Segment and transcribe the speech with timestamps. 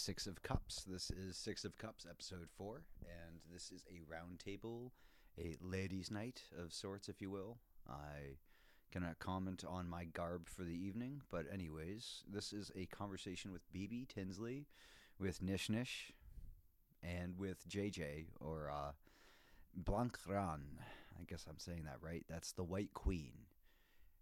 [0.00, 0.84] Six of Cups.
[0.84, 4.92] This is Six of Cups, episode four, and this is a roundtable,
[5.38, 7.58] a ladies' night of sorts, if you will.
[7.86, 8.38] I
[8.90, 13.70] cannot comment on my garb for the evening, but anyways, this is a conversation with
[13.74, 14.64] BB Tinsley,
[15.18, 16.12] with Nish Nish,
[17.02, 18.92] and with JJ or uh,
[19.78, 20.78] Blancran.
[21.20, 22.24] I guess I'm saying that right.
[22.26, 23.32] That's the White Queen.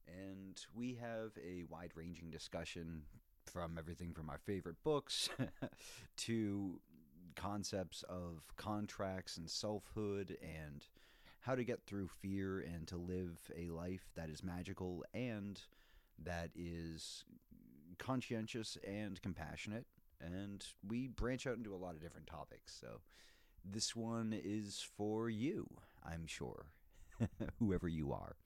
[0.08, 3.02] And we have a wide ranging discussion
[3.48, 5.28] from everything from my favorite books
[6.16, 6.80] to
[7.36, 10.86] concepts of contracts and selfhood and
[11.40, 15.60] how to get through fear and to live a life that is magical and
[16.22, 17.24] that is
[17.98, 19.86] conscientious and compassionate.
[20.20, 22.76] And we branch out into a lot of different topics.
[22.80, 23.00] So
[23.64, 25.68] this one is for you,
[26.04, 26.66] I'm sure,
[27.58, 28.36] whoever you are.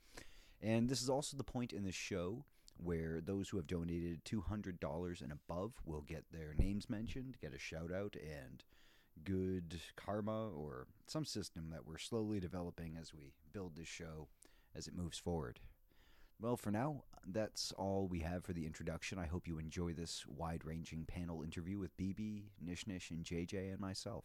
[0.61, 2.45] And this is also the point in the show
[2.77, 7.59] where those who have donated $200 and above will get their names mentioned, get a
[7.59, 8.65] shout out, and
[9.25, 14.29] good karma or some system that we're slowly developing as we build this show
[14.75, 15.61] as it moves forward.
[16.41, 19.19] Well, for now, that's all we have for the introduction.
[19.19, 23.81] I hope you enjoy this wide ranging panel interview with BB, Nishnish, and JJ, and
[23.81, 24.25] myself.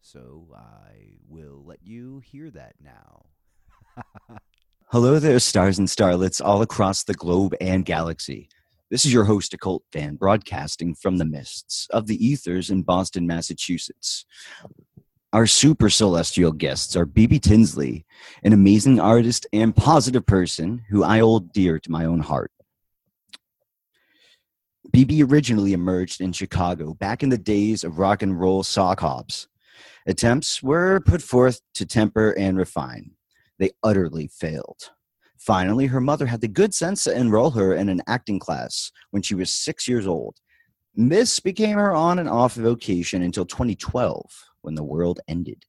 [0.00, 3.26] So I will let you hear that now.
[4.90, 8.48] Hello there, stars and starlets all across the globe and galaxy.
[8.88, 13.26] This is your host, Occult Fan, broadcasting from the mists of the ethers in Boston,
[13.26, 14.26] Massachusetts.
[15.32, 18.06] Our super celestial guests are BB Tinsley,
[18.44, 22.52] an amazing artist and positive person who I hold dear to my own heart.
[24.94, 29.48] BB originally emerged in Chicago back in the days of rock and roll sock hops.
[30.06, 33.15] Attempts were put forth to temper and refine.
[33.58, 34.90] They utterly failed.
[35.38, 39.22] Finally, her mother had the good sense to enroll her in an acting class when
[39.22, 40.36] she was six years old.
[40.94, 44.24] This became her on and off vocation until 2012,
[44.62, 45.64] when the world ended.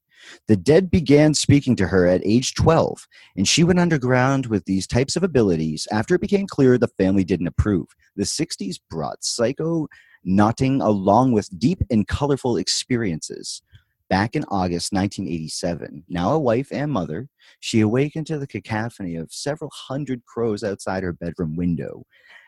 [0.47, 4.87] The dead began speaking to her at age 12, and she went underground with these
[4.87, 7.87] types of abilities after it became clear the family didn't approve.
[8.15, 9.87] The 60s brought psycho
[10.23, 13.61] knotting along with deep and colorful experiences.
[14.09, 17.27] Back in August 1987, now a wife and mother,
[17.59, 22.05] she awakened to the cacophony of several hundred crows outside her bedroom window,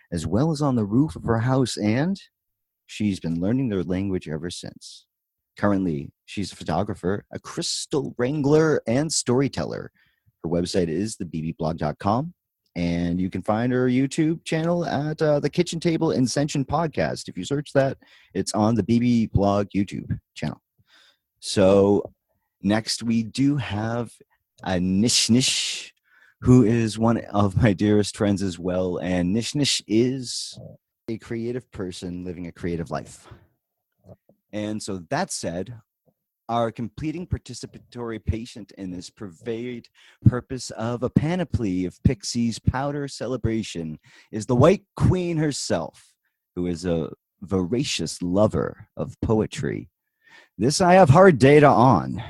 [0.09, 2.21] as well as on the roof of her house, and
[2.85, 5.05] she's been learning their language ever since.
[5.57, 9.91] Currently, she's a photographer, a crystal wrangler, and storyteller.
[10.41, 12.33] Her website is thebbblog.com,
[12.77, 17.27] and you can find her YouTube channel at uh, the Kitchen Table Ascension Podcast.
[17.27, 17.97] If you search that,
[18.33, 20.61] it's on the BB Blog YouTube channel.
[21.39, 21.41] Oh.
[21.41, 22.13] So
[22.61, 24.11] next we do have
[24.63, 25.93] a Nish Nish,
[26.41, 28.97] who is one of my dearest friends as well.
[28.97, 30.59] And Nish Nish is
[31.07, 33.27] a creative person living a creative life.
[34.51, 35.75] And so that said,
[36.49, 39.87] our completing participatory patient in this pervade
[40.25, 43.99] purpose of a panoply of Pixies powder celebration
[44.31, 46.15] is the White Queen herself,
[46.55, 47.11] who is a
[47.41, 49.89] voracious lover of poetry
[50.59, 52.21] this I have hard data on.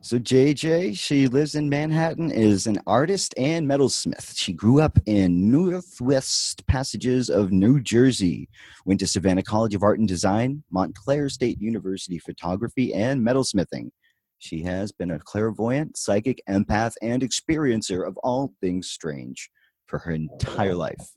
[0.00, 4.38] so JJ, she lives in Manhattan, is an artist and metalsmith.
[4.38, 8.48] She grew up in northwest passages of New Jersey,
[8.84, 13.90] went to Savannah College of Art and Design, Montclair State University photography and metalsmithing.
[14.38, 19.50] She has been a clairvoyant, psychic, empath, and experiencer of all things strange
[19.86, 21.16] for her entire life.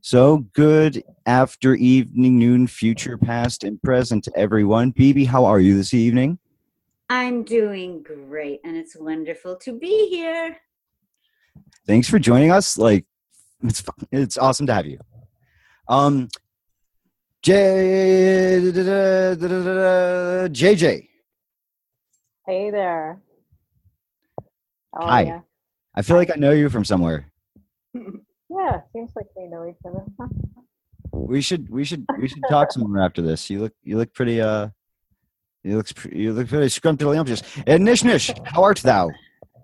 [0.00, 4.92] So good after evening, noon, future, past, and present to everyone.
[4.92, 6.38] BB, how are you this evening?
[7.08, 10.56] I'm doing great, and it's wonderful to be here.
[11.86, 12.76] Thanks for joining us.
[12.76, 13.06] Like,
[13.62, 14.98] it's it's awesome to have you.
[15.88, 16.28] Um,
[17.42, 18.60] J
[20.50, 21.08] JJ.
[22.46, 23.20] Hey there.
[24.94, 25.42] How Hi.
[25.94, 27.30] I feel like I know you from somewhere.
[28.54, 30.04] Yeah, seems like we know each other.
[31.12, 33.48] we should we should we should talk some more after this.
[33.48, 34.68] You look you look pretty uh
[35.62, 37.42] you look you look pretty scrumptious.
[37.66, 39.10] And Nish Nish, how art thou?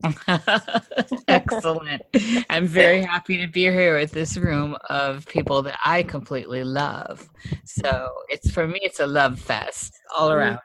[1.29, 2.03] Excellent.
[2.49, 7.29] I'm very happy to be here with this room of people that I completely love.
[7.65, 10.61] So it's for me, it's a love fest all around.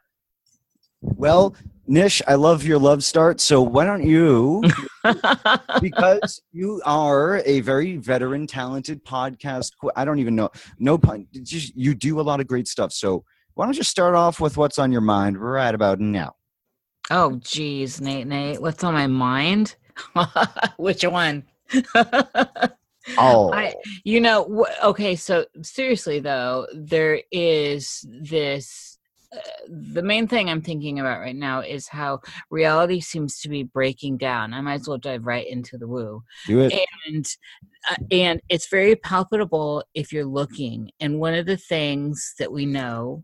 [1.01, 1.55] Well,
[1.85, 3.41] Nish, I love your love start.
[3.41, 4.63] So why don't you,
[5.81, 9.71] because you are a very veteran, talented podcast.
[9.95, 10.49] I don't even know.
[10.79, 11.27] No pun.
[11.43, 12.93] Just, you do a lot of great stuff.
[12.93, 13.25] So
[13.55, 16.35] why don't you start off with what's on your mind right about now?
[17.11, 19.75] Oh, geez, Nate, Nate, what's on my mind?
[20.77, 21.43] Which one?
[23.17, 23.73] Oh, I,
[24.05, 28.92] you know, wh- okay, so seriously though, there is this.
[29.33, 29.39] Uh,
[29.69, 34.17] the main thing I'm thinking about right now is how reality seems to be breaking
[34.17, 34.53] down.
[34.53, 36.73] I might as well dive right into the woo do it.
[37.07, 37.25] and
[37.89, 42.65] uh, and it's very palpable if you're looking and one of the things that we
[42.65, 43.23] know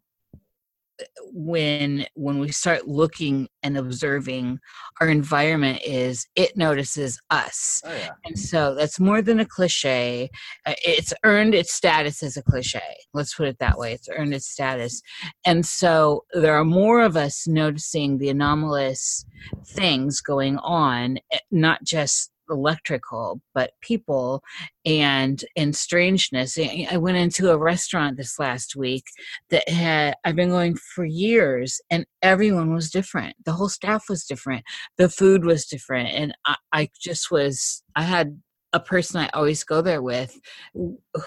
[1.31, 4.59] when when we start looking and observing
[4.99, 7.81] our environment is it notices us.
[7.85, 8.09] Oh yeah.
[8.25, 10.29] and so that's more than a cliche.
[10.65, 12.81] Uh, it's earned its status as a cliche.
[13.13, 13.93] Let's put it that way.
[13.93, 15.01] It's earned its status.
[15.45, 19.25] And so there are more of us noticing the anomalous
[19.65, 24.41] things going on eh, not just electrical but people
[24.85, 29.03] and and strangeness I went into a restaurant this last week
[29.49, 34.25] that had I've been going for years and everyone was different the whole staff was
[34.25, 34.63] different
[34.97, 38.39] the food was different and I, I just was I had
[38.73, 40.39] a person I always go there with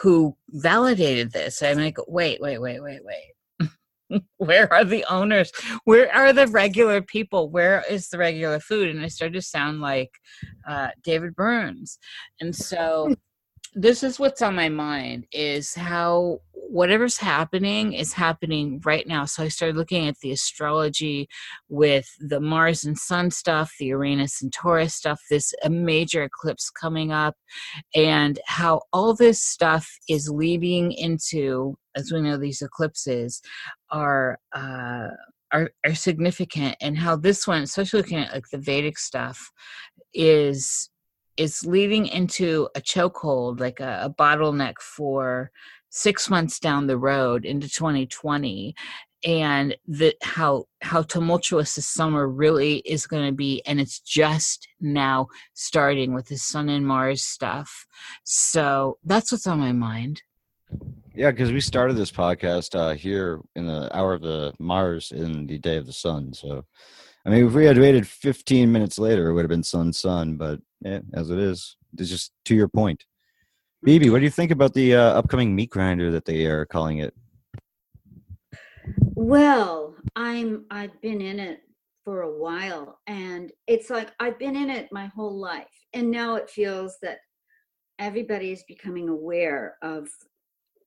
[0.01, 1.63] who validated this.
[1.63, 3.33] I'm like, wait, wait, wait, wait, wait.
[4.39, 5.53] Where are the owners?
[5.85, 7.51] Where are the regular people?
[7.51, 8.89] Where is the regular food?
[8.89, 10.11] And I started to sound like
[10.69, 11.99] uh, David Burns.
[12.41, 13.15] And so
[13.75, 19.25] this is what's on my mind is how whatever's happening is happening right now.
[19.25, 21.29] So I started looking at the astrology
[21.69, 26.71] with the Mars and Sun stuff, the Uranus and Taurus stuff, this a major eclipse
[26.71, 27.35] coming up,
[27.95, 33.43] and how all this stuff is leading into, as we know, these eclipses
[33.91, 34.39] are.
[34.53, 35.09] Uh,
[35.55, 39.53] are, are significant and how this one especially looking at like the vedic stuff
[40.15, 40.89] is
[41.37, 45.51] is leading into a chokehold like a, a bottleneck for
[45.91, 48.75] six months down the road into 2020
[49.25, 54.67] and the how how tumultuous the summer really is going to be and it's just
[54.81, 57.87] now starting with the sun and mars stuff
[58.25, 60.23] so that's what's on my mind
[61.15, 65.47] Yeah, because we started this podcast uh, here in the hour of the Mars in
[65.47, 66.33] the day of the sun.
[66.33, 66.65] So,
[67.27, 70.37] I mean, if we had waited 15 minutes later, it would have been sun, sun.
[70.37, 73.05] But yeah, as it is, it's just to your point.
[73.87, 76.99] BB, what do you think about the uh, upcoming meat grinder that they are calling
[76.99, 77.13] it?
[79.15, 81.61] Well, I'm I've been in it
[82.05, 86.35] for a while and it's like I've been in it my whole life and now
[86.35, 87.19] it feels that
[87.99, 90.09] everybody is becoming aware of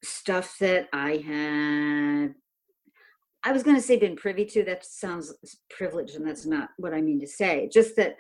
[0.06, 2.36] stuff that I had
[3.48, 5.32] I was going to say been privy to that sounds
[5.70, 8.18] privileged and that's not what I mean to say just that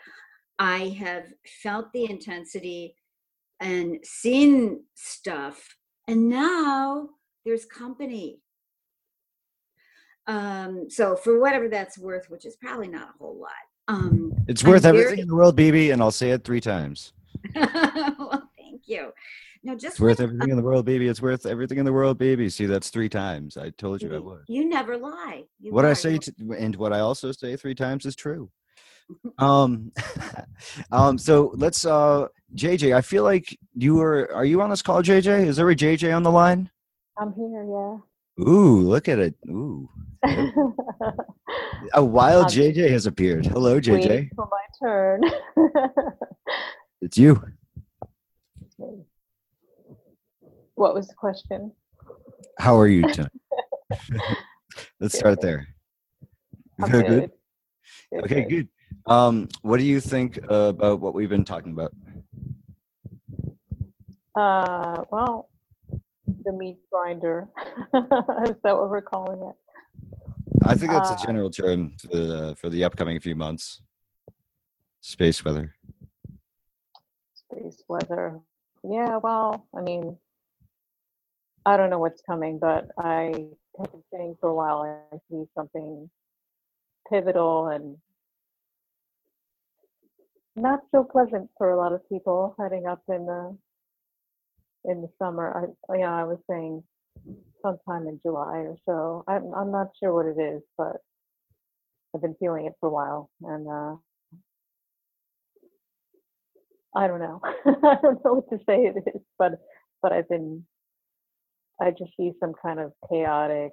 [0.60, 1.26] I have
[1.64, 2.96] felt the intensity
[3.60, 5.76] and seen stuff
[6.08, 7.10] and now
[7.46, 8.40] there's company
[10.28, 13.52] um so for whatever that's worth which is probably not a whole lot
[13.88, 16.62] um It's I'm worth very- everything in the world, BB, and I'll say it three
[16.62, 17.14] times.
[17.56, 19.12] well thank you
[19.66, 21.08] no just It's worth like- everything in the world, baby.
[21.08, 22.50] It's worth everything in the world, baby.
[22.50, 23.58] See, that's three times.
[23.58, 24.44] I told you I you, would.
[24.48, 27.76] you never lie you what I say You- t- and what I also say three
[27.76, 28.50] times is true.
[29.38, 29.92] Um,
[30.92, 31.18] um.
[31.20, 31.86] So let's.
[31.86, 34.32] Uh, JJ, I feel like you were.
[34.34, 35.46] Are you on this call, JJ?
[35.46, 36.72] Is there a JJ on the line?
[37.20, 37.98] I'm here, Yeah.
[38.48, 39.36] Ooh, look at it.
[39.48, 39.88] Ooh,
[41.94, 43.46] a wild Um, JJ has appeared.
[43.46, 44.10] Hello, JJ.
[44.10, 45.22] Waiting for my turn.
[47.02, 47.42] It's you.
[50.76, 51.72] What was the question?
[52.60, 53.32] How are you tonight?
[55.00, 55.68] let's start there.
[56.82, 57.20] I'm Very good.
[57.22, 57.32] good.
[58.14, 58.68] Good, Okay, good.
[59.08, 61.94] Um, what do you think uh, about what we've been talking about?
[64.36, 65.50] Uh, well,
[66.44, 67.48] the meat grinder.
[67.94, 69.56] Is that what we're calling it?
[70.64, 73.82] I think that's Uh, a general term for the for the upcoming few months.
[75.02, 75.76] Space weather.
[77.36, 78.40] Space weather.
[78.84, 80.18] Yeah, well, I mean,
[81.66, 83.48] I don't know what's coming, but I
[83.80, 86.10] have been saying for a while I see something
[87.12, 87.98] pivotal and
[90.56, 93.58] not so pleasant for a lot of people heading up in the
[94.86, 95.74] in the summer.
[95.90, 96.84] I yeah, I was saying
[97.62, 99.24] sometime in July or so.
[99.28, 100.98] I'm I'm not sure what it is, but
[102.16, 103.96] I've been feeling it for a while, and uh,
[106.96, 107.42] I don't know.
[107.66, 109.54] I don't know what to say it is, but
[110.02, 110.66] but I've been.
[111.82, 113.72] I just see some kind of chaotic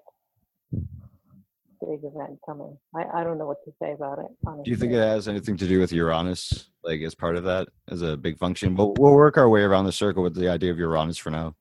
[0.73, 2.77] big event coming.
[2.95, 4.27] I I don't know what to say about it.
[4.47, 4.65] Honestly.
[4.65, 7.69] Do you think it has anything to do with Uranus, like as part of that,
[7.89, 8.75] as a big function?
[8.77, 11.55] We'll, we'll work our way around the circle with the idea of Uranus for now.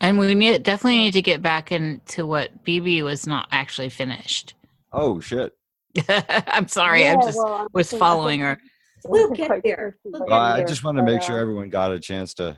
[0.00, 4.54] and we need definitely need to get back into what bb was not actually finished
[4.92, 5.52] Oh shit!
[6.08, 8.60] i'm sorry i Yeah, just well, was following think- her
[9.04, 9.96] We'll get there.
[10.04, 12.34] We'll by get Well, I just want to make sure uh, everyone got a chance
[12.34, 12.56] to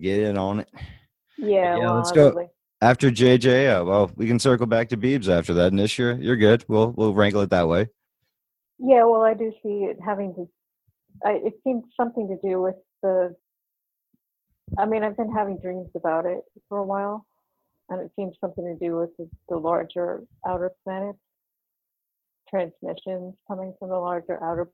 [0.00, 0.68] get in on it.
[1.36, 2.48] Yeah, Yeah, well, let's go.
[2.80, 5.68] After JJ, uh, well, we can circle back to Beebs after that.
[5.68, 6.64] And this year, you're good.
[6.68, 7.88] We'll we'll wrangle it that way.
[8.78, 10.48] Yeah, well, I do see it having to.
[11.24, 13.34] I, it seems something to do with the.
[14.78, 17.26] I mean, I've been having dreams about it for a while,
[17.88, 21.18] and it seems something to do with the, the larger outer planets.
[22.50, 24.68] Transmissions coming from the larger outer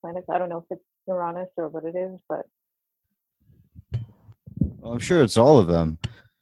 [0.00, 0.26] planets.
[0.30, 2.46] I don't know if it's Uranus or what it is, but
[4.82, 5.96] Well, I'm sure it's all of them.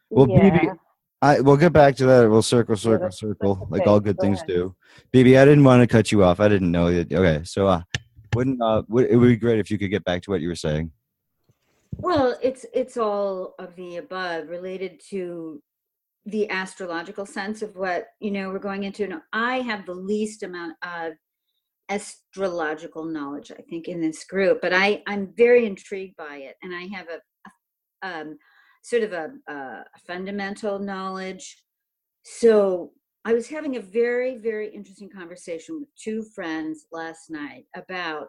[0.08, 0.58] Well, yeah.
[0.58, 0.76] BB,
[1.20, 2.28] I we'll get back to that.
[2.30, 4.48] We'll circle, circle, that's- circle, that's like all good Go things ahead.
[4.48, 4.74] do.
[5.12, 6.40] BB, I didn't want to cut you off.
[6.40, 7.12] I didn't know that.
[7.12, 7.82] Okay, so uh,
[8.34, 10.48] wouldn't uh, would, it would be great if you could get back to what you
[10.48, 10.90] were saying.
[11.96, 15.62] Well, it's it's all of the above related to
[16.24, 19.20] the astrological sense of what you know we're going into.
[19.34, 21.12] I have the least amount of
[21.90, 26.74] astrological knowledge, I think, in this group, but I I'm very intrigued by it, and
[26.74, 27.20] I have a
[28.02, 28.38] um,
[28.82, 31.62] sort of a, a fundamental knowledge.
[32.24, 32.92] So
[33.24, 38.28] I was having a very very interesting conversation with two friends last night about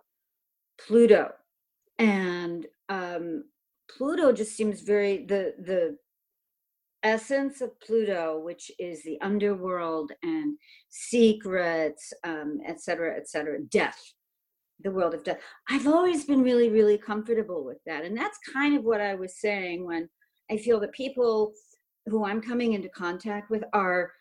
[0.86, 1.32] Pluto
[2.00, 3.44] and um,
[3.90, 5.98] Pluto just seems very the the
[7.04, 10.58] essence of Pluto, which is the underworld and
[10.90, 14.00] secrets, um, et cetera, et cetera, death,
[14.84, 15.40] the world of death.
[15.70, 19.40] I've always been really, really comfortable with that, and that's kind of what I was
[19.40, 20.10] saying when
[20.50, 21.54] I feel that people
[22.08, 24.12] who I'm coming into contact with are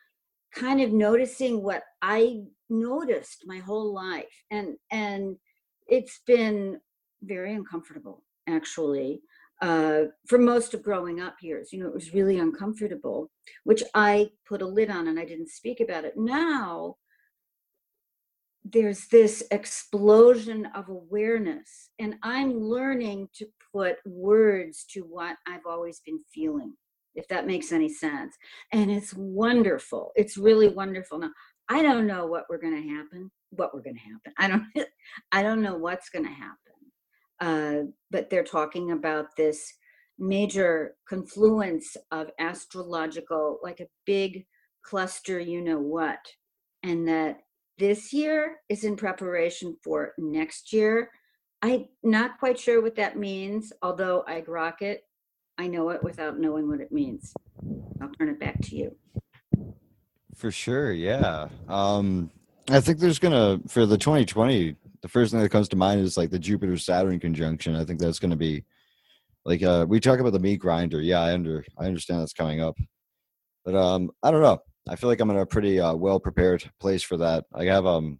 [0.54, 5.36] kind of noticing what I noticed my whole life, and and
[5.88, 6.80] it's been
[7.22, 9.20] very uncomfortable actually
[9.62, 13.30] uh, for most of growing up years you know it was really uncomfortable
[13.64, 16.96] which i put a lid on and i didn't speak about it now
[18.64, 26.00] there's this explosion of awareness and i'm learning to put words to what i've always
[26.00, 26.74] been feeling
[27.14, 28.36] if that makes any sense.
[28.72, 30.12] And it's wonderful.
[30.14, 31.18] It's really wonderful.
[31.18, 31.30] Now
[31.68, 34.32] i don't know what we're going to happen what we're going to happen.
[34.38, 34.86] I don't
[35.32, 36.56] i don't know what's going to happen.
[37.40, 39.72] Uh, but they're talking about this
[40.18, 44.44] major confluence of astrological, like a big
[44.82, 46.18] cluster, you know what,
[46.82, 47.38] and that
[47.80, 51.10] this year is in preparation for next year.
[51.62, 55.04] I'm not quite sure what that means, although I grok it.
[55.56, 57.32] I know it without knowing what it means.
[58.00, 58.96] I'll turn it back to you.
[60.36, 61.48] For sure, yeah.
[61.68, 62.30] Um,
[62.68, 64.76] I think there's gonna for the 2020.
[65.00, 67.74] The first thing that comes to mind is like the Jupiter Saturn conjunction.
[67.76, 68.64] I think that's gonna be
[69.46, 71.00] like uh, we talk about the meat grinder.
[71.00, 72.76] Yeah, I under I understand that's coming up,
[73.64, 74.60] but um, I don't know.
[74.90, 77.44] I feel like I'm in a pretty uh, well prepared place for that.
[77.54, 78.18] I have um,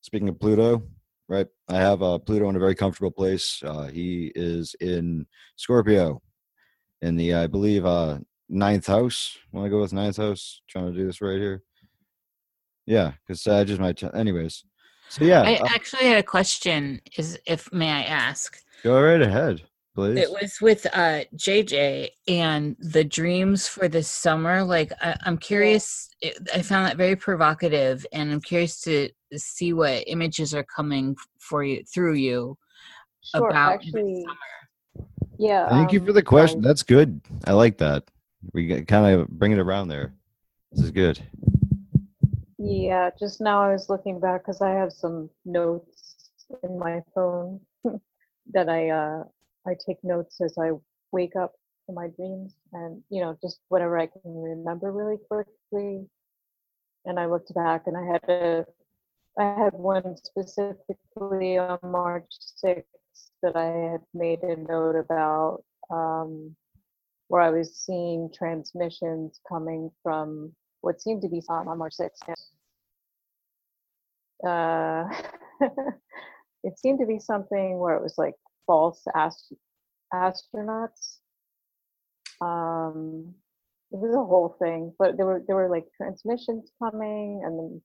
[0.00, 0.82] speaking of Pluto,
[1.28, 1.46] right?
[1.68, 3.62] I have uh, Pluto in a very comfortable place.
[3.64, 5.24] Uh, he is in
[5.54, 6.20] Scorpio,
[7.00, 9.38] in the I believe uh ninth house.
[9.52, 10.62] Want to go with ninth house?
[10.68, 11.62] Trying to do this right here.
[12.86, 13.92] Yeah, because Sag is my.
[13.92, 14.64] T- anyways,
[15.08, 17.00] so yeah, I uh, actually had a question.
[17.16, 18.58] Is if may I ask?
[18.82, 19.62] go right ahead,
[20.00, 20.18] please.
[20.18, 24.64] It was with uh JJ and the dreams for this summer.
[24.64, 26.08] Like I, I'm curious.
[26.20, 31.16] It, I found that very provocative, and I'm curious to see what images are coming
[31.38, 32.56] for you through you
[33.22, 35.06] Sure, about this actually, summer.
[35.38, 35.68] yeah.
[35.68, 36.62] Thank you for um, the question.
[36.62, 36.68] sorry.
[36.70, 37.20] That's good.
[37.46, 38.04] I like that.
[38.54, 40.14] We kind of bring it around there.
[40.72, 41.20] This is good.
[42.58, 46.30] Yeah, just now I was looking back because I have some notes
[46.62, 47.60] in my phone
[48.52, 49.24] that I uh
[49.70, 50.72] I take notes as I
[51.12, 51.52] wake up
[51.86, 56.06] from my dreams and you know just whatever I can remember really quickly.
[57.06, 58.66] And I looked back and I had a
[59.38, 62.30] I had one specifically on March
[62.64, 62.84] 6th
[63.42, 66.56] that I had made a note about um
[67.28, 72.34] where I was seeing transmissions coming from what seemed to be on on March 6th.
[74.44, 75.04] Uh,
[76.64, 78.34] it seemed to be something where it was like
[78.66, 79.52] false ast-
[80.12, 81.18] astronauts.
[82.40, 83.34] Um,
[83.92, 87.82] it was a whole thing, but there were there were like transmissions coming, and then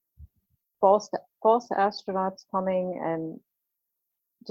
[0.82, 1.10] false
[1.42, 3.40] false astronauts coming and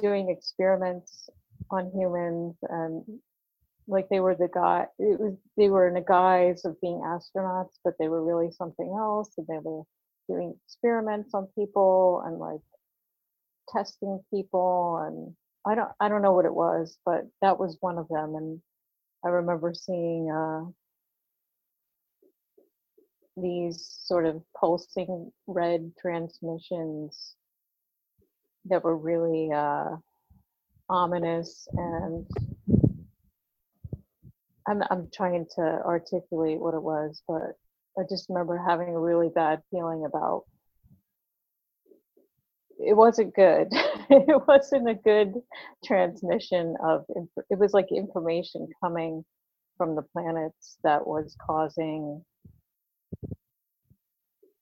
[0.00, 1.28] doing experiments
[1.70, 3.04] on humans, and
[3.86, 4.86] like they were the guy.
[4.98, 8.94] It was they were in a guise of being astronauts, but they were really something
[8.98, 9.82] else, and they were
[10.28, 12.60] doing experiments on people and like
[13.68, 15.34] testing people and
[15.66, 18.60] I don't I don't know what it was, but that was one of them and
[19.24, 20.70] I remember seeing uh
[23.36, 27.34] these sort of pulsing red transmissions
[28.66, 29.96] that were really uh,
[30.88, 32.26] ominous and
[34.66, 37.56] I'm I'm trying to articulate what it was, but
[37.98, 40.44] I just remember having a really bad feeling about
[42.86, 43.68] it wasn't good.
[44.10, 45.34] it wasn't a good
[45.84, 47.04] transmission of
[47.50, 49.24] it was like information coming
[49.76, 52.22] from the planets that was causing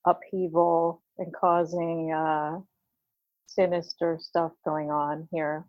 [0.06, 2.58] upheaval and causing uh,
[3.46, 5.64] sinister stuff going on here.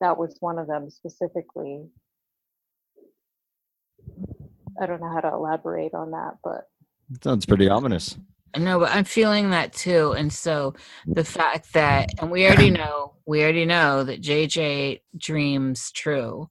[0.00, 1.86] That was one of them specifically.
[4.80, 6.64] I don't know how to elaborate on that, but
[7.22, 8.16] Sounds pretty ominous.
[8.56, 10.12] No, but I'm feeling that too.
[10.12, 10.74] And so
[11.06, 16.48] the fact that, and we already know, we already know that JJ dreams true,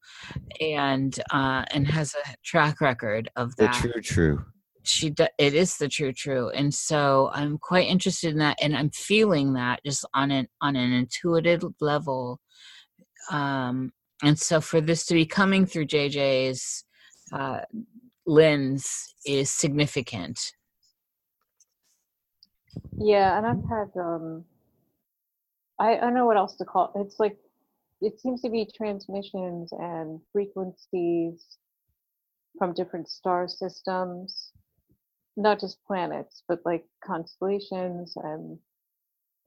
[0.62, 3.74] and uh, and has a track record of The that.
[3.74, 4.46] true, true.
[4.84, 8.76] She, do, it is the true, true, and so I'm quite interested in that, and
[8.76, 12.40] I'm feeling that just on an on an intuitive level.
[13.30, 13.92] Um,
[14.24, 16.86] and so for this to be coming through JJ's
[17.34, 17.60] uh,
[18.26, 20.40] lens is significant.
[23.00, 24.46] Yeah, and I've had um
[25.80, 27.00] I I don't know what else to call it.
[27.02, 27.38] It's like
[28.02, 31.58] it seems to be transmissions and frequencies
[32.60, 34.52] from different star systems,
[35.38, 38.60] not just planets, but like constellations and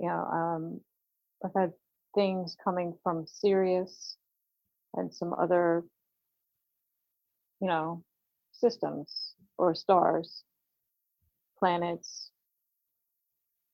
[0.01, 0.81] you know, um
[1.45, 1.73] I've had
[2.15, 4.17] things coming from Sirius
[4.95, 5.85] and some other
[7.61, 8.05] you know
[8.53, 10.45] systems or stars,
[11.59, 12.32] planets.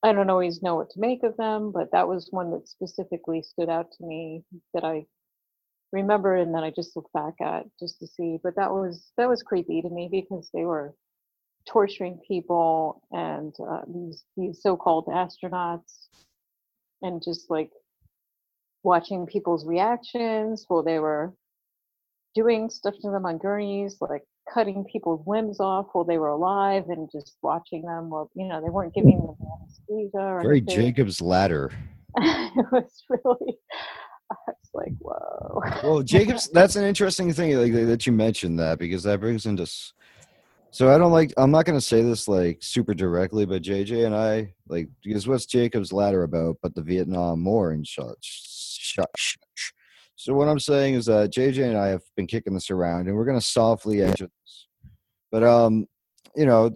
[0.03, 3.41] I don't always know what to make of them, but that was one that specifically
[3.41, 5.05] stood out to me that I
[5.91, 8.37] remember and then I just look back at just to see.
[8.41, 10.93] But that was that was creepy to me because they were
[11.67, 16.07] torturing people and uh, these these so-called astronauts
[17.01, 17.71] and just like
[18.83, 21.33] watching people's reactions while they were
[22.35, 26.85] doing stuff to them on gurneys, like cutting people's limbs off while they were alive
[26.89, 30.75] and just watching them while you know they weren't giving them anesthesia or Very anything.
[30.85, 31.71] Jacob's ladder.
[32.17, 33.57] it was really
[34.31, 35.61] I was like, whoa.
[35.83, 39.65] Well, Jacob's that's an interesting thing like that you mentioned that because that brings into
[40.71, 44.15] so I don't like I'm not gonna say this like super directly, but JJ and
[44.15, 48.43] I like because what's Jacob's ladder about but the Vietnam War and such
[48.95, 49.37] such.
[50.19, 53.15] So what I'm saying is that JJ and I have been kicking this around and
[53.15, 54.67] we're gonna softly edge this.
[55.31, 55.85] But um,
[56.35, 56.71] you know,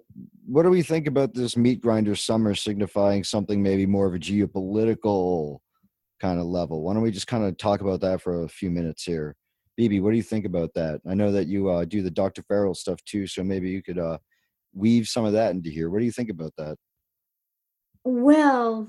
[0.46, 4.18] what do we think about this meat grinder summer signifying something maybe more of a
[4.18, 5.58] geopolitical
[6.22, 6.84] kind of level?
[6.84, 9.36] Why don't we just kind of talk about that for a few minutes here?
[9.78, 11.02] BB, what do you think about that?
[11.06, 12.44] I know that you uh, do the Dr.
[12.44, 14.20] Farrell stuff too, so maybe you could uh,
[14.74, 15.90] weave some of that into here.
[15.90, 16.78] What do you think about that?
[18.06, 18.88] Well,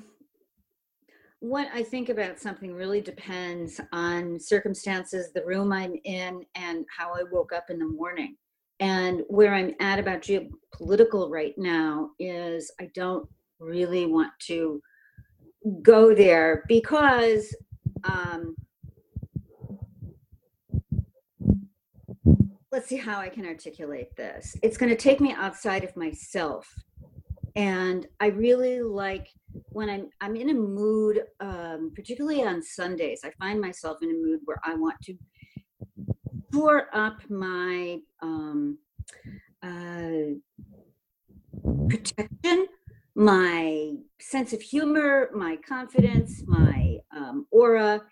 [1.45, 7.13] what I think about something really depends on circumstances, the room I'm in, and how
[7.13, 8.37] I woke up in the morning.
[8.81, 13.29] And where I'm at about geopolitical right now is I don't
[13.61, 14.81] really want to
[15.83, 17.55] go there because
[18.05, 18.57] um,
[22.73, 24.57] let's see how I can articulate this.
[24.63, 26.67] It's going to take me outside of myself.
[27.55, 29.29] And I really like
[29.71, 33.21] when I'm I'm in a mood, um, particularly on Sundays.
[33.25, 35.15] I find myself in a mood where I want to
[36.53, 38.79] pour up my um,
[39.63, 40.35] uh,
[41.89, 42.67] protection,
[43.15, 48.03] my sense of humor, my confidence, my um, aura,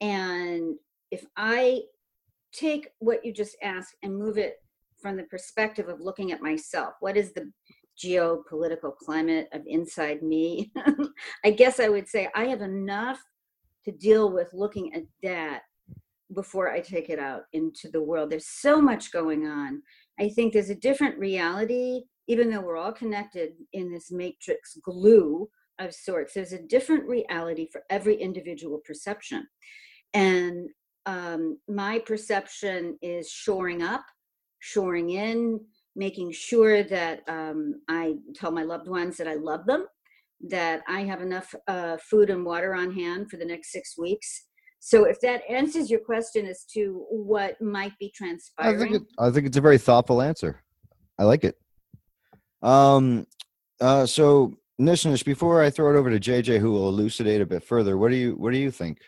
[0.00, 0.76] and
[1.10, 1.82] if I
[2.52, 4.56] take what you just asked and move it
[5.00, 7.50] from the perspective of looking at myself, what is the
[8.02, 10.72] geopolitical climate of inside me.
[11.44, 13.20] I guess I would say I have enough
[13.84, 15.62] to deal with looking at that
[16.34, 18.30] before I take it out into the world.
[18.30, 19.82] There's so much going on.
[20.18, 25.48] I think there's a different reality, even though we're all connected in this matrix glue
[25.80, 29.46] of sorts, there's a different reality for every individual perception.
[30.12, 30.68] And
[31.06, 34.04] um, my perception is shoring up,
[34.58, 35.60] shoring in,
[35.96, 39.86] making sure that um, I tell my loved ones that I love them,
[40.48, 44.46] that I have enough uh, food and water on hand for the next six weeks.
[44.82, 49.08] So, if that answers your question as to what might be I transpiring, think it,
[49.18, 50.62] I think it's a very thoughtful answer.
[51.18, 51.56] I like it.
[52.62, 53.26] Um,
[53.80, 57.62] uh, so Nishnish, before I throw it over to JJ, who will elucidate a bit
[57.62, 58.98] further, what do you what do you think?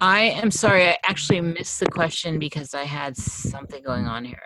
[0.00, 4.38] I am sorry, I actually missed the question because I had something going on here.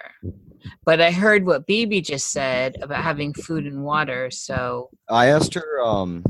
[0.84, 4.30] But I heard what BB just said about having food and water.
[4.32, 6.24] So, I asked her um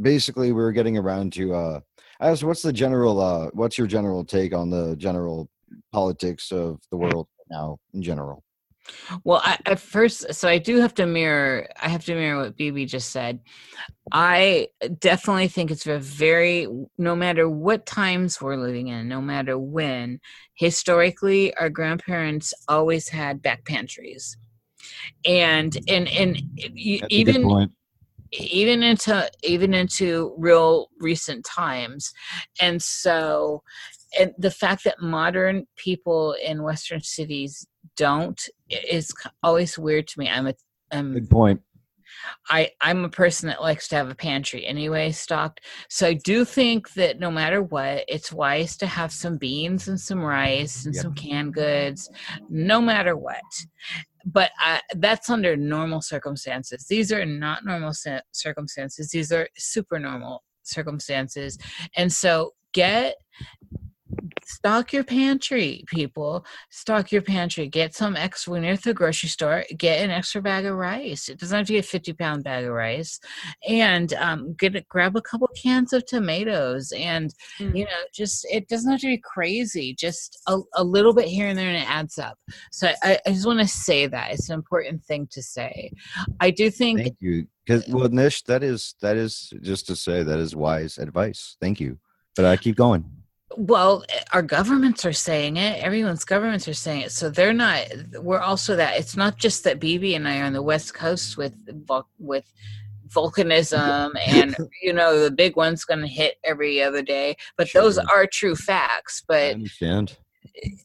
[0.00, 1.80] basically we're getting around to uh
[2.20, 5.48] I asked what's the general uh what's your general take on the general
[5.92, 8.42] politics of the world now in general?
[9.24, 11.68] Well, I, at first, so I do have to mirror.
[11.80, 13.40] I have to mirror what BB just said.
[14.12, 19.58] I definitely think it's a very, no matter what times we're living in, no matter
[19.58, 20.20] when,
[20.54, 24.36] historically, our grandparents always had back pantries,
[25.24, 27.70] and and and That's even
[28.32, 32.12] even into even into real recent times
[32.60, 33.62] and so
[34.18, 37.66] and the fact that modern people in western cities
[37.96, 40.54] don't is always weird to me i'm a
[40.92, 41.60] Good point.
[42.50, 45.62] I, I'm a person that likes to have a pantry anyway stocked.
[45.88, 49.98] So I do think that no matter what, it's wise to have some beans and
[49.98, 51.02] some rice and Yep.
[51.02, 52.10] some canned goods,
[52.50, 53.40] no matter what.
[54.24, 56.86] But uh, that's under normal circumstances.
[56.86, 59.10] These are not normal cir- circumstances.
[59.10, 61.58] These are super normal circumstances.
[61.96, 63.16] And so get
[64.44, 69.28] stock your pantry people stock your pantry get some extra when you're at the grocery
[69.28, 72.44] store get an extra bag of rice it doesn't have to be a 50 pound
[72.44, 73.20] bag of rice
[73.68, 77.76] and um, get grab a couple cans of tomatoes and Mm.
[77.76, 81.48] you know just it doesn't have to be crazy just a, a little bit here
[81.48, 82.38] and there and it adds up
[82.70, 85.90] so i, I just want to say that it's an important thing to say
[86.40, 87.46] i do think Thank you.
[87.64, 91.56] Because well, Nish, that is that is just to say that is wise advice.
[91.60, 91.98] Thank you.
[92.34, 93.04] But I keep going.
[93.56, 95.82] Well, eh, our governments are saying it.
[95.82, 97.12] Everyone's governments are saying it.
[97.12, 97.86] So they're not.
[98.20, 98.98] We're also that.
[98.98, 101.54] It's not just that BB and I are on the West Coast with
[102.18, 102.52] with
[103.08, 107.36] volcanism and you know the big one's going to hit every other day.
[107.56, 109.22] But those are true facts.
[109.22, 110.16] I But understand.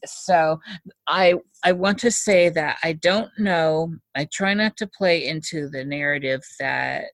[0.04, 0.60] so
[1.06, 3.94] I I want to say that I don't know.
[4.14, 7.04] I try not to play into the narrative that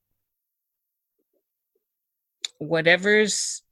[2.59, 3.62] whatever's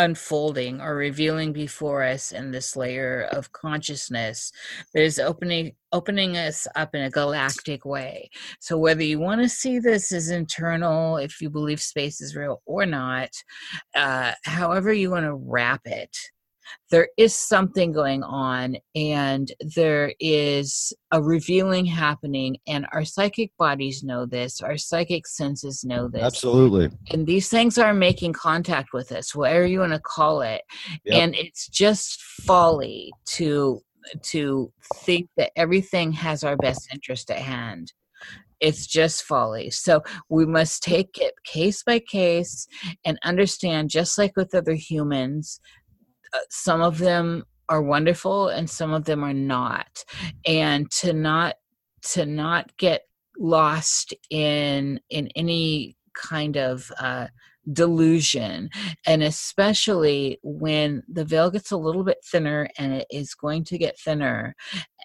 [0.00, 4.50] unfolding or revealing before us in this layer of consciousness
[4.94, 8.30] that is opening opening us up in a galactic way.
[8.60, 12.62] So whether you want to see this as internal if you believe space is real
[12.64, 13.30] or not
[13.94, 16.16] uh, however you want to wrap it
[16.90, 24.02] there is something going on and there is a revealing happening and our psychic bodies
[24.02, 26.90] know this our psychic senses know this Absolutely.
[27.10, 30.62] and these things are making contact with us whatever you want to call it
[31.04, 31.22] Yep.
[31.22, 33.80] and it's just folly to
[34.22, 37.92] to think that everything has our best interest at hand
[38.60, 42.66] it's just folly so we must take it case by case
[43.04, 45.60] and understand just like with other humans
[46.50, 50.04] some of them are wonderful and some of them are not.
[50.46, 51.56] And to not
[52.02, 53.02] to not get
[53.38, 57.28] lost in in any kind of uh,
[57.72, 58.70] delusion.
[59.06, 63.78] And especially when the veil gets a little bit thinner and it is going to
[63.78, 64.54] get thinner.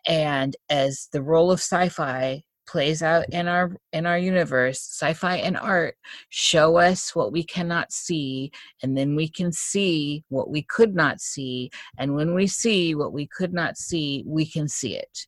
[0.07, 5.57] And as the role of sci-fi plays out in our in our universe sci-fi and
[5.57, 5.95] art
[6.29, 8.51] show us what we cannot see
[8.81, 13.13] and then we can see what we could not see and when we see what
[13.13, 15.27] we could not see we can see it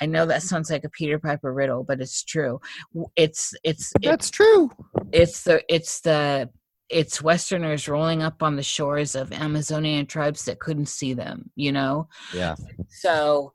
[0.00, 2.60] i know that sounds like a peter piper riddle but it's true
[2.94, 4.70] W- it's it's it's That's true.
[5.12, 6.48] it's the it's the
[6.88, 11.72] it's westerners rolling up on the shores of amazonian tribes that couldn't see them you
[11.72, 12.54] know Yeah.
[12.88, 13.52] so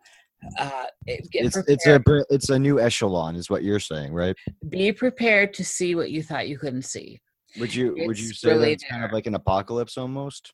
[0.59, 4.35] uh it- get It's it's a it's a new echelon, is what you're saying, right?
[4.69, 7.19] be prepared to see what you thought you couldn't see
[7.59, 10.53] Would you would you say really that's kind of like an apocalypse almost?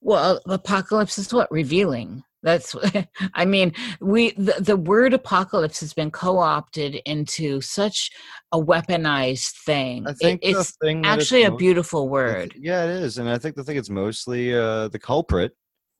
[0.00, 2.74] well apocalypse is what revealing that's
[3.34, 8.10] i mean we the, the word apocalypse has been co-opted into such
[8.52, 12.54] a weaponized thing I think the it's thing that it's actually a most- beautiful word
[12.56, 15.52] yeah, it is, and I think the thing it's mostly uh, the culprit.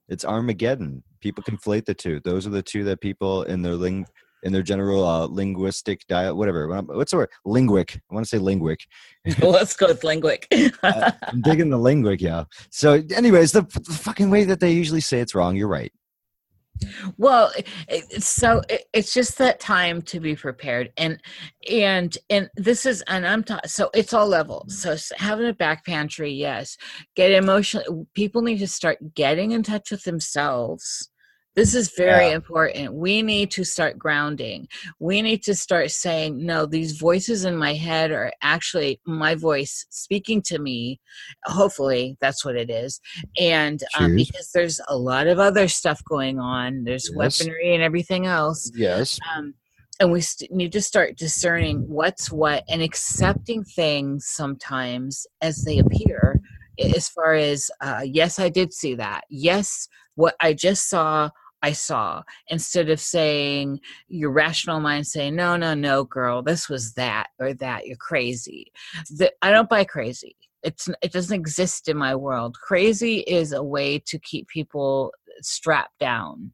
[0.08, 1.02] It's Armageddon.
[1.20, 2.20] People conflate the two.
[2.24, 4.06] Those are the two that people in their ling
[4.44, 6.68] in their general uh, linguistic diet, whatever.
[6.82, 7.30] What's the word?
[7.44, 8.00] Linguic.
[8.10, 8.86] I want to say linguic.
[9.42, 10.46] let's go with linguic
[10.82, 12.44] Uh, I'm digging the linguic, yeah.
[12.70, 15.56] So, anyways, the, the fucking way that they usually say it's wrong.
[15.56, 15.92] You're right.
[17.16, 17.52] Well
[18.18, 21.20] so it, it's just that time to be prepared and
[21.70, 25.84] and and this is and i'm ta- so it's all levels so having a back
[25.84, 26.76] pantry yes.
[27.16, 31.10] Get emotional people need to start getting in touch with themselves
[31.58, 32.36] this is very Yeah.
[32.36, 32.94] important.
[32.94, 34.68] We need to start grounding.
[35.00, 39.84] We need to start saying no these voices in my head are actually my voice
[39.90, 41.00] speaking to me.
[41.46, 43.00] Hopefully that's what it is.
[43.40, 46.84] And um, because there's a lot of other stuff going on.
[46.84, 47.16] There's Yes.
[47.40, 48.70] weaponry and everything else.
[48.76, 49.18] Yes.
[49.36, 49.54] um,
[49.98, 55.78] and we st- need to start discerning what's what and accepting things sometimes as they
[55.78, 56.38] appear
[56.94, 59.22] as far as uh, yes i did see that.
[59.28, 61.28] Yes what i just saw
[61.62, 66.92] i saw instead of saying your rational mind saying no no no girl this was
[66.94, 68.70] that or that you're crazy
[69.16, 73.62] that i don't buy crazy it's it doesn't exist in my world crazy is a
[73.62, 76.52] way to keep people strapped down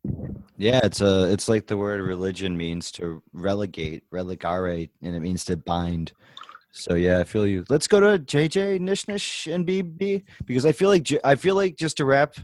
[0.56, 5.44] Yeah, it's a it's like the word religion means to relegate, relegare, and it means
[5.46, 6.12] to bind.
[6.70, 7.64] So yeah, I feel you.
[7.68, 11.76] Let's go to JJ Nish Nish and BB because I feel like I feel like
[11.76, 12.36] just to wrap,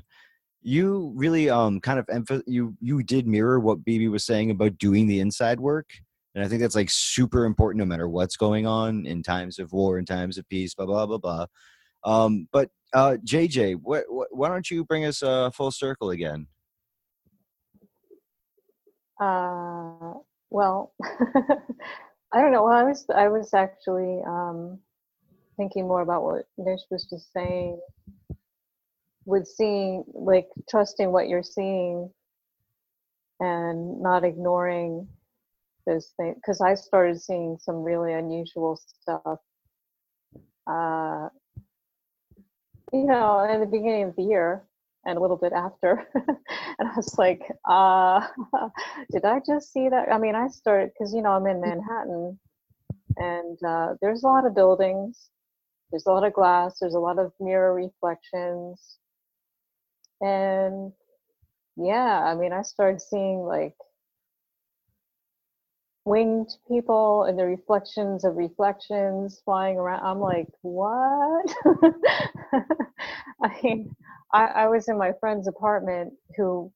[0.62, 4.79] you really um kind of emph- you you did mirror what BB was saying about
[4.79, 5.90] doing the inside work,
[6.35, 9.73] and I think that's like super important no matter what's going on in times of
[9.73, 11.46] war, in times of peace, blah blah blah blah.
[12.05, 16.46] Um, but uh, JJ, what, what why don't you bring us uh, full circle again?
[19.20, 20.14] Uh,
[20.51, 20.94] well,
[22.33, 22.64] I don't know.
[22.64, 24.79] Well, I was I was actually um,
[25.57, 27.81] thinking more about what Nish was just saying.
[29.26, 32.11] With seeing, like, trusting what you're seeing,
[33.38, 35.09] and not ignoring
[35.87, 36.37] those things.
[36.37, 39.38] Because I started seeing some really unusual stuff.
[40.66, 41.28] Uh,
[42.92, 44.62] you know, in the beginning of the year,
[45.04, 46.06] and a little bit after.
[46.14, 48.26] and I was like, uh,
[49.12, 50.12] did I just see that?
[50.12, 52.38] I mean, I started because, you know, I'm in Manhattan
[53.16, 55.30] and uh, there's a lot of buildings,
[55.90, 58.98] there's a lot of glass, there's a lot of mirror reflections.
[60.20, 60.92] And
[61.76, 63.74] yeah, I mean, I started seeing like
[66.04, 70.04] winged people and the reflections of reflections flying around.
[70.04, 71.54] I'm like, what?
[73.42, 73.94] I mean,
[74.33, 76.72] I, I was in my friend's apartment who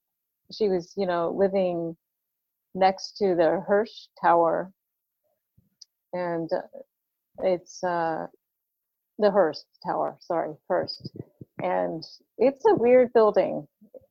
[0.52, 1.96] she was, you know, living
[2.74, 4.72] next to the Hirsch Tower.
[6.12, 6.62] And uh,
[7.42, 8.26] it's uh,
[9.18, 11.10] the Hearst Tower, sorry, Hearst.
[11.62, 12.02] And
[12.38, 13.66] it's a weird building.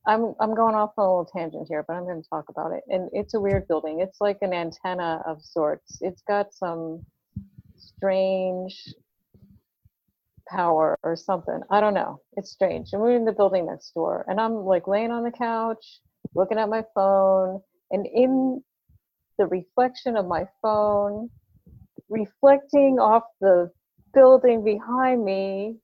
[0.06, 2.72] I'm I'm going off on a little tangent here, but I'm going to talk about
[2.72, 2.82] it.
[2.88, 4.00] And it's a weird building.
[4.00, 5.98] It's like an antenna of sorts.
[6.00, 7.04] It's got some
[7.76, 8.94] strange
[10.48, 11.60] power or something.
[11.70, 12.20] I don't know.
[12.34, 12.90] It's strange.
[12.92, 16.00] And we're in the building next door, and I'm like laying on the couch,
[16.34, 18.62] looking at my phone, and in
[19.38, 21.30] the reflection of my phone,
[22.08, 23.70] reflecting off the
[24.12, 25.76] building behind me,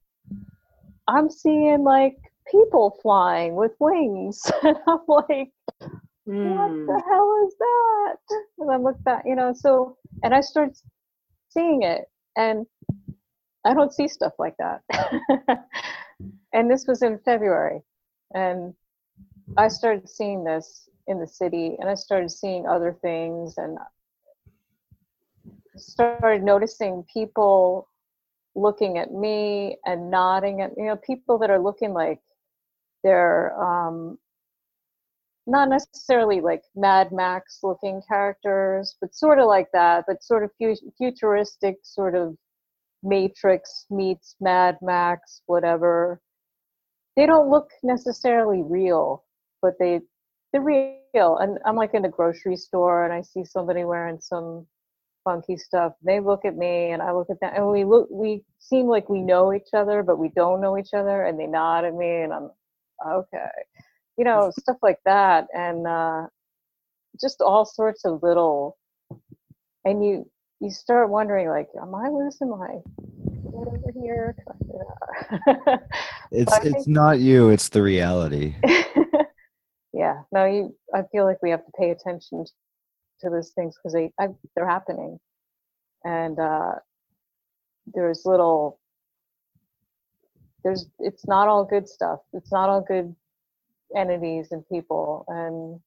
[1.11, 2.16] I'm seeing like
[2.51, 4.40] people flying with wings.
[4.62, 5.88] and I'm like, what
[6.25, 7.11] the hmm.
[7.11, 8.16] hell is that?
[8.59, 10.70] And I look back, you know, so, and I start
[11.49, 12.03] seeing it,
[12.37, 12.64] and
[13.64, 14.83] I don't see stuff like that.
[16.53, 17.81] and this was in February,
[18.33, 18.73] and
[19.57, 23.79] I started seeing this in the city, and I started seeing other things, and
[25.77, 27.88] started noticing people
[28.54, 32.20] looking at me and nodding at you know people that are looking like
[33.04, 34.18] they're um
[35.46, 40.50] not necessarily like Mad Max looking characters, but sort of like that, but sort of
[40.58, 42.36] fu- futuristic, sort of
[43.02, 46.20] Matrix meets Mad Max, whatever.
[47.16, 49.24] They don't look necessarily real,
[49.62, 50.00] but they
[50.52, 51.38] they're real.
[51.38, 54.66] And I'm like in the grocery store and I see somebody wearing some
[55.24, 55.92] funky stuff.
[56.02, 59.09] They look at me and I look at them and we look we seem like
[59.09, 62.22] we know each other, but we don't know each other and they nod at me
[62.22, 62.50] and I'm
[63.06, 63.50] okay.
[64.16, 66.26] You know, stuff like that and uh
[67.20, 68.76] just all sorts of little
[69.85, 70.30] and you
[70.61, 72.76] you start wondering like, am I losing my
[73.52, 74.37] over here?
[76.33, 78.54] It's I it's not you, it's the reality.
[79.92, 82.44] yeah no you i feel like we have to pay attention
[83.20, 85.18] to those things because they I, they're happening.
[86.04, 86.74] And uh
[87.94, 88.78] there's little
[90.64, 92.20] there's it's not all good stuff.
[92.33, 93.14] It's not all good
[93.96, 95.80] entities and people and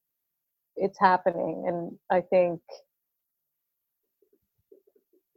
[0.76, 1.66] it's happening.
[1.68, 2.60] And i think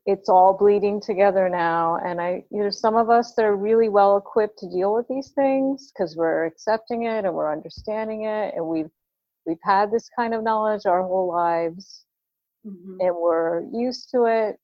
[0.06, 1.98] it's all bleeding together now.
[2.04, 5.06] And i you know some of us that are really well equipped to deal with
[5.09, 8.90] these things because we're accepting it and we're understanding it and we've
[9.46, 12.04] we've had this kind of knowledge our whole lives
[12.66, 12.96] Mhm.
[13.00, 14.59] and we're used to it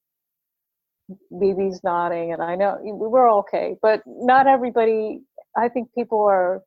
[1.39, 5.21] bb's nodding and i know we're okay but not everybody
[5.57, 6.61] i think people are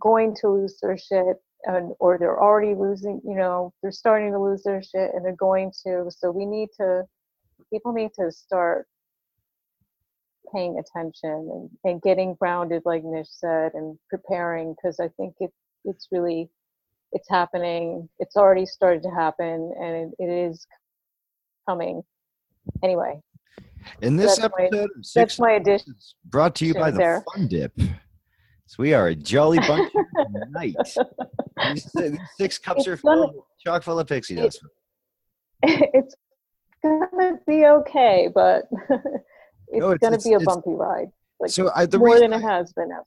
[0.00, 4.38] going to lose their shit and or they're already losing you know they're starting to
[4.38, 7.02] lose their shit and they're going to so we need to
[7.72, 8.86] people need to start
[10.54, 15.50] paying attention and, and getting grounded like nish said and preparing because i think it
[15.84, 16.48] it's really
[17.16, 20.66] it's happening it's already started to happen and it, it is
[21.68, 22.02] coming.
[22.82, 23.20] Anyway,
[24.02, 25.94] In this my- episode, of that's my addition.
[26.26, 27.24] brought to you by the there.
[27.34, 27.72] Fun Dip.
[28.68, 29.92] So we are a jolly bunch
[30.44, 30.74] tonight.
[31.72, 34.60] These, these six cups It's are gonna- full, chock full of pixie It- dust.
[35.62, 36.14] it's
[36.82, 39.00] gonna be okay, but it's,
[39.72, 41.08] No, it's- gonna it's- be a bumpy ride,
[41.40, 43.04] like So I, the more than it has been ever.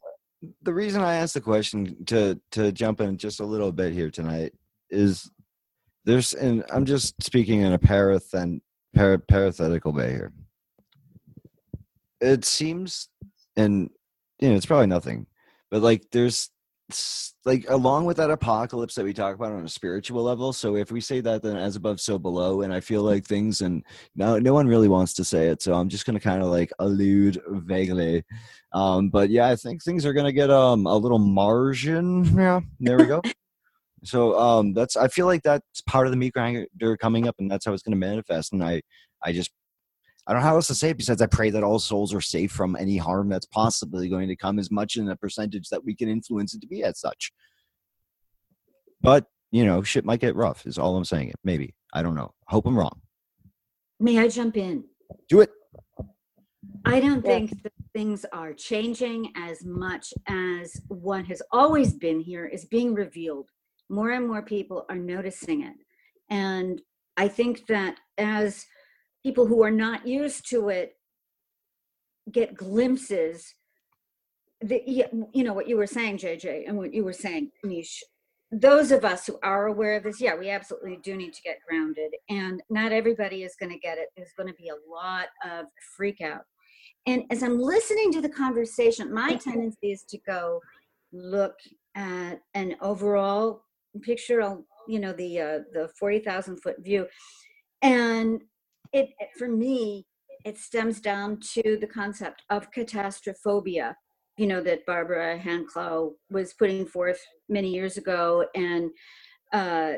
[0.61, 4.09] The reason I asked the question to to jump in just a little bit here
[4.09, 4.53] tonight
[4.89, 5.29] is
[6.05, 8.61] there's and I'm just speaking in a parathen
[8.95, 10.31] para, parenthetical way here.
[12.21, 13.09] It seems,
[13.55, 13.89] and
[14.39, 15.27] you know, it's probably nothing,
[15.71, 16.49] but like there's
[17.45, 20.51] like along with that apocalypse that we talk about on a spiritual level.
[20.53, 23.61] So if we say that, then as above, so below, and I feel like things
[23.61, 23.83] and
[24.15, 26.71] no, no one really wants to say it, so I'm just gonna kind of like
[26.79, 28.23] allude vaguely.
[28.73, 32.25] Um, but yeah, I think things are gonna get um a little margin.
[32.37, 33.21] Yeah, there we go.
[34.03, 37.49] so um, that's I feel like that's part of the meat grinder coming up, and
[37.49, 38.53] that's how it's gonna manifest.
[38.53, 38.81] And I,
[39.23, 39.51] I just
[40.29, 42.21] I don't know how else to say it besides I pray that all souls are
[42.21, 45.83] safe from any harm that's possibly going to come as much in a percentage that
[45.83, 47.31] we can influence it to be as such.
[49.01, 50.67] But you know, shit might get rough.
[50.67, 51.29] Is all I'm saying.
[51.29, 52.31] It maybe I don't know.
[52.47, 53.01] Hope I'm wrong.
[53.99, 54.83] May I jump in?
[55.29, 55.49] Do it.
[56.85, 57.31] I don't Yeah.
[57.31, 62.93] think that things are changing as much as what has always been here is being
[62.93, 63.49] revealed.
[63.89, 65.77] More and more people are noticing it.
[66.29, 66.83] And
[67.17, 68.67] I think that as
[69.23, 70.93] people who are not used to it
[72.31, 73.55] get glimpses,
[74.61, 74.81] the,
[75.33, 78.03] you know, what you were saying, JJ, and what you were saying, Nish,
[78.51, 81.59] those of us who are aware of this, yeah, we absolutely do need to get
[81.67, 82.11] grounded.
[82.29, 84.09] And not everybody is going to get it.
[84.15, 86.41] There's going to be a lot of freak out.
[87.05, 90.59] And as I'm listening to the conversation, my tendency is to go
[91.13, 91.55] look
[91.95, 93.63] at an overall
[94.01, 97.07] picture, I'll- you know, the uh, the 40,000 foot view.
[97.81, 98.41] And
[98.93, 100.05] it, for me,
[100.45, 103.93] it stems down to the concept of catastrophobia
[104.39, 108.45] you know, that Barbara Hand Clow was putting forth many years ago.
[108.55, 108.89] And
[109.51, 109.95] uh,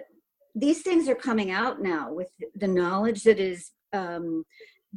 [0.55, 4.43] these things are coming out now with the knowledge that is um,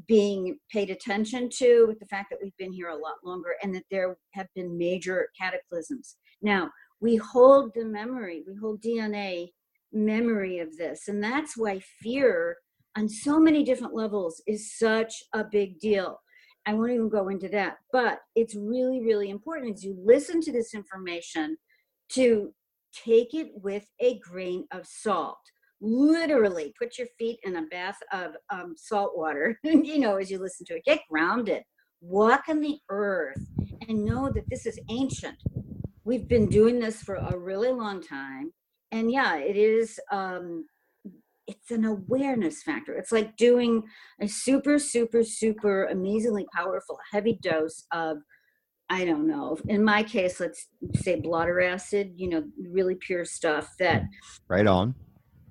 [0.09, 3.75] being paid attention to, with the fact that we've been here a lot longer and
[3.75, 6.17] that there have been major cataclysms.
[6.41, 6.71] Now,
[7.03, 9.51] we hold the memory, we hold DNA
[9.93, 11.09] memory of this.
[11.09, 12.57] And that's why fear
[12.97, 16.21] on so many different levels is such a big deal.
[16.67, 20.53] I won't even go into that, but it's really, really important as you listen to
[20.53, 21.57] this information
[22.11, 22.55] to
[23.05, 25.39] take it with a grain of salt.
[25.81, 30.39] Literally, put your feet in a bath of um, salt water, you know, as you
[30.39, 30.85] listen to it.
[30.85, 31.63] Get grounded,
[32.01, 33.45] walk on the earth,
[33.89, 35.37] and know that this is ancient.
[36.05, 38.53] We've been doing this for a really long time.
[38.93, 40.67] And yeah, it is um,
[41.47, 42.95] it's an awareness factor.
[42.95, 43.83] It's like doing
[44.21, 48.19] a super, super, super amazingly powerful heavy dose of,
[48.91, 53.75] I don't know, in my case, let's say blotter acid, you know, really pure stuff
[53.79, 54.05] that,
[54.49, 54.95] Right on.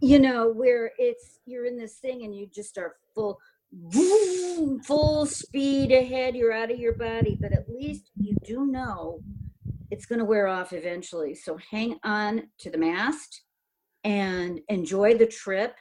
[0.02, 3.40] you know, where it's, you're in this thing and you just are full,
[3.72, 9.20] vroom, full speed ahead, you're out of your body, but at least you do know
[9.92, 11.36] it's going to wear off eventually.
[11.36, 13.44] So hang on to the mast
[14.04, 15.76] and enjoy the trip.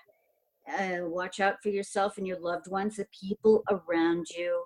[0.69, 4.63] Uh, watch out for yourself and your loved ones, the people around you.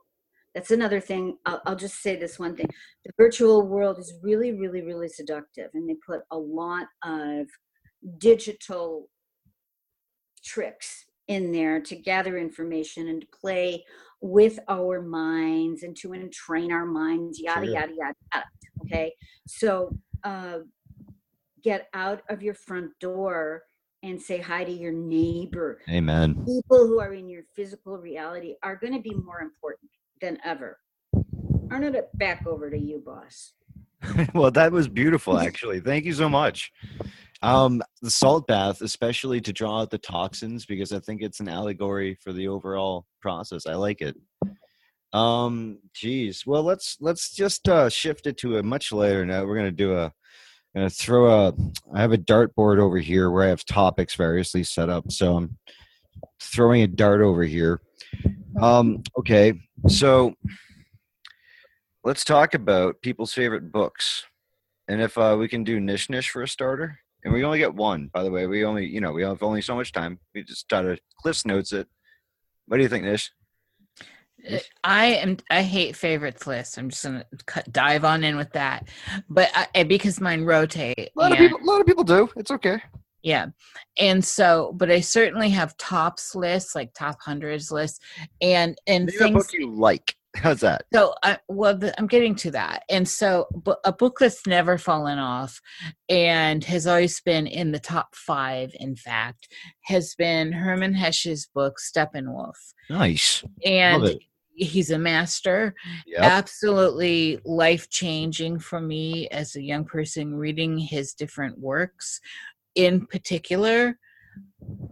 [0.55, 1.37] That's another thing.
[1.47, 2.69] I'll, I'll just say this one thing.
[3.05, 7.47] The virtual world is really, really, really seductive, and they put a lot of
[8.19, 9.09] digital
[10.45, 13.85] tricks in there to gather information and to play
[14.21, 17.75] with our minds and to entrain our minds, yada, Sure.
[17.75, 18.47] yada, yada, yada.
[18.83, 19.13] Okay.
[19.47, 20.59] So uh,
[21.63, 23.63] get out of your front door
[24.03, 25.81] and say hi to your neighbor.
[25.89, 26.35] Amen.
[26.47, 29.91] People who are in your physical reality are going to be more important
[30.21, 30.79] than ever.
[31.71, 33.53] It back over to you, boss.
[34.35, 35.81] well, that was beautiful, actually.
[35.81, 36.73] Thank you so much.
[37.43, 41.49] Um, the salt bath, especially to draw out the toxins, because I think it's an
[41.49, 43.67] allegory for the overall process.
[43.67, 44.17] I like it.
[45.13, 46.45] Um, geez.
[46.47, 49.47] Well, let's let's just uh, shift it to a much later note.
[49.47, 50.13] We're gonna do a
[50.77, 51.55] gonna throw a.
[51.95, 55.11] I have a dartboard over here where I have topics variously set up.
[55.11, 55.57] So I'm
[56.41, 57.81] throwing a dart over here.
[58.61, 59.55] Um, okay,
[59.89, 60.35] so
[62.05, 64.25] let's talk about people's favorite books.
[64.89, 67.75] And if uh, we can do Nish Nish for a starter, and we only get
[67.75, 70.21] one, by the way, we only, you know, we have only so much time.
[70.35, 71.89] We just to Cliff's notes it.
[72.67, 73.33] What do you think, Nish?
[74.51, 75.37] Uh, I am.
[75.51, 76.79] I hate favorites list.
[76.79, 78.89] I'm just gonna cut, dive on in with that,
[79.29, 80.99] but I, because mine rotate.
[80.99, 82.29] A lot of people, a lot of people do.
[82.37, 82.81] It's okay.
[83.23, 83.47] Yeah.
[83.99, 87.99] And so, but I certainly have tops lists, like top hundreds lists,
[88.41, 89.35] and and a things.
[89.35, 90.15] book you like.
[90.37, 90.85] How's that?
[90.93, 92.85] So, I, well, the, I'm getting to that.
[92.89, 95.61] And so, but a book that's never fallen off
[96.09, 99.49] and has always been in the top five, in fact,
[99.85, 102.55] has been Hermann Hesse's book, Steppenwolf.
[102.91, 103.43] Nice.
[103.65, 104.19] And it.
[104.57, 105.75] He's a master,
[106.07, 106.23] Yep.
[106.23, 112.21] absolutely life changing for me as a young person reading his different works,
[112.75, 113.99] in particular,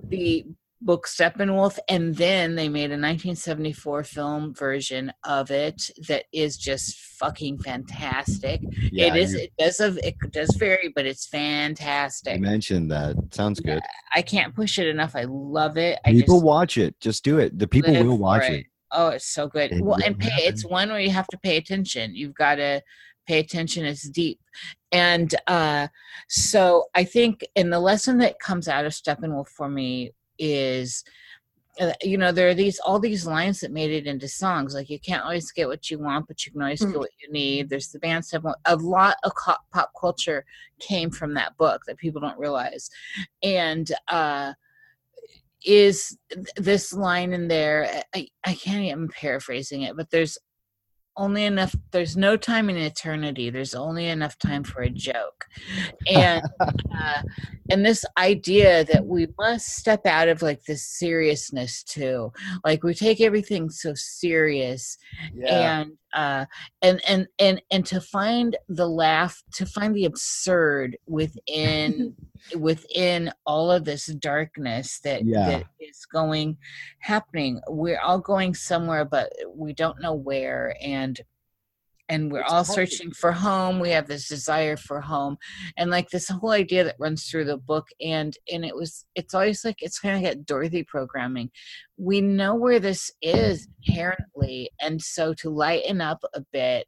[0.09, 0.45] the
[0.81, 6.99] book Steppenwolf, and then they made a 1974 film version of it that is just
[6.99, 8.61] fucking fantastic.
[8.93, 9.35] Yeah, it is.
[9.35, 9.79] It does.
[9.79, 12.37] Have, it does vary, but it's fantastic.
[12.37, 13.17] You mentioned that.
[13.31, 13.81] Sounds good.
[14.15, 15.17] I can't push it enough.
[15.17, 15.99] I love it.
[16.05, 17.01] I People just watch it.
[17.01, 17.59] Just do it.
[17.59, 18.67] The people will watch it.
[18.95, 19.72] Oh, it's so good.
[19.72, 20.30] It well, and pay.
[20.45, 22.14] It's one where you have to pay attention.
[22.14, 22.80] You've got to
[23.26, 23.84] pay attention.
[23.84, 24.40] It's deep,
[24.92, 25.88] and uh,
[26.28, 31.05] so I think, and the lesson that comes out of Steppenwolf for me is.
[31.80, 34.88] Uh, you know there are these all these lines that made it into songs like
[34.88, 36.92] you can't always get what you want but you can always Mm.
[36.92, 38.55] get what you need there's the band Steppenwolf.
[38.66, 39.32] a lot of
[39.72, 40.45] pop culture
[40.78, 42.90] came from that book that people don't realize
[43.42, 44.53] and uh
[45.65, 50.39] is th- this line in there I, I can't i'm paraphrasing it but there's
[51.17, 55.47] only enough there's no time in eternity there's only enough time for a joke.
[56.11, 57.23] And uh,
[57.71, 62.33] and this idea that we must step out of like this seriousness too
[62.65, 64.99] like we take everything so serious
[65.49, 66.45] and uh
[66.83, 72.15] and and and and to find the laugh to find the absurd within
[72.57, 75.47] within all of this darkness that Yeah.
[75.47, 76.57] that is going
[77.01, 81.21] happening we're all going somewhere but we don't know where and
[82.09, 82.74] and we're It's all hard.
[82.74, 85.36] searching for home we have this desire for home
[85.76, 89.34] and like this whole idea that runs through the book and and it was it's
[89.34, 91.50] always like it's kind of like dorothy programming
[91.96, 96.86] we know where this is inherently and so to lighten up a bit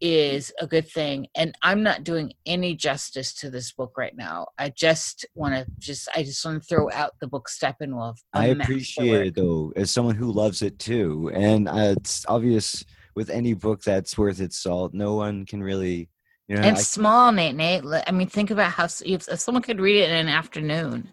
[0.00, 4.44] is a good thing and i'm not doing any justice to this book right now
[4.58, 8.46] i just want to just i just want to throw out the book steppenwolf I
[8.48, 11.30] appreciate it though, as someone who loves it too.
[11.32, 12.84] And uh, it's obvious
[13.14, 16.08] with any book that's worth its salt, no one can really,
[16.48, 19.62] you know, and I- small nate nate i mean think about how if, if someone
[19.62, 21.08] could read it in an afternoon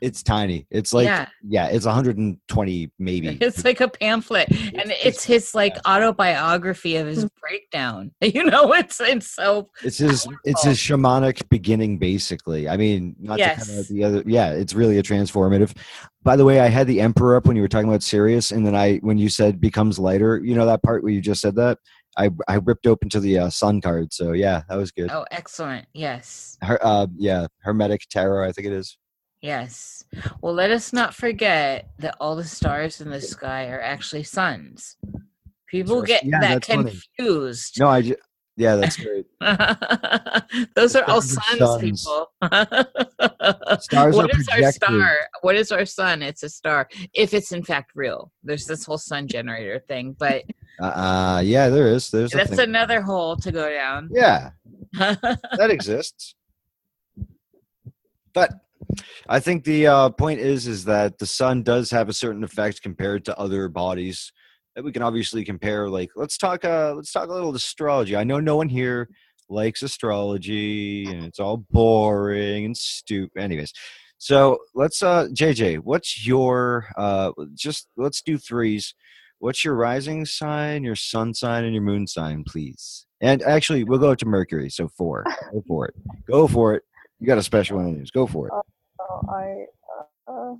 [0.00, 0.66] it's tiny.
[0.70, 3.38] It's like, yeah, yeah it's 120 maybe.
[3.40, 9.00] it's like a pamphlet and it's his like autobiography of his breakdown you know it's
[9.00, 12.68] it's so It's his, it's his shamanic beginning, basically.
[12.68, 13.66] I mean, not to Yes.
[13.66, 15.76] kind of the other, yeah, it's really a transformative.
[16.22, 18.66] By the way, I had the Emperor up when you were talking about Sirius, and
[18.66, 21.54] then I, when you said becomes lighter, you know that part where you just said
[21.56, 21.78] that,
[22.18, 24.12] I, I ripped open to the uh, Sun card.
[24.12, 25.10] So yeah, that was good.
[25.10, 28.96] oh excellent yes Her, uh, yeah, Hermetic Tarot, I think it is.
[29.46, 30.02] Yes.
[30.42, 34.96] Well, let us not forget that all the stars in the sky are actually suns.
[35.68, 36.90] People get Yeah, that that's funny.
[37.16, 37.78] confused.
[37.78, 38.18] No, I just,
[38.56, 39.26] yeah, that's great.
[40.74, 41.80] Those are all suns, suns.
[41.80, 42.32] people.
[43.80, 45.16] Stars What is our star?
[45.42, 46.22] What is our sun?
[46.22, 46.88] It's a star.
[47.14, 50.42] If it's in fact real, there's this whole sun generator thing, but
[50.80, 52.10] Uh, uh, yeah, there is.
[52.10, 54.08] There's that's another hole to go down.
[54.12, 54.50] Yeah,
[54.98, 56.34] that exists.
[58.34, 58.50] But
[59.28, 62.82] I think the uh, point is is that the sun does have a certain effect
[62.82, 64.32] compared to other bodies
[64.76, 65.88] that we can obviously compare.
[65.88, 66.64] Like, let's talk.
[66.64, 68.14] Uh, let's talk a little astrology.
[68.14, 69.08] I know no one here
[69.48, 73.40] likes astrology, and it's all boring and stupid.
[73.40, 73.72] Anyways,
[74.18, 75.02] so let's.
[75.02, 76.86] Uh, JJ, what's your?
[76.96, 78.94] Uh, just let's do threes.
[79.38, 83.06] What's your rising sign, your sun sign, and your moon sign, please?
[83.20, 84.70] And actually, we'll go to Mercury.
[84.70, 85.24] So four.
[85.52, 85.94] Go for it.
[86.30, 86.82] Go for it.
[87.18, 88.10] You got a special one of these.
[88.10, 88.52] Go for it.
[89.08, 90.54] Oh, I uh,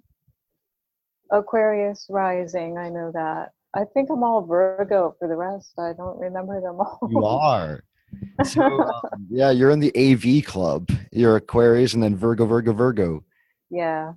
[1.37, 2.79] Aquarius rising.
[2.79, 3.51] I know that.
[3.75, 5.73] I think I'm all Virgo for the rest.
[5.79, 7.09] I don't remember them all.
[7.11, 7.83] You are.
[8.45, 10.91] So, um, yeah, you're in the AV club.
[11.13, 13.25] You're Aquarius and then Virgo, Virgo, Virgo.
[13.71, 14.13] yeah.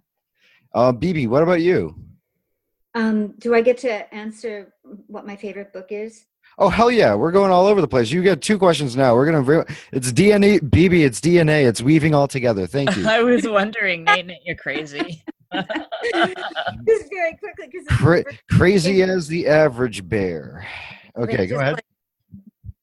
[0.73, 1.95] Uh, BB, what about you?
[2.93, 4.73] Um, do I get to answer
[5.07, 6.25] what my favorite book is?
[6.61, 8.11] Oh hell yeah, we're going all over the place.
[8.11, 9.15] You get two questions now.
[9.15, 9.41] We're gonna.
[9.41, 11.05] re- It's DNA, BB.
[11.05, 11.65] It's DNA.
[11.65, 12.67] It's weaving all together.
[12.67, 13.07] Thank you.
[13.07, 15.23] I was wondering, Nate, Nate, you're crazy.
[15.53, 20.67] Just very quickly because Cra- crazy as the average bear.
[21.17, 21.75] Okay, go ahead.
[21.75, 21.85] Like,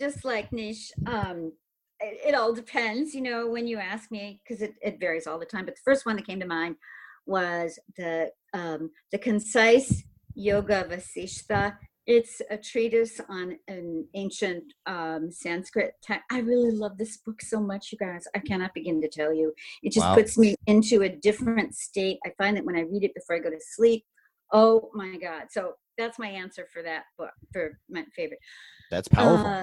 [0.01, 1.53] just like Nish, um,
[2.01, 5.39] it, it all depends, you know, when you ask me, because it, it varies all
[5.39, 5.65] the time.
[5.65, 6.77] But the first one that came to mind
[7.25, 10.03] was the um, the concise
[10.35, 16.25] Yoga Vasishta It's a treatise on an ancient um, Sanskrit text.
[16.31, 18.25] I really love this book so much, you guys.
[18.35, 19.53] I cannot begin to tell you.
[19.83, 20.15] It just Wow.
[20.15, 22.19] puts me into a different state.
[22.25, 24.05] I find that when I read it before I go to sleep,
[24.53, 25.47] oh my God.
[25.51, 28.39] So that's my answer for that book, for my favorite.
[28.91, 29.49] That's powerful.
[29.51, 29.63] Uh,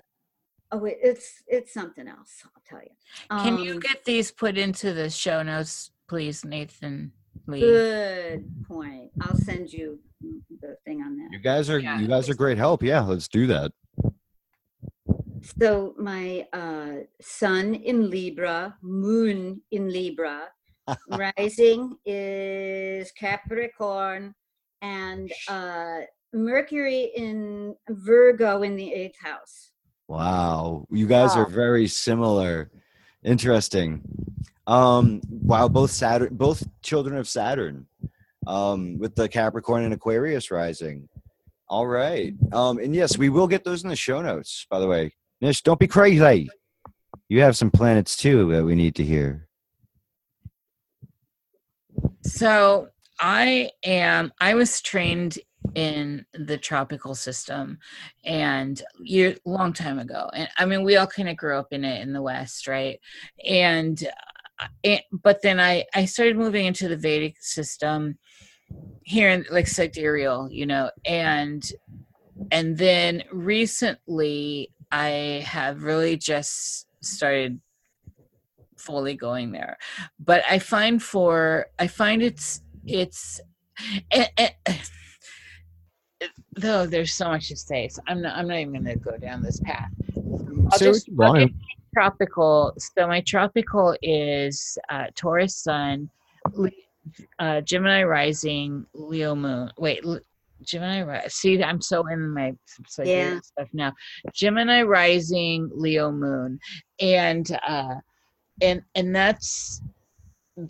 [0.74, 2.44] oh, wait, it's it's something else.
[2.44, 3.40] I'll tell you.
[3.42, 7.14] Can you Um, get these put into the show notes, please, Nathan
[7.48, 7.60] Lee?
[7.62, 9.12] Good point.
[9.22, 10.00] I'll send you
[10.62, 11.30] the thing on that.
[11.32, 12.00] you guys are Yeah.
[12.00, 12.82] you guys are great help.
[12.84, 13.72] Yeah, let's do that.
[15.60, 20.44] So my uh, sun in Libra, moon in Libra,
[21.10, 24.34] rising is Capricorn,
[24.82, 26.00] and uh,
[26.32, 29.72] Mercury in Virgo in the eighth house.
[30.08, 32.72] Wow, you guys are very similar.
[33.24, 34.02] Interesting.
[34.66, 37.86] Um, wow, both Saturn, both children of Saturn,
[38.48, 41.10] um, with the Capricorn and Aquarius rising.
[41.68, 42.34] All right.
[42.52, 44.66] Um, and yes, we will get those in the show notes.
[44.70, 46.50] By the way, Nish, don't be crazy.
[47.30, 49.48] You have some planets too that we need to hear.
[52.22, 52.90] So
[53.20, 54.32] I am.
[54.40, 55.40] I was trained
[55.76, 57.80] in the tropical system,
[58.24, 60.30] and year long time ago.
[60.34, 63.00] And I mean, we all kind of grew up in it in the West, right?
[63.48, 64.06] And,
[64.84, 68.18] it, but then I I started moving into the Vedic system
[69.04, 71.64] here in like sidereal, you know, and
[72.52, 77.60] and then recently I have really just started
[78.78, 79.78] fully going there.
[80.20, 83.40] But i find for i find it's it's
[84.12, 84.78] eh, eh, eh,
[86.56, 89.18] though there's so much to say so i'm not i'm not even going to go
[89.18, 89.90] down this path.
[90.72, 91.40] I'll what just you I'll want.
[91.40, 96.10] get my tropical so my tropical is uh taurus sun
[97.40, 100.04] uh gemini rising leo moon wait
[100.64, 102.54] gemini ri- see i'm so in my
[103.04, 103.40] Yeah.
[103.42, 103.94] stuff now
[104.34, 106.60] gemini rising leo moon
[107.00, 107.96] and uh
[108.62, 109.82] and and that's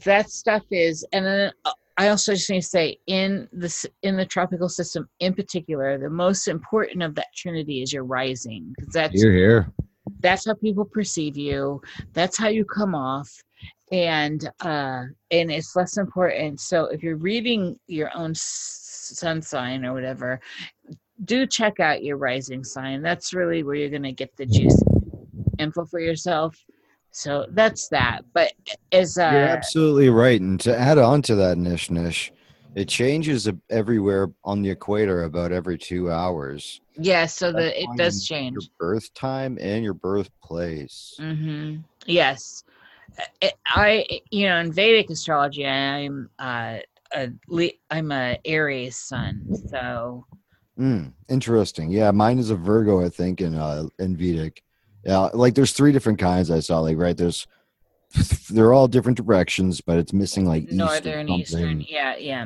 [0.05, 4.15] that stuff is and then uh, i also just need to say in this in
[4.15, 8.93] the tropical system in particular the most important of that trinity is your rising 'cause
[8.93, 9.71] that's Here, here.
[10.23, 11.81] That's how people perceive you.
[12.13, 13.29] That's how you come off.
[13.91, 16.59] And uh and it's less important.
[16.59, 20.39] So if you're reading your own sun sign or whatever
[21.25, 23.01] do check out your rising sign.
[23.01, 24.83] That's really where you're going to get the juicy
[25.59, 26.57] info for yourself.
[27.11, 28.21] So that's that.
[28.33, 28.53] But
[28.91, 30.41] as uh You're absolutely right.
[30.41, 32.31] And to add on to that, Nish Nish,
[32.75, 36.81] it changes everywhere on the equator about every two hours.
[36.97, 41.15] yeah so That's the it does change Your birth time and your birthplace.
[41.19, 42.63] hmm Yes,
[43.67, 46.79] I- you know in Vedic astrology I'm uh,
[47.15, 47.29] a
[47.91, 50.25] I'm a Aries sun, so
[50.79, 51.91] Mm, interesting.
[51.91, 54.63] Yeah, mine is a Virgo, I think, in uh in Vedic.
[55.03, 56.79] Yeah, like there's three different kinds I saw.
[56.79, 57.45] Like, right, there's
[58.49, 61.85] they're all different directions, but it's missing like east or northern, eastern, something.
[61.87, 62.45] yeah, yeah.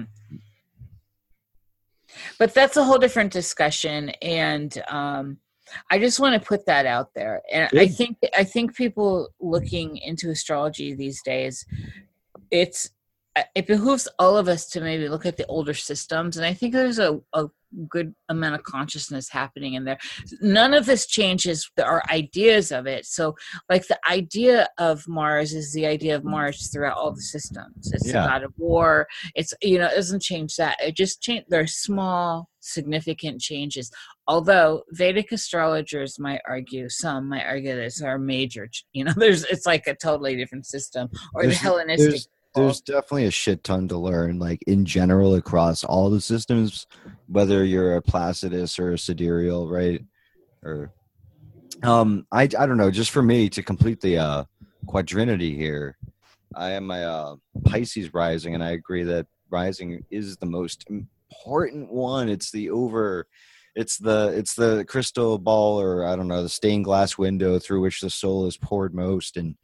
[2.39, 5.37] But that's a whole different discussion, and um,
[5.91, 7.41] I just want to put that out there.
[7.51, 11.65] And I think I think people looking into astrology these days,
[12.51, 12.91] it's
[13.55, 16.73] it behooves all of us to maybe look at the older systems, and I think
[16.73, 17.47] there's a, a
[17.89, 19.97] good amount of consciousness happening in there.
[20.41, 23.05] None of this changes our ideas of it.
[23.05, 23.35] So,
[23.69, 27.91] like the idea of Mars is the idea of Mars throughout all the systems.
[27.93, 28.21] It's Yeah.
[28.23, 29.07] the god of war.
[29.35, 30.77] It's you know it doesn't change that.
[30.81, 31.45] It just change.
[31.49, 33.89] There are small significant changes.
[34.27, 38.69] Although Vedic astrologers might argue, some might argue that it's our major.
[38.93, 42.21] You know, there's it's like a totally different system, or There's- the Hellenistic.
[42.55, 46.87] There's- There's definitely a shit ton to learn, like in general across all the systems,
[47.27, 50.03] whether you're a Placidus or a sidereal, right?
[50.63, 50.91] Or
[51.83, 54.43] um I I don't know, just for me to complete the uh
[54.87, 55.97] quadrinity here,
[56.55, 57.35] I am a uh,
[57.65, 62.29] Pisces rising, and I agree that rising is the most important one.
[62.29, 63.27] It's the over
[63.75, 67.81] it's the it's the crystal ball or I don't know, the stained glass window through
[67.81, 69.55] which the soul is poured most and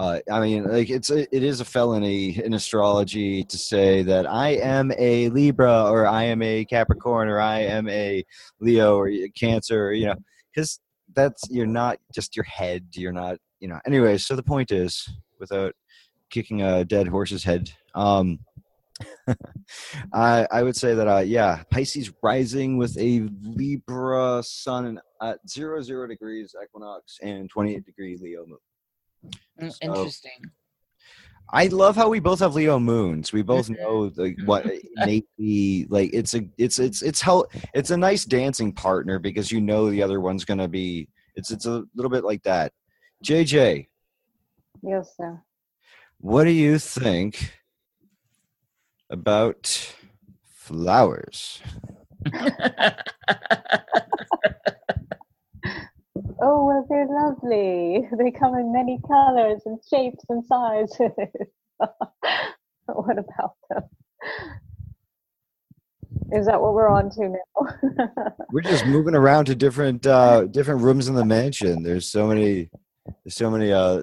[0.00, 4.26] uh, I mean, like it's a, it is a felony in astrology to say that
[4.26, 8.24] I am a Libra or I am a Capricorn or I am a
[8.60, 10.14] Leo or Cancer, you know,
[10.54, 10.80] because
[11.14, 12.86] that's you're not just your head.
[12.94, 13.78] You're not, you know.
[13.86, 15.06] Anyway, so the point is,
[15.38, 15.74] without
[16.30, 18.38] kicking a dead horse's head, um,
[20.14, 25.82] I I would say that uh, yeah, Pisces rising with a Libra sun at zero
[25.82, 28.56] zero degrees equinox and twenty eight degree Leo moon.
[29.60, 30.40] Mm, So- Interesting.
[31.52, 33.32] I love how we both have Leo moons.
[33.32, 33.78] We both Mhm.
[33.80, 34.64] know like what
[34.96, 39.60] innately like it's a it's it's it's how it's a nice dancing partner because you
[39.60, 42.72] know the other one's gonna be it's it's a little bit like that.
[43.24, 43.88] JJ,
[44.80, 45.42] Yes, sir.
[46.18, 47.52] what do you think
[49.10, 49.92] about
[50.44, 51.60] flowers?
[56.42, 58.08] Oh, well, they're lovely.
[58.18, 61.10] They come in many colors and shapes and sizes.
[62.86, 63.82] what about them?
[66.32, 68.26] Is that what we're on to now?
[68.52, 71.82] We're just moving around to different uh different rooms in the mansion.
[71.82, 72.70] There's so many
[73.24, 74.02] there's so many uh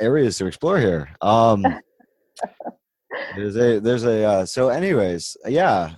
[0.00, 1.10] areas to explore here.
[1.22, 1.64] Um
[3.34, 5.92] there's a there's a uh so anyways, yeah.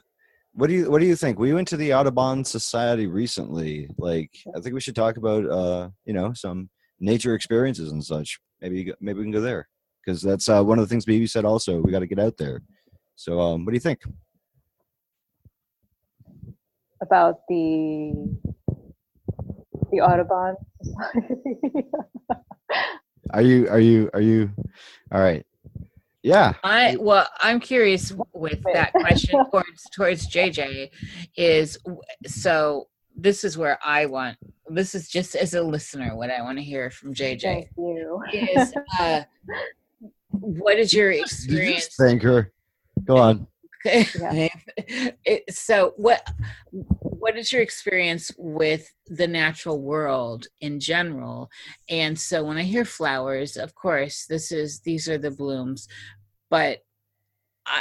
[0.52, 1.38] What do you what do you think?
[1.38, 3.88] We went to the Audubon Society recently.
[3.98, 8.40] Like I think we should talk about uh you know some nature experiences and such.
[8.60, 9.68] Maybe you go- maybe we can go there
[10.04, 11.80] because that's uh one of the things BB said also.
[11.80, 12.62] We got to get out there.
[13.16, 14.00] So um what do you think?
[17.02, 18.12] about the
[19.90, 21.86] the Audubon Society.
[23.32, 24.50] Are you are you are you
[25.12, 25.46] all right?
[26.22, 26.52] Yeah.
[26.62, 30.90] I well, I'm curious with that question towards towards JJ
[31.36, 31.78] is
[32.26, 34.36] so this is where I want
[34.68, 38.22] this is just as a listener what I want to hear from JJ Thank you.
[38.32, 39.22] is uh
[40.30, 42.52] what is your Did you experience thank her?
[43.04, 43.46] Go on.
[43.84, 46.22] It- so what
[47.20, 51.50] what is your experience with the natural world in general?
[51.88, 55.88] And so when i hear flowers of course this is these are the blooms
[56.50, 56.78] but
[57.66, 57.80] i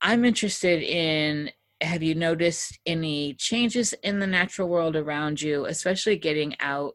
[0.00, 1.50] i'm interested in
[1.80, 6.94] have you noticed any changes in the natural world around you especially getting out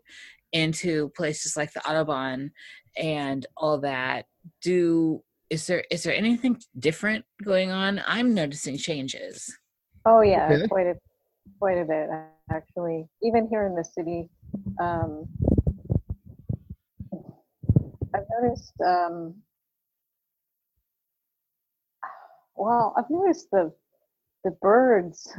[0.54, 2.52] into places like the audubon
[2.98, 4.26] and all that?
[4.62, 8.02] Do is there is there anything different going on?
[8.06, 9.58] I'm noticing changes.
[10.06, 10.68] Oh yeah, Okay.
[10.68, 10.96] quite a
[11.60, 12.10] quite a bit
[12.52, 13.08] actually.
[13.24, 14.30] Even here in the city,
[14.80, 15.28] um,
[18.14, 18.74] I've noticed.
[18.86, 19.36] Um,
[22.56, 23.74] well, I've noticed the
[24.44, 25.32] the birds,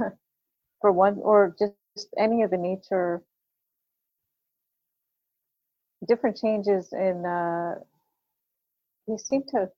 [0.80, 3.22] for one, or just any of the nature.
[6.08, 7.24] Different changes in.
[7.26, 7.76] Uh,
[9.08, 9.68] they seem to.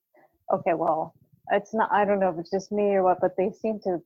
[0.52, 1.14] Okay, well,
[1.52, 1.90] it's not.
[1.92, 3.98] I don't know if it's just me or what, but they seem to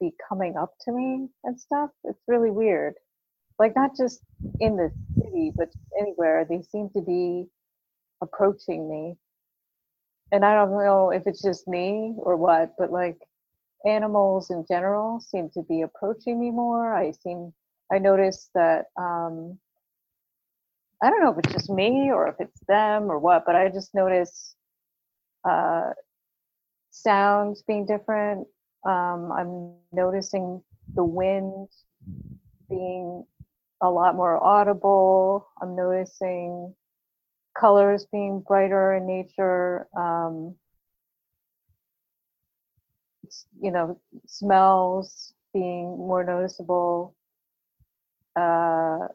[0.00, 1.90] be coming up to me and stuff.
[2.04, 2.94] It's really weird.
[3.58, 4.20] Like not just
[4.60, 5.68] in the city, but
[6.00, 6.46] anywhere.
[6.48, 7.46] They seem to be
[8.22, 9.16] approaching me.
[10.32, 13.18] And I don't know if it's just me or what, but like
[13.86, 16.94] animals in general seem to be approaching me more.
[16.94, 17.52] I seem
[17.92, 19.58] I notice that um
[21.02, 23.68] I don't know if it's just me or if it's them or what, but I
[23.68, 24.54] just notice
[25.48, 25.90] uh
[26.90, 28.46] sounds being different
[28.84, 30.62] um, I'm noticing
[30.94, 31.68] the wind
[32.68, 33.24] being
[33.82, 35.48] a lot more audible.
[35.60, 36.74] I'm noticing
[37.58, 39.86] colors being brighter in nature.
[39.96, 40.54] Um,
[43.60, 47.14] you know, smells being more noticeable.
[48.36, 49.08] Uh,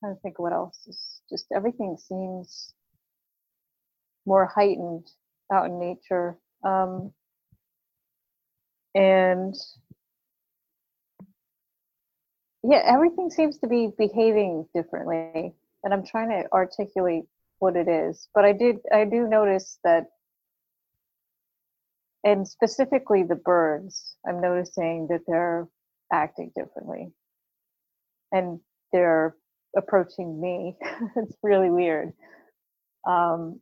[0.00, 1.22] trying to think what else.
[1.30, 2.74] Just everything seems
[4.26, 5.10] more heightened
[5.52, 6.36] out in nature.
[6.62, 7.12] Um,
[8.94, 9.54] and
[12.62, 17.24] yeah everything seems to be behaving differently and i'm trying to articulate
[17.58, 20.06] what it is but i did i do notice that
[22.24, 25.66] and specifically the birds i'm noticing that they're
[26.12, 27.12] acting differently
[28.32, 28.60] and
[28.92, 29.34] they're
[29.76, 30.76] approaching me.
[31.16, 32.12] It's really weird.
[33.08, 33.60] Um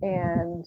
[0.00, 0.66] and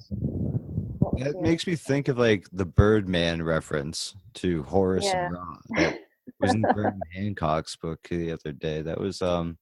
[1.18, 5.28] That makes me think of like the Birdman reference to Horus Yeah.
[5.28, 5.62] and Thoth.
[6.28, 8.82] That was in Vernon Hancock's book the other day.
[8.82, 9.58] That was um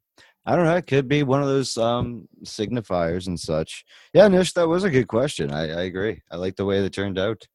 [0.46, 3.86] I don't know, it could be one of those um signifiers and such.
[4.14, 5.52] Yeah, Nish, that was a good question.
[5.52, 6.22] I, I agree.
[6.32, 7.46] I like the way that turned out.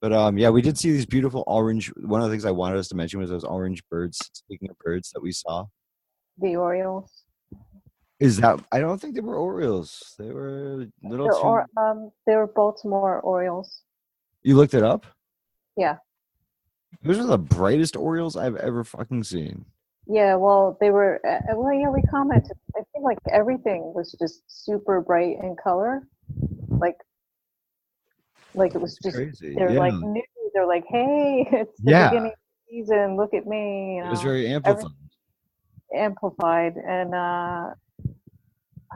[0.00, 2.78] But um yeah, we did see these beautiful orange one of the things I wanted
[2.78, 4.18] us to mention was those orange birds.
[4.32, 5.66] Speaking of birds that we saw.
[6.38, 7.10] the orioles
[8.18, 10.14] Is that I don't think they were Orioles.
[10.18, 13.82] They were little too or, um, they were Baltimore Orioles.
[14.42, 15.04] You looked it up?
[15.76, 15.96] Yeah.
[17.02, 19.66] Those are the brightest Orioles I've ever fucking seen.
[20.06, 21.20] Yeah, well, they were.
[21.26, 22.56] Uh, uh, well, yeah, we commented.
[22.76, 26.06] I think like everything was just super bright in color,
[26.68, 26.96] like,
[28.54, 29.16] like it was just.
[29.16, 29.54] Crazy.
[29.54, 29.78] They're yeah.
[29.78, 30.22] like new.
[30.54, 32.08] They're like, hey, it's the Yeah.
[32.10, 32.38] beginning of
[32.68, 33.16] the season.
[33.16, 33.96] Look at me.
[33.96, 34.92] You it was very amplified.
[35.94, 37.70] amplified, and uh,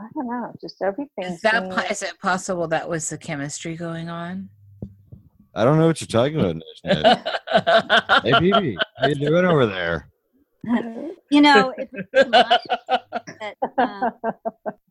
[0.01, 1.25] I don't know, just everything.
[1.25, 4.49] Is that po- is it possible that was the chemistry going on?
[5.53, 6.55] I don't know what you're talking about,
[8.23, 10.09] Hey, BB, how you doing over there?
[11.29, 12.59] You know, it brings to mind
[13.41, 14.11] that uh,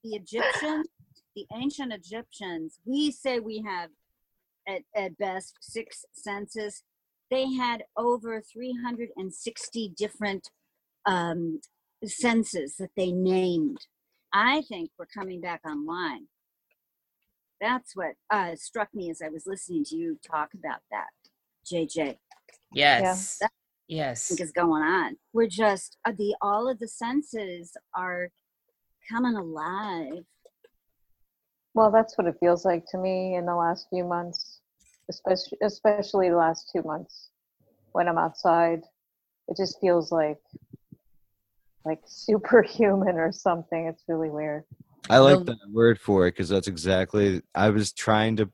[0.03, 0.89] the Egyptians,
[1.35, 3.91] the ancient Egyptians, we say we have
[4.69, 6.83] at, at best six senses.
[7.31, 10.51] They had over 360 different
[11.07, 11.61] um,
[12.05, 13.79] senses that they named.
[14.33, 16.27] I think we're coming back online.
[17.61, 21.09] That's what uh, struck me as I was listening to you talk about that,
[21.71, 22.19] JJ.
[22.73, 23.39] yes.
[23.41, 23.51] That-
[23.89, 24.29] Yes.
[24.29, 25.17] think is going on.
[25.33, 28.29] We're just uh, the all of the senses are
[29.11, 30.23] coming alive.
[31.75, 34.61] Well, that's what it feels like to me in the last few months,
[35.11, 37.31] especially especially the last two months
[37.91, 38.83] when I'm outside.
[39.49, 40.39] It just feels like
[41.85, 43.87] like superhuman or something.
[43.87, 44.65] It's really weird.
[45.09, 47.43] I like that word for it because that's exactly.
[47.55, 48.51] I was trying to,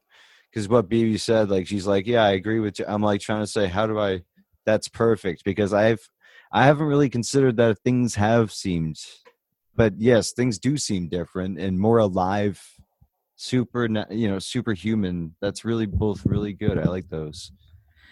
[0.50, 2.84] because what BB said, like she's like, yeah, I agree with you.
[2.88, 4.22] I'm like trying to say, how do I?
[4.64, 6.08] That's perfect because I've,
[6.52, 8.98] I haven't really considered that things have seemed,
[9.74, 12.60] but yes, things do seem different and more alive,
[13.36, 15.34] super, na- you know, superhuman.
[15.40, 16.78] That's really both really good.
[16.78, 17.52] I like those.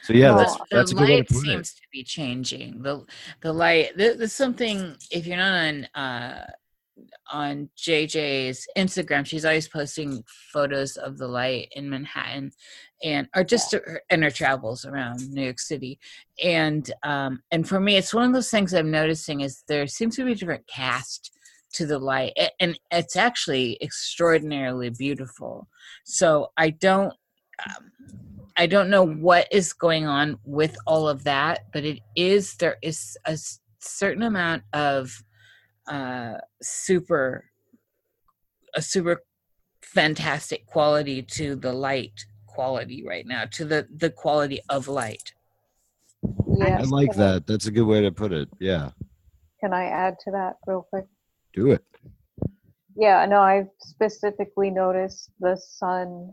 [0.05, 1.47] So yeah, Well, that's the, that's a the good way to light it.
[1.47, 2.83] seems to be changing.
[2.83, 3.07] The
[3.41, 6.47] the light there- there's something if you're not on uh
[7.33, 12.53] on JJ's Instagram, she's always posting photos of the light in Manhattan
[13.03, 15.99] and or just her, in her travels around New York City.
[16.43, 20.17] And um and for me it's one of those things I'm noticing is there seems
[20.17, 21.31] to be a different cast
[21.73, 25.67] to the light and it's actually extraordinarily beautiful.
[26.05, 27.15] So I don't
[27.67, 27.91] um,
[28.57, 32.77] I don't know what is going on with all of that, but it is there
[32.83, 33.37] is a
[33.81, 35.25] certain amount of
[35.89, 37.45] uh, super
[38.75, 39.23] a super
[39.83, 45.35] fantastic quality to the light quality right now to the the quality of light.
[46.57, 46.79] Yeah.
[46.79, 47.47] I like that.
[47.47, 48.49] That's a good way to put it.
[48.61, 48.91] Yeah,
[49.61, 51.07] Can I add to that real quick?
[51.53, 51.85] do it.
[52.97, 56.33] Yeah, no, i've specifically noticed the sun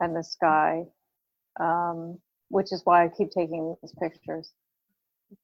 [0.00, 0.84] and the sky,
[1.60, 4.52] um, which is why I keep taking these pictures.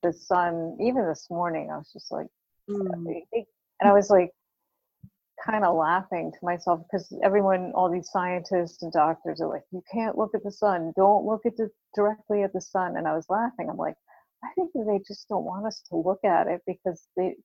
[0.03, 2.27] The sun, even this morning, I was just like,
[2.69, 3.23] Mm.
[3.33, 4.33] and I was like,
[5.45, 9.83] kind of laughing to myself because everyone, all these scientists and doctors are like, you
[9.93, 10.93] can't look at the sun.
[10.97, 12.97] Don't look at the directly at the sun.
[12.97, 13.69] And I was laughing.
[13.71, 13.95] I'm like,
[14.43, 17.37] I think they just don't want us to look at it because they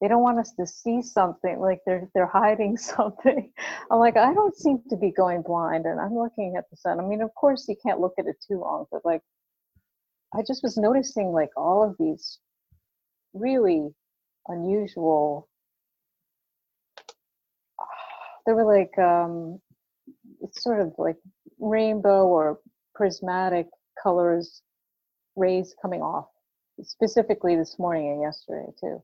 [0.00, 3.52] they don't want us to see something like they're they're hiding something.
[3.90, 7.00] I'm like, I don't seem to be going blind, and I'm looking at the sun.
[7.00, 9.22] I mean, of course, you can't look at it too long, but like,
[10.34, 12.38] I just was noticing like all of these
[13.34, 13.90] really
[14.48, 15.48] unusual.
[18.46, 19.60] They were like um,
[20.40, 21.16] it's sort of like
[21.60, 22.58] rainbow or
[22.94, 23.66] prismatic
[24.02, 24.62] colors,
[25.36, 26.26] rays coming off.
[26.82, 29.02] Specifically this morning and yesterday too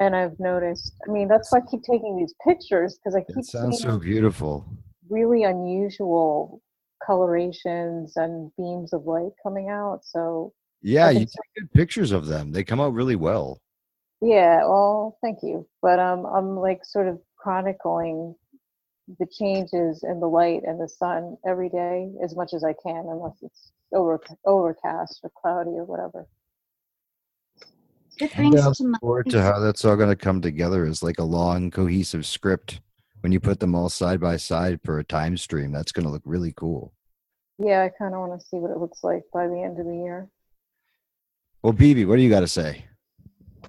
[0.00, 0.94] and I've noticed.
[1.06, 3.92] I mean, that's why I keep taking these pictures because I keep It sounds seeing
[3.92, 4.66] so beautiful.
[5.08, 6.60] really unusual
[7.04, 10.00] colorations and beams of light coming out.
[10.04, 12.50] So Yeah, you take good pictures of them.
[12.52, 13.60] They come out really well.
[14.22, 15.66] yeah, well, thank you.
[15.82, 18.34] But um, I'm like sort of chronicling
[19.18, 23.06] the changes in the light and the sun every day as much as I can,
[23.08, 26.26] unless it's over overcast or cloudy or whatever.
[28.20, 29.00] It brings Yeah, to mind.
[29.00, 32.80] Forward to how that's all going to come together as like a long, cohesive script.
[33.20, 36.12] When you put them all side by side for a time stream, that's going to
[36.12, 36.92] look really cool.
[37.58, 39.86] Yeah, I kind of want to see what it looks like by the end of
[39.86, 40.28] the year.
[41.62, 42.84] Well, BB, what do you got to say?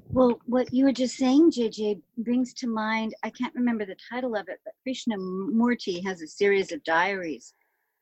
[0.10, 4.36] Well, what you were just saying, JJ, brings to mind, I can't remember the title
[4.36, 7.54] of it, but Krishnamurti has a series of diaries.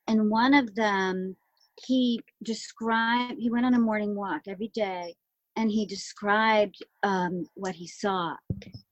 [0.07, 1.35] And one of them,
[1.85, 5.15] he described, he went on a morning walk every day
[5.59, 8.33] and he described um, what he saw.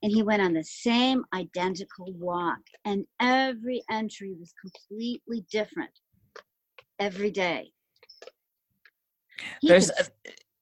[0.03, 5.91] And he went on the same identical walk, and every entry was completely different
[6.99, 7.71] every day.
[9.61, 10.09] He There's could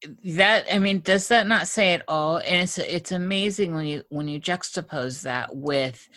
[0.04, 2.38] a, that I mean, does that not say it all?
[2.38, 6.08] And it's it's amazing when you when you juxtapose that with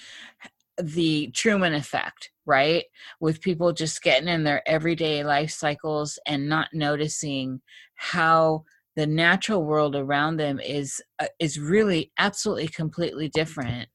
[0.76, 2.84] the Truman effect, right?
[3.20, 7.62] With people just getting in their everyday life cycles and not noticing
[7.94, 8.64] how
[8.98, 13.88] the natural world around them is uh, is really absolutely completely different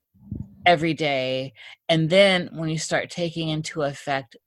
[0.65, 1.51] every day.
[1.89, 4.37] And then when you start taking into effect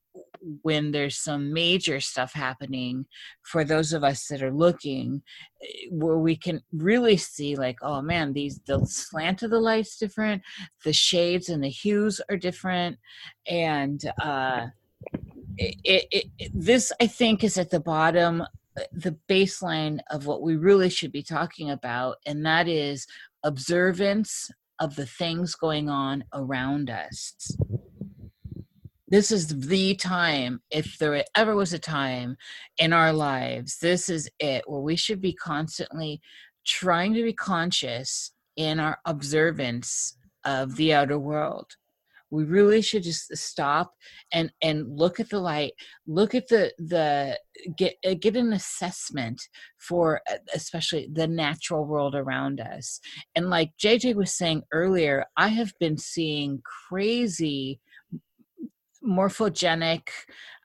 [0.62, 3.04] when there's some major stuff happening
[3.42, 5.20] for those of us that are looking
[5.62, 9.98] eh, where we can really see like oh man these the slant of the lights
[9.98, 10.40] different
[10.84, 12.96] the shades and the hues are different.
[13.46, 14.68] And uh
[15.58, 18.42] it, it, it this i think is at the bottom
[18.92, 23.06] the baseline of what we really should be talking about and that is
[23.42, 27.56] observance of the things going on around us.
[29.08, 32.36] This is the time if there ever was a time
[32.78, 36.20] in our lives this is it where we should be constantly
[36.66, 41.76] trying to be conscious in our observance of the outer world
[42.30, 43.92] we really should just stop
[44.32, 45.72] and and look at the light
[46.06, 47.38] look at the the
[47.76, 49.40] get uh, get an assessment
[49.78, 53.00] for uh, especially the natural world around us.
[53.34, 57.80] And like jj was saying earlier i have been seeing crazy
[59.06, 60.08] morphogenic,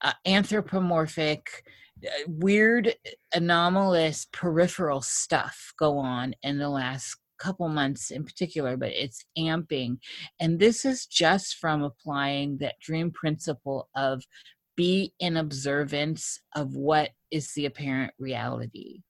[0.01, 1.63] uh, anthropomorphic,
[2.03, 2.93] uh, weird,
[3.33, 9.97] anomalous peripheral stuff go on in the last couple months in particular, but it's amping.
[10.39, 14.23] And this is just from applying that dream principle of
[14.77, 19.01] be in observance of what is the apparent reality.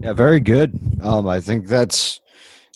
[0.00, 0.78] Yeah, very good.
[1.02, 2.20] Um, I think that's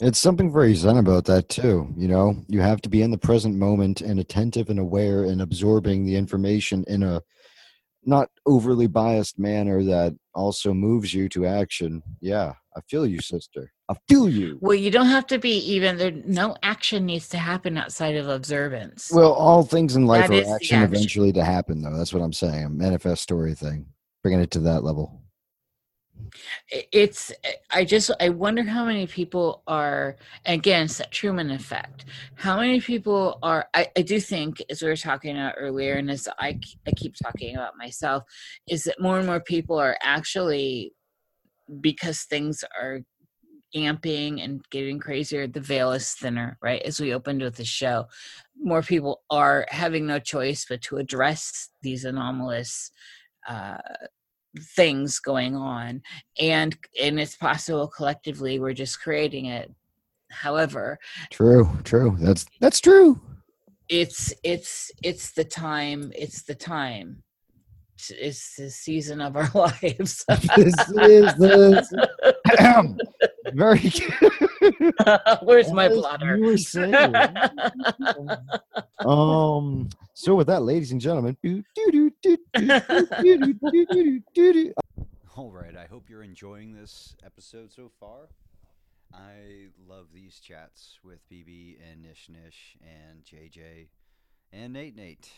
[0.00, 1.88] it's something very zen about that too.
[1.96, 5.40] You know, you have to be in the present moment and attentive and aware and
[5.40, 7.22] absorbing the information in a
[8.04, 12.02] not overly biased manner that also moves you to action.
[12.20, 13.72] Yeah, I feel you, sister.
[13.88, 14.58] I feel you.
[14.60, 16.10] Well, you don't have to be even there.
[16.10, 19.10] No action needs to happen outside of observance.
[19.10, 20.82] Well, all things in life That are action action.
[20.82, 21.96] eventually to happen, though.
[21.96, 22.64] That's what I'm saying.
[22.64, 23.86] A manifest story thing,
[24.22, 25.22] bringing it to that level.
[26.70, 27.32] It's
[27.70, 30.16] i just i wonder how many people are
[30.46, 34.88] again it's that truman effect how many people are i, I do think as we
[34.88, 38.24] were talking about earlier and as I, I keep talking about myself
[38.66, 40.92] is that more and more people are actually
[41.80, 43.00] because things are
[43.74, 48.06] amping and getting crazier the veil is thinner right as we opened with the show
[48.58, 52.90] more people are having no choice but to address these anomalous
[53.48, 53.76] uh,
[54.74, 56.00] things going on
[56.40, 59.70] and and it's possible collectively we're just creating it
[60.30, 60.98] however
[61.30, 62.16] True, true.
[62.18, 63.20] That's that's true.
[63.88, 67.22] it's it's it's the time it's the time
[68.10, 70.24] it's the season of our lives.
[70.56, 71.86] this is the
[73.54, 73.92] very.
[75.42, 76.36] Where's my blotter?
[79.04, 79.88] um.
[80.14, 81.36] So with that, ladies and gentlemen.
[85.36, 85.76] All right.
[85.76, 88.28] I hope you're enjoying this episode so far.
[89.12, 93.88] I love these chats with BB and Nish Nish and JJ
[94.52, 95.30] and Nate Nate.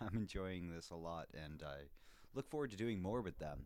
[0.00, 1.88] I'm enjoying this a lot, and I
[2.34, 3.60] look forward to doing more with them.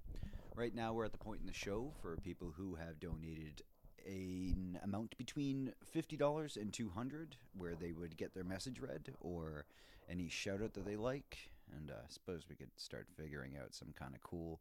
[0.55, 3.63] Right now, we're at the point in the show for people who have donated
[4.07, 9.67] an amount between $50 and 200 where they would get their message read or
[10.09, 11.51] any shout out that they like.
[11.77, 14.61] And uh, I suppose we could start figuring out some kind of cool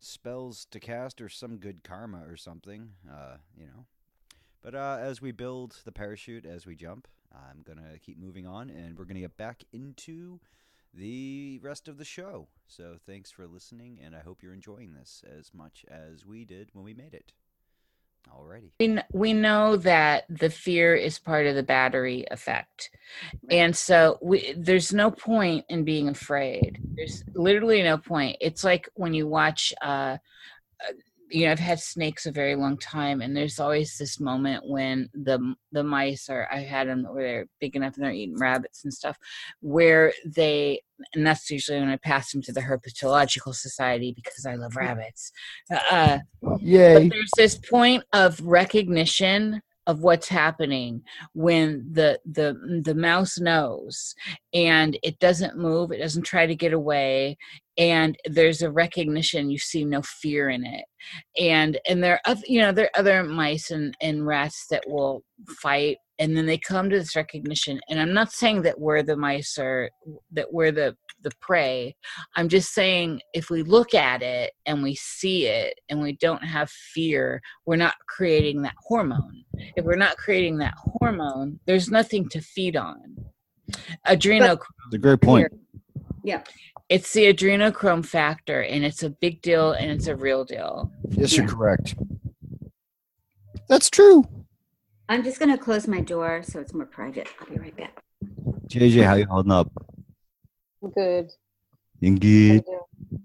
[0.00, 3.86] spells to cast or some good karma or something, uh, you know.
[4.62, 8.46] But uh, as we build the parachute, as we jump, I'm going to keep moving
[8.46, 10.40] on and we're going to get back into
[10.94, 12.48] the rest of the show.
[12.66, 16.70] So thanks for listening, and I hope you're enjoying this as much as we did
[16.72, 17.32] when we made it.
[18.30, 18.70] Alrighty.
[18.78, 22.90] we, we know that the fear is part of the battery effect
[23.50, 28.88] and so we, there's no point in being afraid there's literally no point it's like
[28.94, 30.16] when you watch uh
[30.88, 30.92] uh,
[31.32, 35.08] you know i've had snakes a very long time and there's always this moment when
[35.14, 38.84] the the mice are i had them where they're big enough and they're eating rabbits
[38.84, 39.16] and stuff
[39.60, 40.80] where they
[41.14, 45.32] and that's usually when i pass them to the herpetological society because i love rabbits
[45.90, 46.18] uh
[46.60, 46.94] Yay!
[46.94, 51.02] but there's this point of recognition of what's happening
[51.34, 54.14] when the the mm, the mouse knows
[54.54, 57.36] and it doesn't move it doesn't try to get away
[57.78, 60.84] and there's a recognition you see no fear in it.
[61.38, 65.22] And and there are you know there are other mice and, and rats that will
[65.48, 69.16] fight and then they come to this recognition and i'm not saying that we're the
[69.16, 69.90] mice or
[70.32, 71.94] that we're the the prey
[72.34, 76.42] I'm just saying if we look at it and we see it and we don't
[76.42, 79.44] have fear, we're not creating that hormone.
[79.76, 83.16] If we're not creating that hormone, there's nothing to feed on.
[84.06, 85.52] Adrenochrome, It's a great point.
[86.24, 86.42] Yeah.
[86.88, 90.90] it's the adrenochrome factor and it's a big deal and it's a real deal.
[91.10, 91.52] Yes, you're Yeah.
[91.52, 91.94] correct.
[93.68, 94.24] That's true.
[95.08, 97.28] I'm just going to close my door so it's more private.
[97.40, 98.02] I'll be right back.
[98.68, 99.70] JJ, how you holding up?
[100.94, 101.30] Good.
[102.00, 102.64] You good?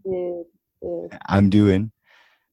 [0.04, 0.44] Good.
[0.82, 1.18] Good.
[1.28, 1.92] I'm doing.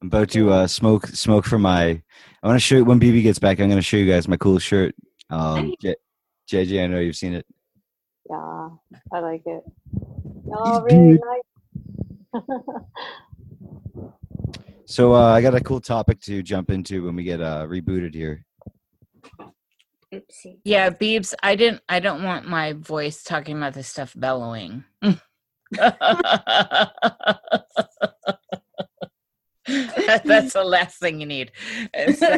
[0.00, 2.02] I'm about to uh, smoke smoke for my.
[2.42, 3.58] I want to show you when BB gets back.
[3.58, 4.94] I'm going to show you guys my cool shirt.
[5.30, 5.96] Um, J-
[6.50, 7.46] JJ, I know you've seen it.
[8.28, 8.68] Yeah,
[9.12, 9.64] I like it.
[10.52, 11.18] Oh, really
[12.34, 12.42] nice.
[14.86, 18.14] So uh, I got a cool topic to jump into when we get uh, rebooted
[18.14, 18.44] here.
[20.20, 20.58] Oopsie.
[20.64, 24.84] Yeah, Beebs, I didn't I don't want my voice talking about this stuff bellowing.
[25.02, 25.20] that's
[30.52, 31.52] the last thing you need.
[31.92, 32.36] And so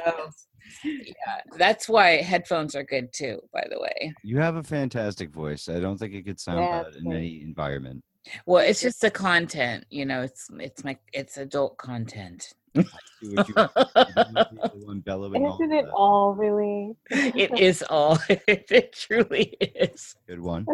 [0.85, 4.13] yeah, that's why headphones are good too, by the way.
[4.23, 5.69] You have a fantastic voice.
[5.69, 7.17] I don't think it could sound Yeah, bad in thanks.
[7.17, 8.03] any environment.
[8.45, 12.53] Well, it's just the content, you know, it's it's my it's adult content.
[12.83, 13.73] Do what you want.
[13.77, 16.97] You don't need the one bellowing all Isn't it all really?
[17.11, 20.15] it is all it truly is.
[20.29, 20.67] Good one.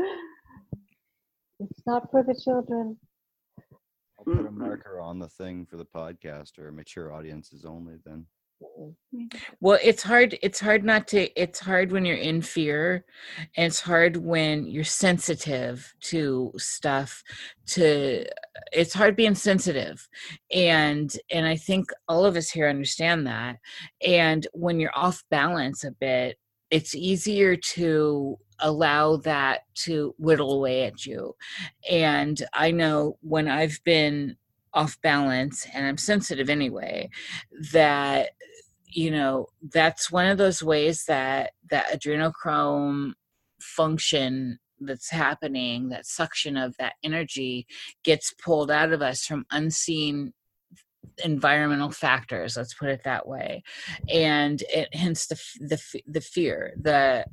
[1.60, 2.96] It's not for the children.
[4.18, 7.94] I'll put a marker on the thing for the podcast or mature audiences only.
[8.04, 8.26] Then
[9.60, 10.38] Well, it's hard.
[10.42, 11.28] It's hard not to.
[11.40, 13.04] It's hard when you're in fear,
[13.56, 17.22] and it's hard when you're sensitive to stuff.
[17.68, 18.24] To
[18.72, 20.08] it's hard being sensitive,
[20.52, 23.56] and and I think all of us here understand that.
[24.06, 26.38] And when you're off balance a bit,
[26.70, 31.34] it's easier to allow that to whittle away at you.
[31.90, 34.36] And I know when I've been
[34.74, 37.10] off balance, and I'm sensitive anyway,
[37.72, 38.30] that
[38.94, 43.12] you know that's one of those ways that that adrenochrome
[43.60, 47.66] function that's happening that suction of that energy
[48.04, 50.32] gets pulled out of us from unseen
[51.24, 53.62] environmental factors let's put it that way.
[54.08, 57.26] And it, hence the the the fear the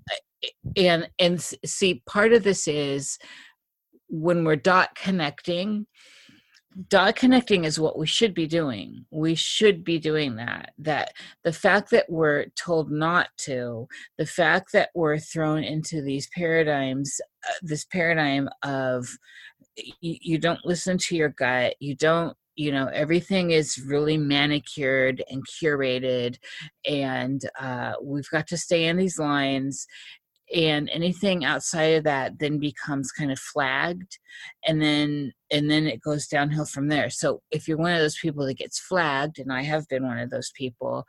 [0.75, 3.17] and and see part of this is
[4.07, 5.85] when we're dot connecting
[6.87, 9.05] dot connecting is what we should be doing.
[9.11, 11.13] We should be doing that that
[11.43, 17.19] the fact that we're told not to the fact that we're thrown into these paradigms
[17.47, 19.07] uh, this paradigm of
[19.77, 25.23] y- you don't listen to your gut you don't you know everything is really manicured
[25.29, 26.37] and curated
[26.87, 29.87] and uh, we've got to stay in these lines
[30.55, 34.17] and anything outside of that then becomes kind of flagged
[34.65, 37.09] and then and then it goes downhill from there.
[37.09, 40.17] So if you're one of those people that gets flagged and i have been one
[40.17, 41.05] of those people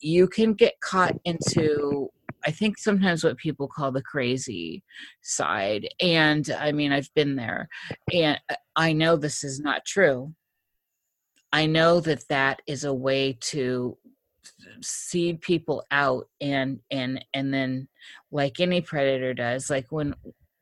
[0.00, 2.08] you can get caught into
[2.44, 4.82] i think sometimes what people call the crazy
[5.22, 7.68] side and i mean i've been there
[8.12, 10.32] and uh, i know this is not true.
[11.54, 13.98] I know that that is a way to
[14.80, 17.88] seed people out and and and then
[18.30, 20.14] like any predator does like when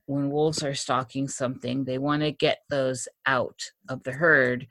[0.06, 4.66] when wolves are stalking something they want to get those out of the herd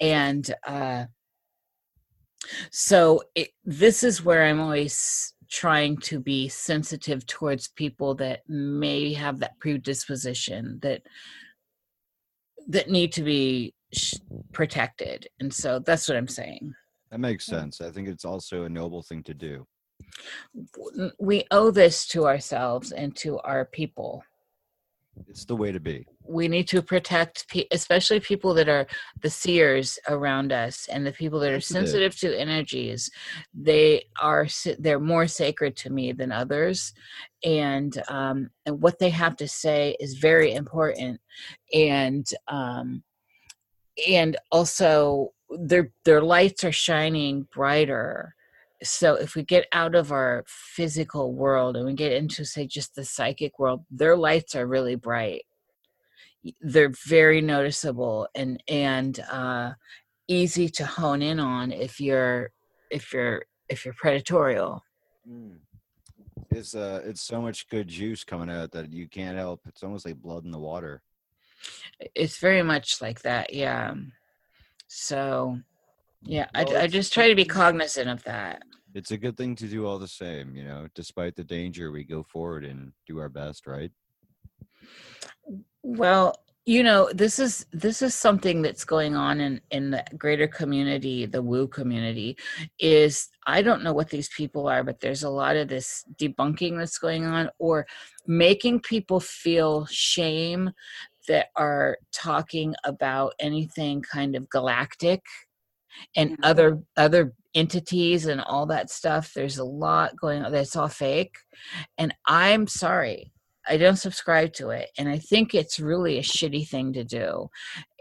[0.00, 1.04] and uh
[2.70, 9.12] so it, this is where i'm always trying to be sensitive towards people that may
[9.12, 11.02] have that predisposition that
[12.66, 13.74] that need to be
[14.52, 16.74] protected and so that's what i'm saying
[17.10, 17.80] that makes sense.
[17.80, 19.66] I think it's also a noble thing to do.
[21.18, 24.22] we owe this to ourselves and to our people
[25.28, 26.06] It's the way to be.
[26.22, 28.86] we need to protect pe- especially people that are
[29.22, 32.12] the seers around us and the people that are Sensitive.
[32.12, 33.10] sensitive to energies
[33.52, 34.46] they are
[34.78, 36.92] they're more sacred to me than others
[37.44, 41.20] and um and what they have to say is very important
[41.74, 43.02] and um
[44.08, 48.34] and also their their lights are shining brighter.
[48.82, 52.94] So if we get out of our physical world and we get into say just
[52.94, 55.42] the psychic world their lights are really bright.
[56.60, 59.72] They're very noticeable and and uh
[60.28, 62.50] easy to hone in on if you're
[62.90, 64.80] if you're if you're predatorial.
[66.50, 69.60] It's uh, it's so much good juice coming out that you can't help.
[69.66, 71.02] It's almost like blood in the water.
[72.14, 73.94] it's very much like that yeah
[74.88, 75.58] so
[76.22, 78.62] yeah I, Well, I it's- just try to be cognizant of that
[78.94, 80.88] It's a good thing to do all the same, you know.
[80.94, 83.92] Despite the danger, we go forward and do our best, right?
[85.82, 86.34] Well,
[86.66, 91.26] you know, this is this is something that's going on in in the greater community,
[91.26, 92.36] the woo community.
[92.78, 96.76] Is I don't know what these people are, but there's a lot of this debunking
[96.78, 97.86] that's going on, or
[98.26, 100.70] making people feel shame
[101.28, 105.22] that are talking about anything kind of galactic
[106.16, 106.36] and Mhm.
[106.42, 109.32] other other entities and all that stuff.
[109.34, 111.36] There's a lot going on that's all fake,
[111.96, 113.32] and I'm sorry
[113.68, 117.50] I don't subscribe to it, and I think it's really a shitty thing to do.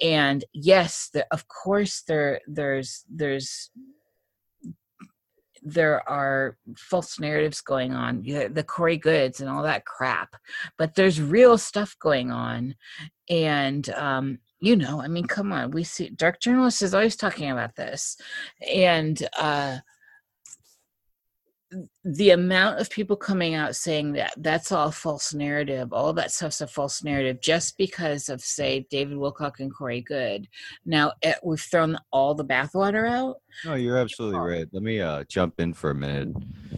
[0.02, 3.70] And yes, the, of course there there's there's
[5.64, 10.36] there are false narratives going on, the, Corey Goodes and all that crap,
[10.78, 12.76] but there's real stuff going on,
[13.30, 17.52] and um, you know, I mean, come on, we see dark journalists is always talking
[17.52, 18.18] about this,
[18.72, 19.78] and uh,
[22.06, 26.62] the amount of people coming out saying that that's all false narrative, all that stuff's
[26.62, 30.48] a false narrative, just because of say David Wilcock and Corey Goode.
[30.86, 33.38] Now it, we've thrown all the bathwater out.
[33.66, 34.68] No, you're absolutely right.
[34.72, 36.30] Let me uh, jump in for a minute.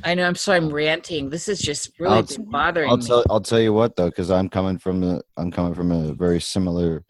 [0.03, 0.25] I know.
[0.25, 0.57] I'm sorry.
[0.57, 1.29] I'm ranting.
[1.29, 3.05] This is just really I'll- bothering I'll me.
[3.05, 6.13] tell I'll tell you what though, because I'm coming from the I'm coming from a
[6.13, 7.03] very similar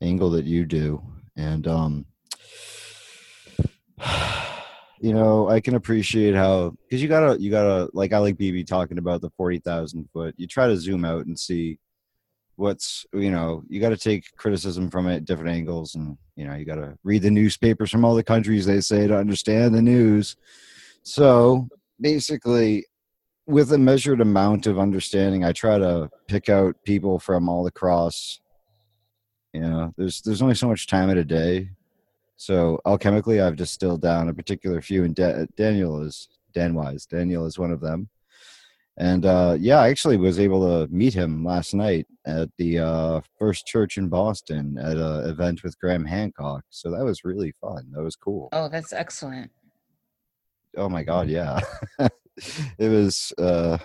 [0.00, 1.02] angle that you do,
[1.36, 2.06] and um,
[5.00, 8.66] you know I can appreciate how because you gotta you gotta like I like BB
[8.66, 10.34] talking about the forty thousand foot.
[10.36, 11.78] You try to zoom out and see
[12.58, 16.54] what's you know you got to take criticism from it different angles, and you know
[16.54, 19.82] you got to read the newspapers from all the countries they say to understand the
[19.82, 20.36] news.
[21.04, 21.68] So
[22.00, 22.84] basically,
[23.46, 28.40] with a measured amount of understanding, I try to pick out people from all across.
[29.54, 31.70] You know, there's there's only so much time in a day,
[32.38, 37.04] so alchemically, I've distilled down a particular few, and Da- Daniel is Dan Wise.
[37.04, 38.08] Daniel is one of them,
[38.96, 43.20] and uh, yeah, I actually was able to meet him last night at the uh,
[43.38, 46.62] First Church in Boston at an event with Graham Hancock.
[46.70, 47.90] So that was really fun.
[47.92, 49.50] That was cool oh, that's excellent.
[50.76, 51.58] oh my god yeah
[52.78, 53.76] it was uh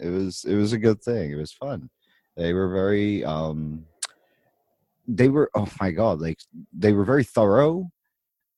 [0.00, 1.88] it was it was a good thing it was fun
[2.36, 3.84] they were very um
[5.06, 6.38] they were oh my god like
[6.76, 7.90] they were very thorough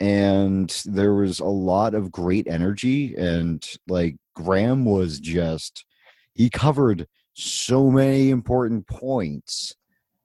[0.00, 5.84] and there was a lot of great energy and like graham was just
[6.34, 9.74] he covered so many important points.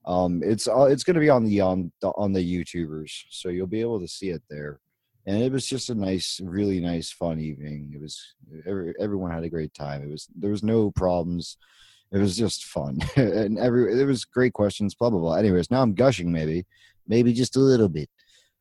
[0.05, 3.49] Um it's uh, it's going to be on the on the on the youtubers so
[3.49, 4.79] you'll be able to see it there.
[5.25, 7.91] And it was just a nice really nice fun evening.
[7.93, 10.01] It was every, everyone had a great time.
[10.01, 11.57] It was there was no problems.
[12.11, 12.99] It was just fun.
[13.15, 15.35] And every there was great questions blah blah blah.
[15.35, 16.65] Anyways now i'm gushing maybe.
[17.07, 18.09] Maybe just a little bit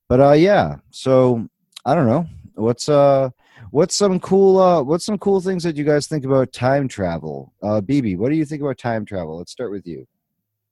[0.09, 1.47] but uh yeah so
[1.85, 2.27] i don't know.
[2.55, 3.31] What's uh
[3.71, 7.53] what's some cool uh what's some cool things that you guys think about time travel?
[7.63, 9.39] Uh bb what do you think about time travel?
[9.39, 10.07] Let's start with you.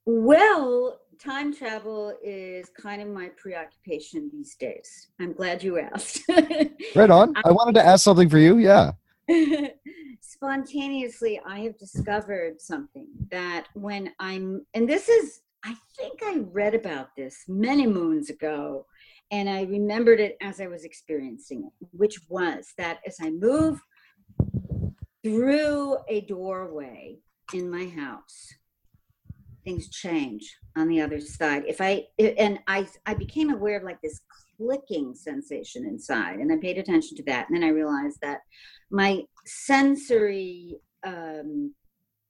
[0.04, 5.08] Well, time travel is kind of my preoccupation these days.
[5.20, 6.22] I'm glad you asked.
[6.28, 7.34] right on.
[7.44, 8.92] I wanted to ask something for you yeah.
[10.20, 16.74] Spontaneously, I have discovered something that when I'm, and this is, I think I read
[16.74, 18.86] about this many moons ago,
[19.30, 23.80] and I remembered it as I was experiencing it, which was that as I move
[25.24, 27.18] through a doorway
[27.52, 28.54] in my house,
[29.64, 31.64] things change on the other side.
[31.66, 34.20] If I and I I became aware of like this
[34.56, 38.40] clicking sensation inside, and I paid attention to that, and then I realized that
[38.90, 41.74] my sensory um,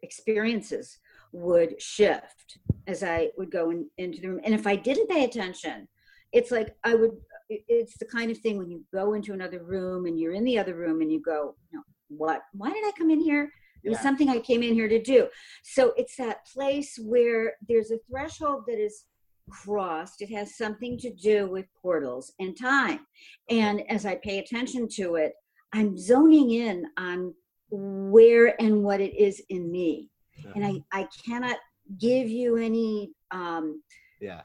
[0.03, 0.99] experiences
[1.33, 4.41] would shift as I would go in, into the room.
[4.45, 5.89] And if I didn't pay attention,
[6.37, 7.13] it's like I would.
[7.49, 10.59] It's the kind of thing when you go into another room and you're in the
[10.59, 12.43] other room and you go, no, what?
[12.53, 13.45] Why did I come in here?
[13.85, 14.03] It was Yeah.
[14.03, 15.29] something I came in here to do.
[15.63, 19.05] So it's that place where there's a threshold that is
[19.49, 20.23] crossed.
[20.23, 23.07] It has something to do with portals and time.
[23.49, 25.35] And as I pay attention to it,
[25.73, 27.33] I'm zoning in on
[27.71, 30.11] where and what it is in me.
[30.57, 31.59] And I, I cannot
[31.99, 33.83] give you any um,
[34.21, 34.43] Yeah.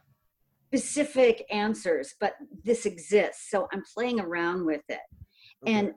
[0.73, 2.33] Specific answers, but
[2.63, 3.49] this exists.
[3.49, 4.99] So I'm playing around with it.
[5.67, 5.93] And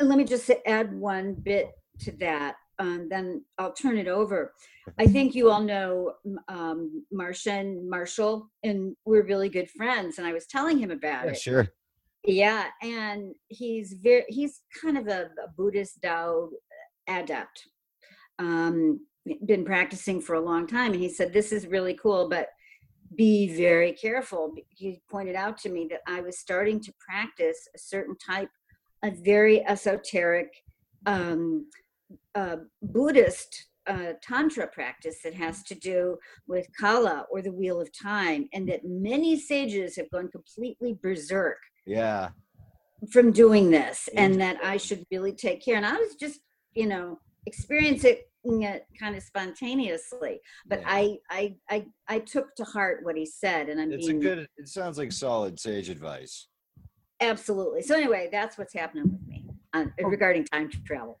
[0.00, 1.70] let me just add one bit
[2.00, 4.54] to that, and then I'll turn it over.
[4.98, 6.14] I think you all know
[6.48, 10.18] um, Martian Marshall, and we're really good friends.
[10.18, 11.38] And I was telling him about yeah it.
[11.38, 11.68] sure
[12.24, 16.50] Yeah, and he's very he's kind of a, a Buddhist Tao
[17.08, 17.68] adept.
[18.38, 19.00] Um,
[19.46, 22.48] been practicing for a long time, and he said this is really cool, but
[23.14, 24.54] be very careful.
[24.68, 28.50] He pointed out to me that I was starting to practice a certain type
[29.02, 30.52] of very esoteric
[31.06, 31.66] um,
[32.34, 37.90] uh, Buddhist uh, tantra practice that has to do with kala or the wheel of
[37.96, 42.28] time, and that many sages have gone completely berserk yeah
[43.10, 45.76] from doing this and that I should really take care.
[45.76, 46.40] And I was just,
[46.74, 48.27] you know, experience it
[48.98, 50.40] kind of spontaneously.
[50.66, 50.86] But Yeah.
[50.88, 54.48] I, I, I, I took to heart what he said, and I'm it's a good
[54.56, 56.48] it sounds like solid sage advice
[57.20, 57.82] absolutely.
[57.82, 61.20] So anyway, that's what's happening with me uh, regarding time travel.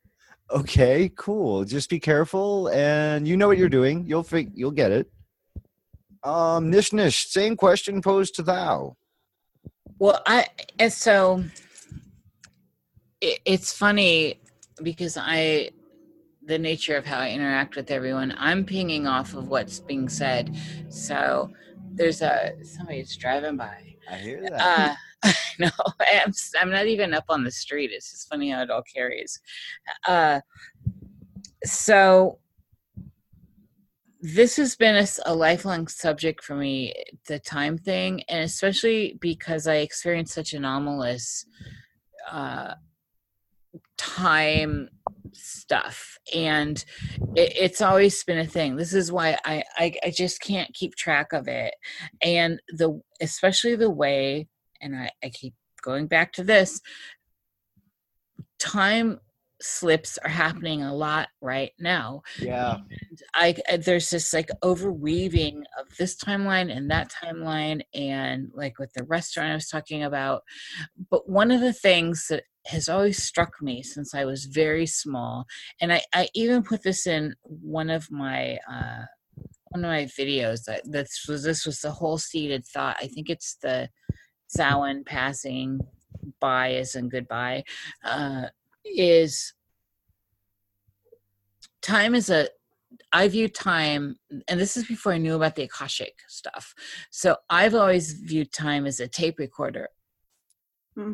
[0.50, 1.64] Okay, cool.
[1.64, 4.06] Just be careful, and you know what you're doing.
[4.06, 5.10] You'll fig- You'll get it.
[6.22, 8.96] Um, Nish Nish, same question posed to thou.
[9.98, 10.46] Well, I
[10.78, 11.44] and so
[13.20, 14.40] it, it's funny
[14.82, 15.70] because I
[16.48, 20.56] the nature of how I interact with everyone, I'm pinging off of what's being said.
[20.88, 21.52] So
[21.92, 23.94] there's a somebody's driving by.
[24.10, 24.98] I hear that.
[25.22, 25.70] Uh, no,
[26.00, 27.90] I'm, I'm not even up on the street.
[27.92, 29.40] It's just funny how it all carries.
[30.06, 30.40] Uh,
[31.64, 32.38] so
[34.22, 36.94] this has been a lifelong subject for me,
[37.26, 41.44] the time thing, and especially because I experienced such anomalous
[42.30, 42.74] uh,
[43.98, 44.88] time
[45.32, 46.84] stuff and
[47.34, 50.94] it, it's always been a thing this is why I, I i just can't keep
[50.94, 51.74] track of it
[52.22, 54.48] and the especially the way
[54.80, 56.80] and i i keep going back to this
[58.58, 59.20] time
[59.60, 62.78] slips are happening a lot right now Yeah.
[63.34, 68.92] I I- there's this like overweaving of this timeline and that timeline and like with
[68.92, 70.42] the restaurant I was talking about.
[71.10, 75.46] But one of the things that has always struck me since I was very small,
[75.80, 79.04] and I, I even put this in one of my uh
[79.70, 82.96] one of my videos that this was this was the whole seated thought.
[83.00, 83.88] I think it's the
[84.46, 85.80] Samhain passing
[86.40, 87.64] by as in goodbye.
[88.04, 88.46] Uh
[88.84, 89.52] is
[91.82, 92.48] time is a
[93.12, 94.16] I view time,
[94.48, 96.74] and this is before I knew about the Akashic stuff.
[97.10, 99.88] So I've always viewed time as a tape recorder.
[100.94, 101.12] Hmm.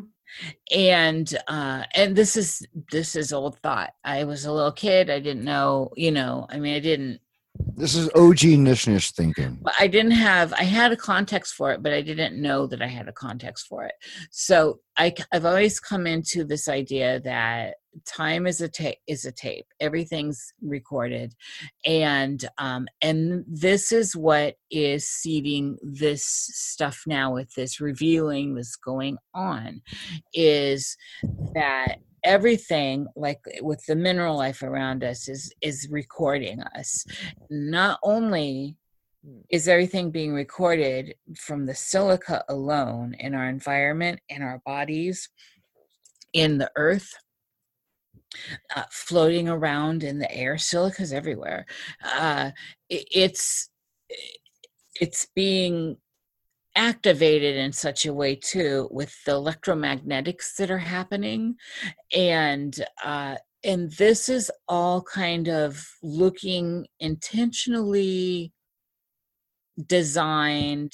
[0.71, 3.93] And uh and this is this is old thought.
[4.03, 7.21] I was a little kid, I didn't know, you know, I mean I didn't
[7.77, 9.59] This is OG Nish Nish thinking.
[9.61, 12.81] but I didn't have I had a context for it, but I didn't know that
[12.81, 13.93] I had a context for it.
[14.31, 17.75] So I have always come into this idea that
[18.05, 19.65] time is a tape is a tape.
[19.79, 21.33] Everything's recorded,
[21.85, 28.75] and um, and this is what is seeding this stuff now with this revealing that's
[28.75, 29.81] going on,
[30.33, 30.95] is
[31.53, 37.05] that everything like with the mineral life around us is is recording us
[37.49, 38.75] not only
[39.49, 45.29] is everything being recorded from the silica alone in our environment, in our bodies,
[46.33, 47.13] in the earth,
[48.75, 50.57] uh, floating around in the air.
[50.57, 51.65] Silica's everywhere.
[52.03, 52.51] Uh,
[52.91, 53.69] i- it's
[55.01, 55.97] it's being
[56.75, 61.55] activated in such a way too with the electromagnetics that are happening.
[62.13, 68.53] And uh and this is all kind of looking intentionally
[69.87, 70.93] designed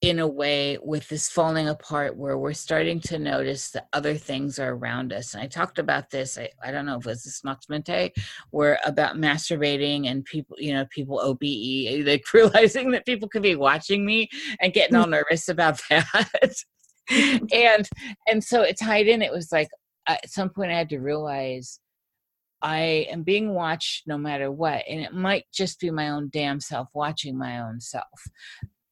[0.00, 4.58] in a way with this falling apart where we're starting to notice that other things
[4.58, 5.34] are around us.
[5.34, 8.12] And I talked about this, I, I don't know if it was this Noxmente,
[8.50, 13.56] where about masturbating and people, you know, people OBE, like realizing that people could be
[13.56, 14.28] watching me
[14.60, 15.10] and getting all mm.
[15.10, 16.54] nervous about that.
[17.10, 17.88] and
[18.28, 19.68] and so it tied in, it was like
[20.06, 21.78] uh, at some point I had to realize
[22.62, 24.82] I am being watched no matter what.
[24.88, 28.04] And it might just be my own damn self watching my own self.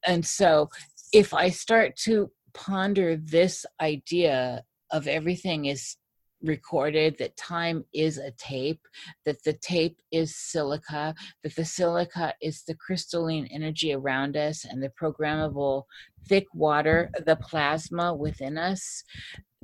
[0.06, 0.70] And so
[1.12, 5.97] if I start to ponder this idea of everything is
[6.43, 8.80] recorded, that time is a tape,
[9.24, 14.82] that the tape is silica, that the silica is the crystalline energy around us and
[14.82, 15.85] the programmable
[16.28, 19.02] thick water, the plasma within us,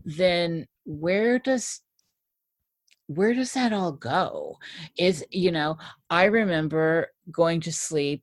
[0.04, 1.80] then where does
[3.06, 4.56] where does that all go?
[4.98, 5.76] Is you know
[6.10, 8.22] i remember going to sleep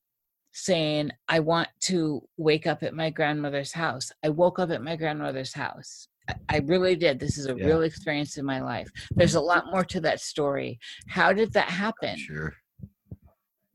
[0.54, 4.96] saying i want to wake up at my grandmother's house i woke up at my
[4.96, 6.08] grandmother's house
[6.50, 7.20] I- really did.
[7.20, 7.66] This is a Yeah.
[7.66, 8.90] real experience in my life.
[9.16, 10.80] There's a lot more to that story.
[11.08, 12.16] How did that happen?
[12.18, 12.54] Sure.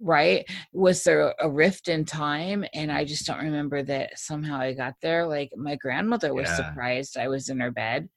[0.00, 4.72] right was there a rift in time and i just don't remember that somehow i
[4.74, 6.56] got there like my grandmother was Yeah.
[6.56, 8.08] surprised i was in her bed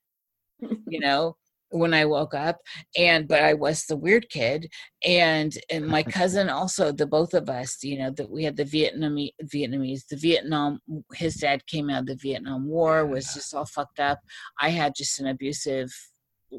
[0.87, 1.37] you know
[1.71, 2.57] when i woke up
[2.97, 4.71] and but i was the weird kid
[5.05, 8.65] and and my cousin also the both of us you know that we had the
[8.65, 10.79] vietnamese vietnamese the vietnam
[11.13, 14.19] his dad came out of the vietnam war was just all fucked up.
[14.59, 15.91] I had just an abusive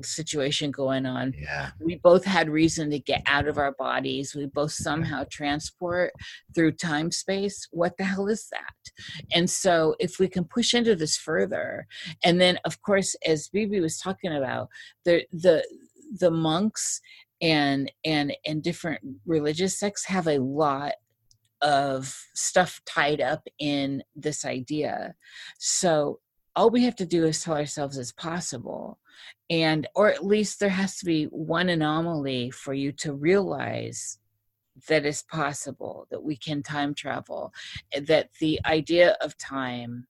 [0.02, 1.34] situation going on.
[1.36, 1.70] Yeah.
[1.80, 4.34] we both had reason to get out of our bodies.
[4.34, 6.12] We both somehow transport
[6.54, 7.66] through time space.
[7.70, 8.92] What the hell is that?
[9.32, 11.86] And so if we can push into this further
[12.24, 14.68] and then of course as bibi was talking about
[15.04, 15.64] the the
[16.18, 17.00] the monks
[17.40, 20.92] and and and different religious sects have a lot
[21.62, 25.14] of stuff tied up in this idea.
[25.58, 26.20] So
[26.56, 28.98] all we have to do is tell ourselves it's possible
[29.48, 34.18] and or at least there has to be one anomaly for you to realize
[34.88, 37.52] that it's possible that we can time travel
[37.92, 40.06] eh, that the idea of time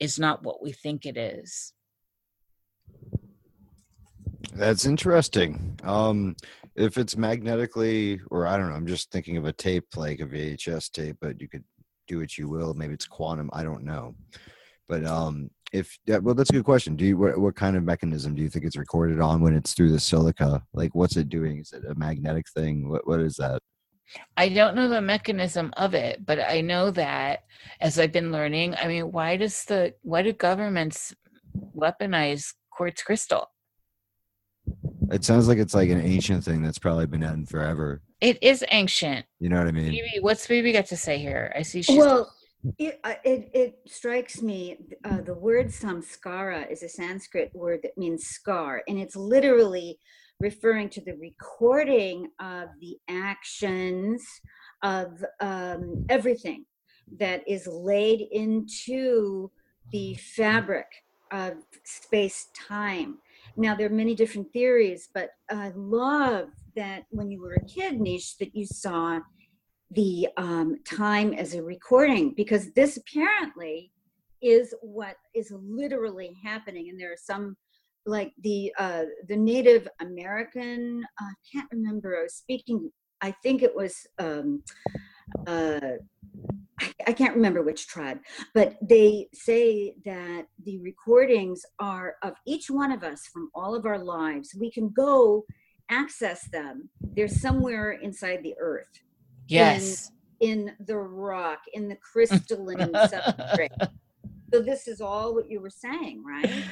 [0.00, 1.72] is not what we think it is
[4.54, 5.78] That's interesting.
[5.82, 6.36] Um,
[6.76, 10.26] if it's magnetically, or I don't know, I'm just thinking of a tape like a
[10.26, 11.64] VHS tape, but you could
[12.06, 12.72] do what you will.
[12.74, 13.50] Maybe it's quantum.
[13.52, 14.14] I don't know.
[14.88, 16.94] But um, if yeah, well, that's a good question.
[16.94, 19.74] Do you what, what kind of mechanism do you think it's recorded on when it's
[19.74, 20.62] through the silica?
[20.72, 21.58] Like, what's it doing?
[21.58, 22.88] Is it a magnetic thing?
[22.88, 23.60] What what is that?
[24.36, 27.40] I don't know the mechanism of it, but I know that
[27.80, 31.12] as I've been learning, I mean, why does the why do governments
[31.76, 33.50] weaponize quartz crystal?
[35.10, 38.00] It sounds like it's like an ancient thing that's probably been done forever.
[38.20, 39.26] It is ancient.
[39.40, 39.90] You know what I mean?
[39.90, 41.52] Phoebe, what's Phoebe got to say here?
[41.56, 42.32] I see she's Well,
[42.78, 47.96] it, uh, it, it strikes me uh, the word samskara is a Sanskrit word that
[47.98, 49.98] means scar, and it's literally
[50.40, 54.24] referring to the recording of the actions
[54.82, 56.64] of um, everything
[57.18, 59.50] that is laid into
[59.92, 60.86] the fabric
[61.30, 61.54] of
[61.84, 63.18] space time.
[63.56, 68.00] Now, there are many different theories, but I love that when you were a kid,
[68.00, 69.20] Nish, that you saw
[69.94, 73.92] the um, time as a recording because this apparently
[74.42, 77.56] is what is literally happening and there are some
[78.06, 82.90] like the uh, the native american uh, i can't remember i was speaking
[83.20, 84.62] i think it was um,
[85.46, 85.80] uh,
[86.80, 88.18] I, I can't remember which tribe
[88.52, 93.86] but they say that the recordings are of each one of us from all of
[93.86, 94.56] our lives.
[94.58, 95.44] We can go
[95.90, 96.88] access them.
[97.00, 98.88] They're somewhere inside the earth
[99.48, 100.10] yes.
[100.40, 103.88] in the rock, in the crystalline substrate.
[104.52, 106.64] So this is all what you were saying, right?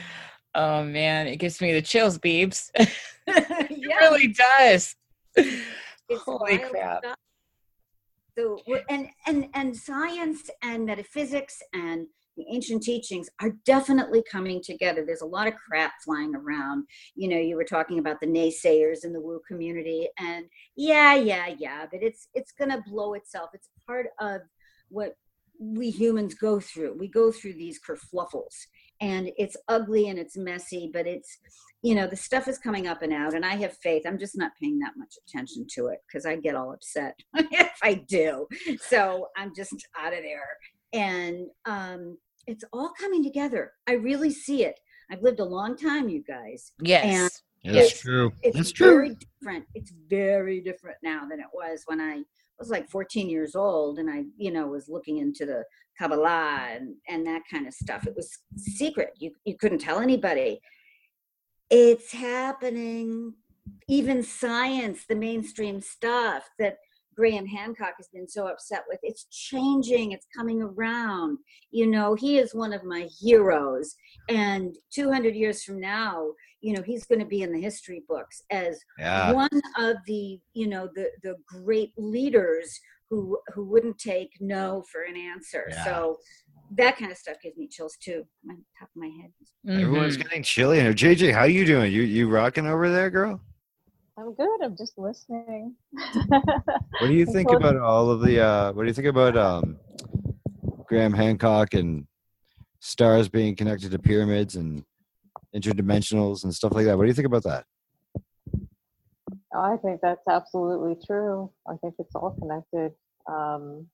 [0.54, 2.70] Oh man, it gives me the chills, Beebs.
[2.76, 2.90] it
[3.70, 4.94] yeah, really does.
[5.36, 6.98] it's Holy crap.
[7.04, 7.16] stuff.
[8.36, 8.58] So
[8.88, 12.06] and and and science and metaphysics and
[12.36, 15.04] the ancient teachings are definitely coming together.
[15.04, 16.84] There's a lot of crap flying around.
[17.14, 20.46] You know, you were talking about the naysayers in the woo community, and
[20.76, 23.50] yeah, yeah, yeah, but it's it's gonna blow itself.
[23.54, 24.40] It's part of
[24.88, 25.16] what
[25.58, 26.96] we humans go through.
[26.98, 28.66] We go through these kerfluffles,
[29.00, 31.38] and it's ugly and it's messy, but it's
[31.82, 34.04] you know the stuff is coming up and out, and I have faith.
[34.06, 37.78] I'm just not paying that much attention to it because I get all upset if
[37.82, 38.46] I do.
[38.80, 40.46] So I'm just out of there
[40.92, 43.72] and um, it's all coming together.
[43.86, 44.78] I really see it.
[45.10, 46.72] I've lived a long time, you guys.
[46.80, 47.42] Yes.
[47.62, 48.32] Yeah, It's- true.
[48.42, 48.88] It's That's true.
[48.88, 49.66] very different.
[49.74, 52.22] It's very different now than it was when I
[52.58, 55.64] was like 14 years old and I, you know, was looking into the
[55.98, 58.06] Kabbalah and, and that kind of stuff.
[58.06, 59.10] It was secret.
[59.18, 60.60] You you couldn't tell anybody.
[61.70, 63.34] It's happening.
[63.88, 66.78] Even science, the mainstream stuff that
[67.14, 68.98] Graham Hancock has been so upset with.
[69.02, 71.38] It's changing, it's coming around.
[71.70, 73.94] You know, he is one of my heroes.
[74.28, 78.42] And 200 years from now, you know, he's going to be in the history books
[78.50, 79.32] as Yeah.
[79.32, 82.78] one of the, you know, the the great leaders
[83.10, 85.66] who who wouldn't take no for an answer.
[85.70, 85.84] Yeah.
[85.84, 86.18] So
[86.74, 88.24] that kind of stuff gives me chills too.
[88.44, 89.32] My top of my head.
[89.82, 90.22] Everyone's Mhm.
[90.22, 90.94] getting chilly in here.
[90.94, 91.92] JJ, how are you doing?
[91.92, 93.40] You you rocking over there, girl?
[94.18, 94.62] I'm good.
[94.62, 95.74] I'm just listening.
[96.28, 99.78] What do you think about all of the uh what do you think about um
[100.86, 102.06] Graham Hancock and
[102.80, 104.84] stars being connected to pyramids and
[105.54, 106.96] interdimensionals and stuff like that?
[106.96, 107.64] What do you think about that?
[109.54, 111.50] I think that's absolutely true.
[111.66, 112.92] I think it's all connected.
[113.26, 113.86] Um,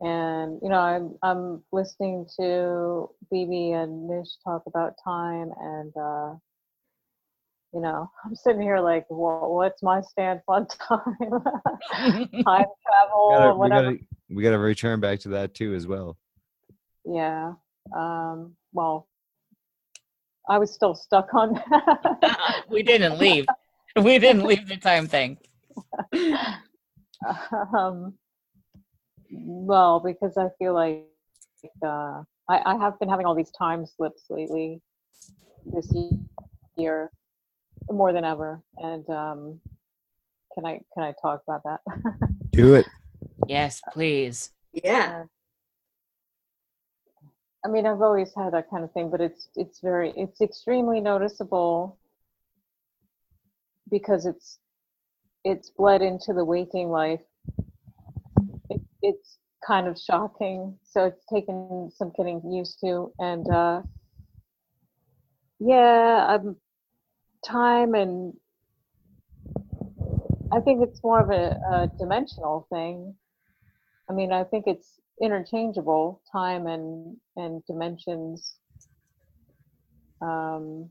[0.00, 6.34] and you know, I'm I'm listening to Bibi and Nish talk about time, and uh,
[7.72, 11.00] you know, I'm sitting here like, well, what's my stance on time?
[12.44, 13.92] time travel, Gotta- or we whatever.
[13.92, 13.98] gotta
[14.30, 16.16] we gotta return back to that too as well.
[17.04, 17.54] Yeah.
[17.96, 19.08] Um, well,
[20.48, 21.60] I was still stuck on
[22.70, 23.46] we didn't leave.
[23.96, 25.38] We didn't leave the time thing.
[27.76, 28.14] um,
[29.30, 31.04] well, because I feel like
[31.84, 34.80] uh, I, I have been having all these time slips lately
[35.72, 36.18] this ye-
[36.76, 37.10] year
[37.90, 38.62] more than ever.
[38.78, 39.60] And um,
[40.54, 41.80] can I can I talk about that?
[42.50, 42.86] Do it.
[43.48, 44.50] Yes, please.
[44.72, 45.24] Yeah.
[47.64, 51.00] I mean, I've always had that kind of thing, but it's it's very it's extremely
[51.00, 51.98] noticeable
[53.90, 54.58] because it's
[55.44, 57.20] it's bled into the waking life.
[58.70, 63.82] It, it's kind of shocking, so it's taken some getting used to, and uh,
[65.60, 66.56] yeah, um,
[67.44, 68.34] time and
[70.52, 73.14] I think it's more of a, a dimensional thing.
[74.10, 78.56] I mean, I think it's interchangeable, time and and dimensions.
[80.20, 80.90] Um,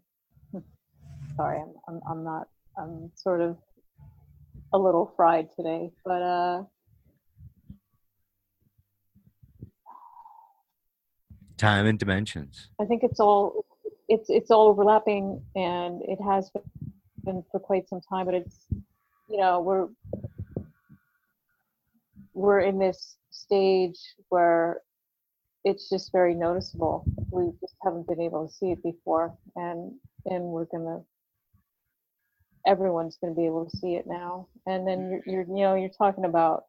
[1.36, 2.48] sorry, I'm, I'm I'm not.
[2.78, 3.58] I'm sort of
[4.74, 6.64] a little fried today, but uh,
[11.62, 12.70] Time and dimensions.
[12.82, 13.66] I think it's all
[14.12, 16.52] it's it's all overlapping, and it has
[17.24, 18.26] been for quite some time.
[18.26, 18.68] But it's
[19.30, 19.88] you know we're
[22.34, 23.98] we're in this stage
[24.28, 24.82] where
[25.64, 27.06] it's just very noticeable.
[27.32, 29.94] We just haven't been able to see it before, and
[30.26, 31.00] and we're gonna
[32.68, 34.50] everyone's gonna be able to see it now.
[34.66, 36.66] And then you're, you're you know you're talking about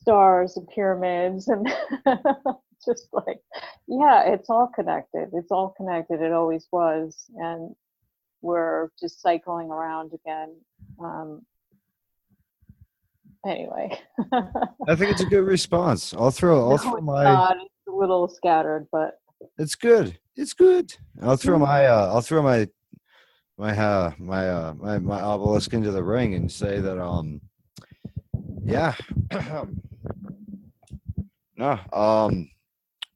[0.00, 1.68] stars and pyramids and
[2.92, 3.40] just like
[3.88, 7.74] yeah it's all connected it's all connected it always was and
[8.42, 10.54] we're just cycling around again
[11.00, 11.42] um
[13.46, 13.98] anyway
[14.88, 16.14] I think it's a good response.
[16.14, 16.60] I'll throw.
[16.70, 17.24] I'll No, throw my.
[17.24, 17.56] not.
[17.56, 19.18] It's a little scattered but
[19.58, 20.18] It's good.
[20.36, 20.94] It's good.
[21.22, 21.86] I'll throw my.
[21.86, 22.68] Uh, I'll throw my.
[23.58, 27.40] My uh my uh my my obelisk into the ring and say that um
[28.64, 28.94] yeah
[31.56, 32.50] no um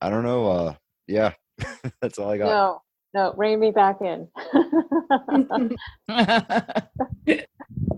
[0.01, 0.75] I don't know uh
[1.07, 1.33] yeah
[2.01, 2.47] that's all I got.
[2.47, 2.83] No
[3.15, 4.29] no rein me back in.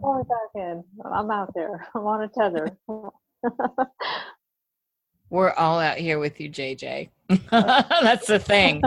[0.01, 0.85] Pull me back in.
[1.05, 1.87] I'm out there.
[1.95, 2.77] I'm on a tether.
[5.31, 7.11] We're all out here with you, JJ.
[7.51, 8.83] That's the thing.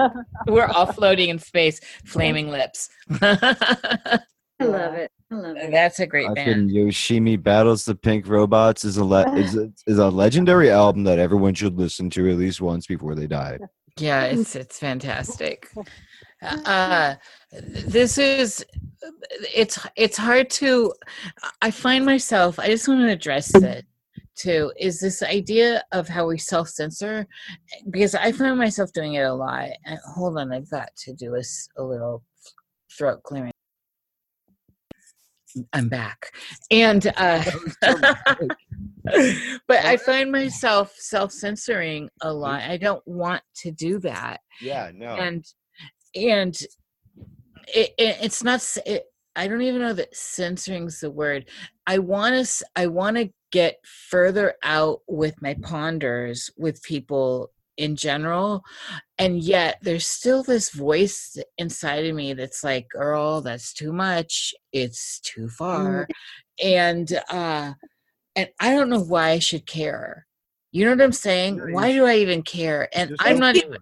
[0.48, 2.90] We're all floating in space, flaming lips.
[3.22, 4.20] I
[4.62, 5.12] love it.
[5.32, 5.55] I love it.
[5.72, 6.70] That's a great Fucking band.
[6.72, 11.20] Yoshimi battles the pink robots is a le- is a, is a legendary album that
[11.20, 13.60] everyone should listen to at least once before they die.
[13.98, 15.70] Yeah, it's it's fantastic.
[16.42, 17.16] Uh,
[17.52, 18.64] this is
[19.54, 20.94] it's it's hard to.
[21.62, 22.60] I find myself.
[22.60, 23.86] I just want to address it
[24.36, 24.72] too.
[24.78, 27.26] Is this idea of how we self censor?
[27.90, 29.70] Because I find myself doing it a lot.
[29.86, 31.42] And hold on, I've got to do a,
[31.78, 32.24] a little
[32.92, 33.52] throat clearing.
[35.73, 36.32] I'm back,
[36.69, 37.44] and uh,
[39.68, 42.61] but I find myself self censoring a lot.
[42.61, 44.41] I don't want to do that.
[44.61, 45.15] Yeah, no.
[45.15, 45.45] and
[46.15, 46.56] and
[47.68, 49.03] it, it, it's not it,
[49.36, 51.45] i don't even know that censoring's the word.
[51.88, 53.77] I want to i want to get
[54.10, 58.64] further out with my ponders with people in general
[59.18, 64.53] and yet there's still this voice inside of me that's like girl that's too much
[64.72, 66.07] it's too far
[66.64, 67.73] and uh
[68.35, 70.26] and i don't know why i should care
[70.72, 73.65] you know what i'm saying why do i even care and Just i'm not care.
[73.65, 73.77] even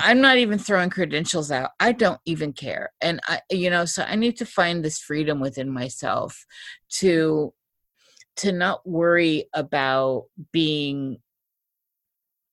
[0.00, 1.70] I'm not even throwing credentials out.
[1.78, 2.90] I don't even care.
[3.02, 6.46] And I you know, so I need to find this freedom within myself
[7.00, 7.52] to
[8.36, 11.18] to not worry about being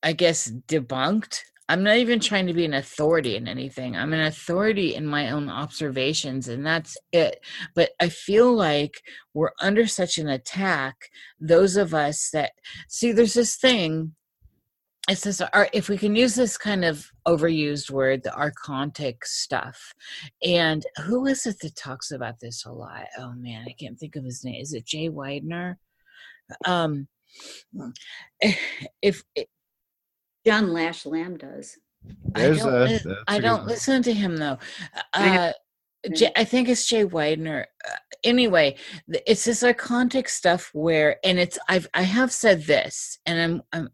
[0.03, 1.39] I guess debunked.
[1.67, 3.95] I'm not even trying to be an authority in anything.
[3.95, 7.45] I'm an authority in my own observations and that's it.
[7.75, 9.01] But I feel like
[9.35, 10.95] we're under such an attack
[11.39, 12.53] those of us that
[12.87, 14.15] see there's this thing
[15.09, 15.41] it says
[15.73, 19.93] if we can use this kind of overused word the archontic stuff
[20.43, 24.15] and who is it that talks about this a lot oh man i can't think
[24.15, 25.75] of his name is it jay weidner
[26.65, 27.07] um
[29.01, 29.23] if
[30.49, 31.77] John Lash Lamb does.
[32.33, 34.57] I don't, a- I don't listen to him though.
[35.13, 35.51] Uh,
[36.35, 37.65] I think it's Jay Weidner.
[37.87, 38.77] Uh, anyway,
[39.27, 43.89] it's this archontic stuff where, and it's I've I have said this, and I'm I'm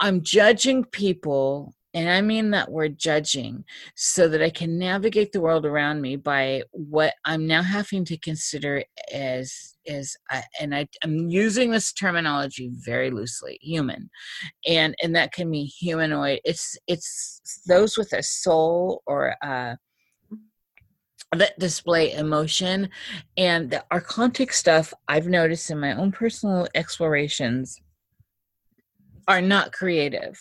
[0.00, 3.64] I'm judging people, and I mean that word judging,
[3.96, 8.18] so that I can navigate the world around me by what I'm now having to
[8.18, 14.08] consider as as I, and I, I'm using this terminology very loosely, human,
[14.66, 16.40] and and that can mean humanoid.
[16.44, 19.74] It's it's those with a soul or uh,
[21.32, 22.88] that display emotion,
[23.36, 27.80] and the archontic stuff I've noticed in my own personal explorations
[29.26, 30.40] are not creative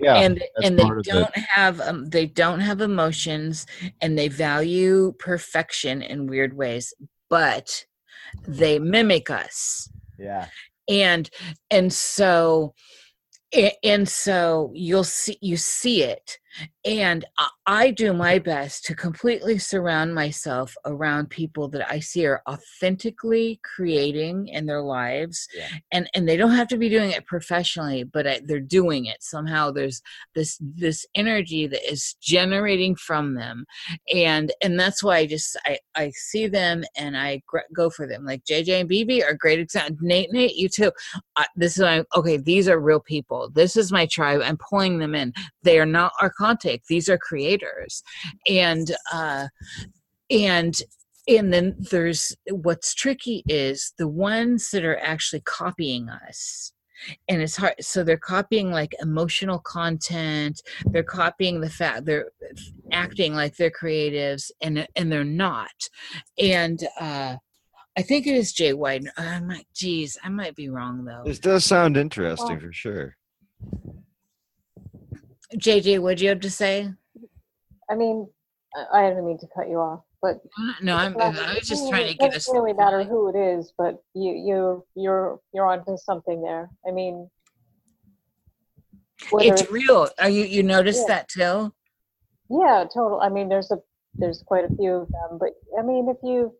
[0.00, 1.12] Yeah, and and they part of it.
[1.12, 3.66] don't have um, they don't have emotions
[4.00, 6.92] and they value perfection in weird ways
[7.28, 7.84] but
[8.46, 9.88] they mimic us
[10.18, 10.46] yeah.
[10.88, 11.30] and
[11.70, 12.74] and so
[13.82, 16.39] and so you'll see you see it
[16.84, 17.24] and
[17.66, 23.60] I, do my best to completely surround myself around people that I see are authentically
[23.62, 25.68] creating in their lives, Yeah.
[25.92, 29.22] and and they don't have to be doing it professionally, but I, they're doing it
[29.22, 29.70] somehow.
[29.70, 30.02] There's
[30.34, 33.64] this this energy that is generating from them,
[34.14, 38.06] and and that's why I just I I see them and I gr- go for
[38.06, 38.24] them.
[38.24, 39.98] Like JJ and BB are great examples.
[40.00, 40.92] Nate, Nate, you too.
[41.36, 42.36] I, this is my, okay.
[42.36, 43.50] These are real people.
[43.50, 44.40] This is my tribe.
[44.44, 45.32] I'm pulling them in
[45.62, 46.82] they are not our contact.
[46.88, 48.02] These are creators.
[48.48, 49.46] And uh
[50.30, 50.74] and
[51.28, 56.72] and then there's what's tricky is the ones that are actually copying us.
[57.28, 60.56] And it's hard so they're copying like emotional content.
[60.92, 62.30] They're copying the fact they're
[62.92, 65.78] acting like they're creatives and and they're not.
[66.38, 67.36] And uh
[67.98, 71.24] i think it is jay white i might geez i might be wrong though.
[71.30, 73.16] This does sound interesting Well- for sure.
[75.56, 76.92] Jj what'd you have to say
[77.90, 78.28] I mean,
[78.92, 80.40] I- didn't mean to cut you off, but
[80.80, 83.72] no i'm Well, i was just trying to get us really matter who it is,
[83.76, 86.70] but you you you're you're onto something there.
[86.86, 87.28] I mean,
[89.30, 90.08] whether it's real.
[90.18, 91.14] Are you you noticed Yeah.
[91.14, 91.72] that too?
[92.48, 93.20] yeah, total.
[93.20, 93.78] I mean, there's a
[94.14, 96.54] there's quite a few of them, but I mean, if you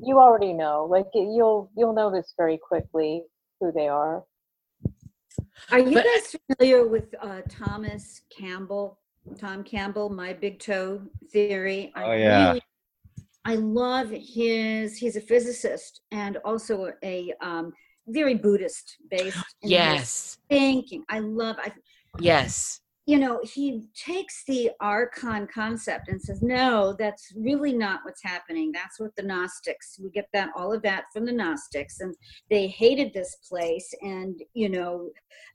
[0.00, 3.24] you already know, like you'll you'll notice very quickly
[3.60, 4.22] who they are.
[5.70, 8.98] Are you But- guys familiar with uh, Thomas Campbell?
[9.38, 11.02] Tom Campbell, my big toe
[11.32, 11.92] theory.
[11.94, 12.48] I Oh, yeah.
[12.48, 12.62] really-
[13.44, 14.96] I love his.
[14.96, 17.72] He's a physicist and also a um,
[18.06, 19.36] very Buddhist based.
[19.62, 20.38] in his Yes.
[20.48, 21.04] thinking.
[21.08, 21.56] I love.
[21.58, 21.72] I
[22.20, 22.80] Yes.
[23.08, 28.70] You know, he takes the archon concept and says, no, that's really not what's happening.
[28.70, 32.00] That's what the Gnostics, we get that, all of that from the Gnostics.
[32.00, 32.14] And
[32.50, 33.94] they hated this place.
[34.02, 35.08] And, you know,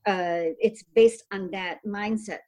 [0.07, 2.39] uh, it's based on that mindset.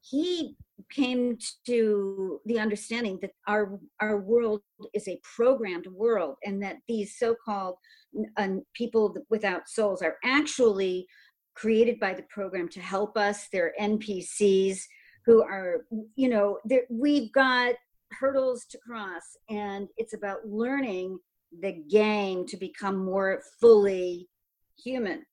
[0.00, 0.56] He
[0.90, 1.36] came
[1.66, 4.60] to the understanding that our our world
[4.92, 7.76] is a programmed world and that these so-called
[8.36, 11.06] uh, people without souls are actually
[11.54, 13.48] created by the program to help us.
[13.52, 14.80] They're NPCs
[15.24, 15.86] who are,
[16.16, 16.58] you know,
[16.90, 17.74] we've got
[18.12, 21.18] hurdles to cross, and it's about learning
[21.60, 24.28] the game to become more fully
[24.82, 25.24] human.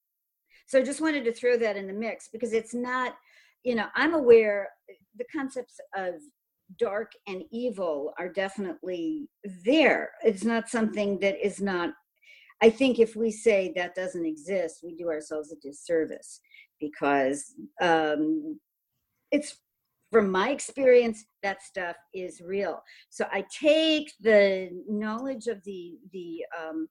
[0.67, 3.15] So I just wanted to throw that in the mix because it's not,
[3.63, 4.69] you know, I'm aware
[5.17, 6.15] the concepts of
[6.79, 9.27] dark and evil are definitely
[9.65, 10.11] there.
[10.23, 11.93] It's not something that is not
[12.61, 16.39] I think if we say that doesn't exist, we do ourselves a disservice
[16.79, 18.59] because um,
[19.31, 19.57] it's
[20.11, 22.83] from my experience that stuff is real.
[23.09, 26.87] So I take the knowledge of the the um,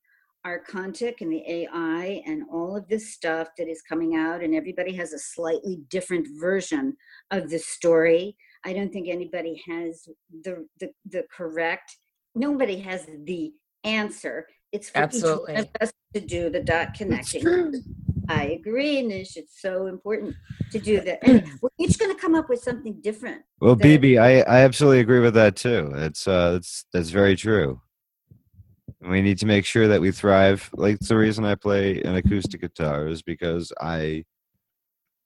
[0.46, 4.94] Archontic and the AI and all of this stuff that is coming out, and everybody
[4.94, 6.96] has a slightly different version
[7.30, 8.36] of the story.
[8.64, 10.08] I don't think anybody has
[10.42, 11.96] the the, the correct.
[12.34, 13.52] Nobody has the
[13.84, 14.46] answer.
[14.72, 15.54] It's for each one Absolutely.
[15.56, 17.72] of us to do the dot connecting.
[18.28, 19.36] I agree, Nish.
[19.36, 20.36] It's so important
[20.70, 21.18] to do that.
[21.26, 23.42] And we're each going to come up with something different.
[23.60, 25.90] Well, that- BB, I, I absolutely agree with that too.
[25.96, 27.80] It's uh, it's that's very true.
[29.00, 30.68] We need to make sure that we thrive.
[30.74, 34.24] Like the reason I play an acoustic guitar is because I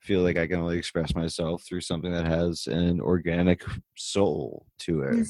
[0.00, 3.64] feel like I can only express myself through something that has an organic
[3.96, 5.28] soul to it,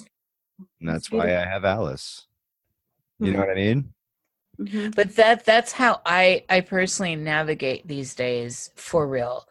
[0.80, 2.26] and that's why I have Alice.
[3.18, 3.94] You know what I mean?
[4.60, 4.94] Mhm.
[4.94, 9.46] But that that's how I I personally navigate these days for real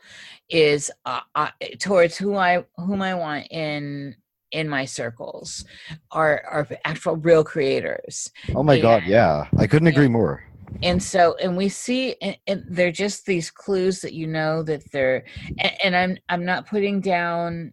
[0.49, 1.49] is uh, uh,
[1.79, 4.15] towards who I whom I want in
[4.51, 5.65] in my circles
[6.11, 8.31] are are actual real creators.
[8.55, 9.47] Oh my God, Yeah.
[9.57, 10.43] I couldn't agree more.
[10.83, 14.83] and so and we see and, and they're just these clues that you know that
[14.91, 15.23] they're
[15.59, 17.71] and, and i'm i'm not putting down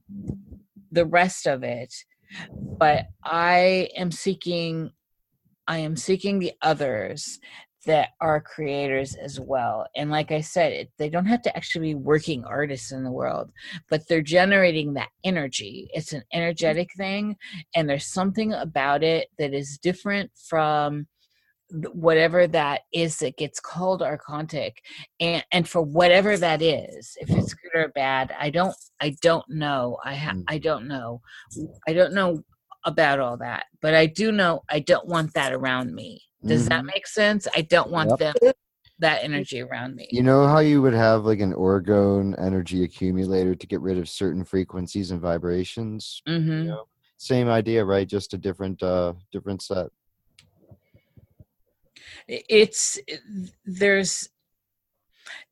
[0.92, 1.92] the rest of it
[2.78, 4.90] but i am seeking
[5.74, 7.38] i am seeking the others
[7.86, 9.86] that are creators as well.
[9.96, 13.10] And like i said it, they don't have to actually be working artists in the
[13.22, 13.50] world
[13.88, 15.88] but they're generating that energy.
[15.94, 17.36] It's an energetic thing
[17.74, 21.06] and there's something about it that is different from
[22.06, 24.72] whatever that is that gets called archontic.
[25.20, 29.48] And and for whatever that is if it's good or bad i don't i don't
[29.48, 29.96] know.
[30.04, 30.44] I ha- Mm.
[30.48, 31.20] i don't know.
[31.88, 32.42] I don't know
[32.84, 36.84] about all that but i do know i don't want that around me does that
[36.84, 38.18] make sense i don't want Yep.
[38.18, 38.52] them
[38.98, 43.54] that energy around me You know how you would have like an orgone energy accumulator
[43.54, 46.22] to get rid of certain frequencies and vibrations?
[46.26, 46.84] hmm You know,
[47.16, 48.06] same idea, right?
[48.08, 49.88] Just a different uh different set.
[52.28, 52.98] it's
[53.64, 54.28] there's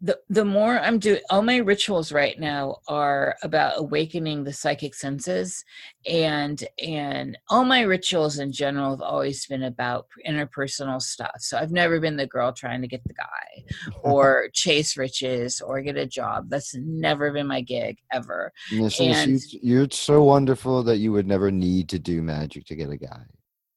[0.00, 4.94] the the more I'm doing, all my rituals right now are about awakening the psychic
[4.94, 5.64] senses,
[6.08, 11.36] and and all my rituals in general have always been about interpersonal stuff.
[11.38, 13.64] So I've never been the girl trying to get the guy,
[14.02, 16.48] or chase riches, or get a job.
[16.48, 18.52] That's never been my gig ever.
[18.70, 22.64] Yes, yes, And- you- you're so wonderful that you would never need to do magic
[22.66, 23.22] to get a guy.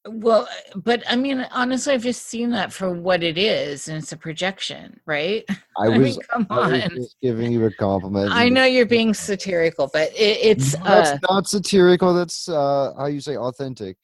[0.04, 4.10] Well, but I mean, honestly, I've just seen that for what it is, and it's
[4.10, 5.44] a projection, right?
[5.78, 8.32] I I mean, was, come I was just giving you a compliment.
[8.32, 12.14] I know you're being satirical, but it, it's No, that's uh, not satirical.
[12.14, 13.96] That's uh, how you say authentic.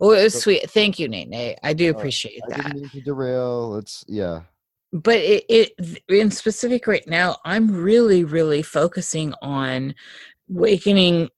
[0.00, 0.68] well, it was So- sweet.
[0.70, 1.28] Thank you, Nate.
[1.28, 1.58] Nate.
[1.62, 2.56] I do Oh, appreciate I that.
[2.64, 3.76] didn't mean to derail.
[3.76, 4.40] It's yeah.
[4.92, 9.94] but it, it in specific right now i'm really really focusing on
[10.48, 11.28] awakening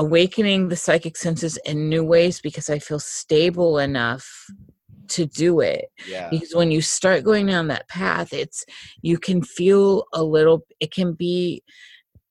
[0.00, 4.46] awakening the psychic senses in new ways because i feel stable enough
[5.08, 5.86] to do it.
[6.06, 6.28] Yeah.
[6.30, 8.64] because when you start going down that path it's
[9.02, 11.62] you can feel a little it can be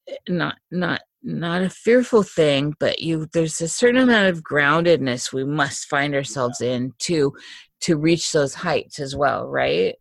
[0.08, 5.34] eh, not not not a fearful thing but you there's a certain amount of groundedness
[5.34, 7.34] we must find ourselves in to
[7.82, 9.96] to reach those heights as well right?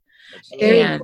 [0.59, 1.03] Very and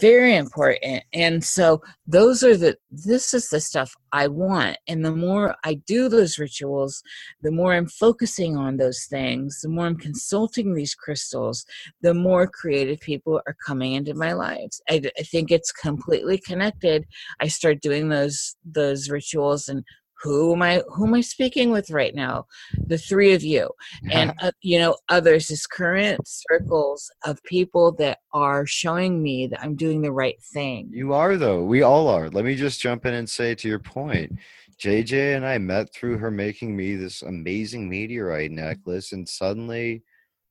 [0.00, 5.14] very important and so those are the this is the stuff i want and the
[5.14, 7.02] more i do those rituals
[7.42, 11.66] the more i'm focusing on those things the more i'm consulting these crystals
[12.00, 14.80] the more creative people are coming into my lives.
[14.88, 17.04] I think it's completely connected.
[17.40, 19.84] I start doing those those rituals and
[20.22, 22.46] who am i who am i speaking with right now
[22.86, 23.68] the three of you
[24.10, 29.60] and uh, you know others is current circles of people that are showing me that
[29.62, 31.64] i'm doing the right thing You are though.
[31.64, 32.28] We all are.
[32.28, 34.38] Let me just jump in and say to your point.
[34.78, 40.02] JJ and I met through her making me this amazing meteorite necklace, and suddenly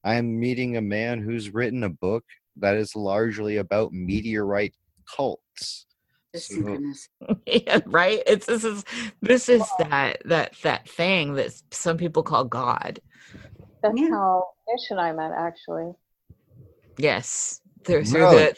[0.04, 2.24] I am meeting a man who's written a book
[2.58, 4.76] that is largely about meteorite
[5.16, 5.86] cults.
[6.34, 7.10] The So- synchronous.
[7.46, 8.86] yeah, right it's this is
[9.22, 13.00] this is that that that thing that some people call god
[13.84, 14.10] That's Yeah.
[14.12, 15.92] how Ish and I met, actually.
[16.98, 18.38] yes through, through Really?
[18.38, 18.56] the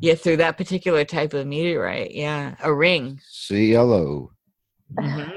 [0.00, 4.30] yeah through that particular type of meteorite yeah a ring CLO.
[5.00, 5.32] Mhm.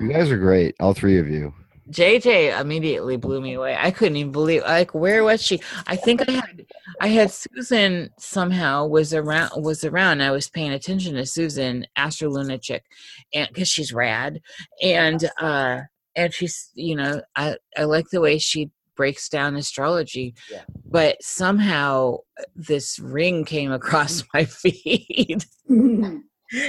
[0.00, 1.54] You guys are great, all three of you.
[1.90, 3.76] JJ immediately blew me away.
[3.78, 5.60] I couldn't even believe like where was she?
[5.86, 6.66] I think I had
[7.00, 10.22] I had Susan somehow was around was around.
[10.22, 12.84] I was paying attention to Susan, Astro Lunatic,
[13.32, 14.40] and because she's rad.
[14.82, 15.82] And uh
[16.14, 20.34] and she's you know, I, I like the way she breaks down astrology.
[20.50, 20.64] Yeah.
[20.84, 24.26] But somehow uh, this ring came across mm.
[24.34, 26.18] my feed mm-hmm.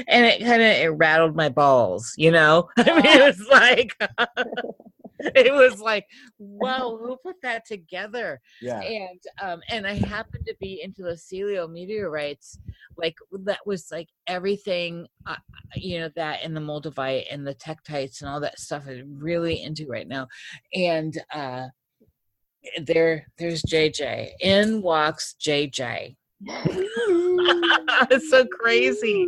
[0.08, 2.70] and it kind of it rattled my balls, you know?
[2.78, 3.26] I mean it ah.
[3.26, 3.98] was like
[5.36, 6.06] it was like,
[6.38, 8.40] whoa, who put that together?
[8.62, 8.82] Yeah.
[8.82, 12.58] And um, and I happened to be into the Cielo meteorites,
[12.98, 15.36] like that was like everything, uh,
[15.76, 19.62] you know, that and the moldavite and the tektites and all that stuff I'm really
[19.62, 20.28] into right now.
[20.74, 21.68] And uh,
[22.82, 24.32] there, there's JJ.
[24.42, 26.16] In walks JJ.
[28.10, 29.28] it's so crazy.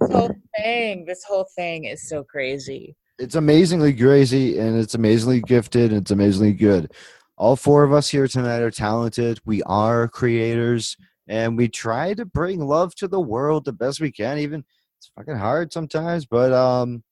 [0.00, 2.94] This whole thing, this whole thing is so crazy.
[3.20, 6.94] It's amazingly crazy and it's amazingly gifted and it's amazingly good.
[7.36, 9.38] All four of us here tonight are talented.
[9.44, 10.96] We are creators
[11.28, 14.38] and we try to bring love to the world the best we can.
[14.38, 14.64] Even
[14.98, 17.04] it's fucking hard sometimes, but um,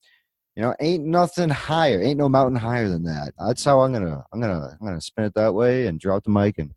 [0.56, 3.34] you know, ain't nothing higher, ain't no mountain higher than that.
[3.38, 6.30] That's how I'm gonna, I'm gonna, I'm gonna spin it that way and drop the
[6.30, 6.70] mic and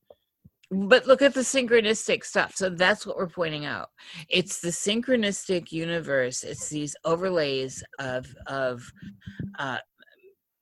[0.72, 2.56] but look at the synchronistic stuff.
[2.56, 3.90] So that's what we're pointing out.
[4.30, 6.44] It's the synchronistic universe.
[6.44, 8.90] It's these overlays of of
[9.60, 9.80] uh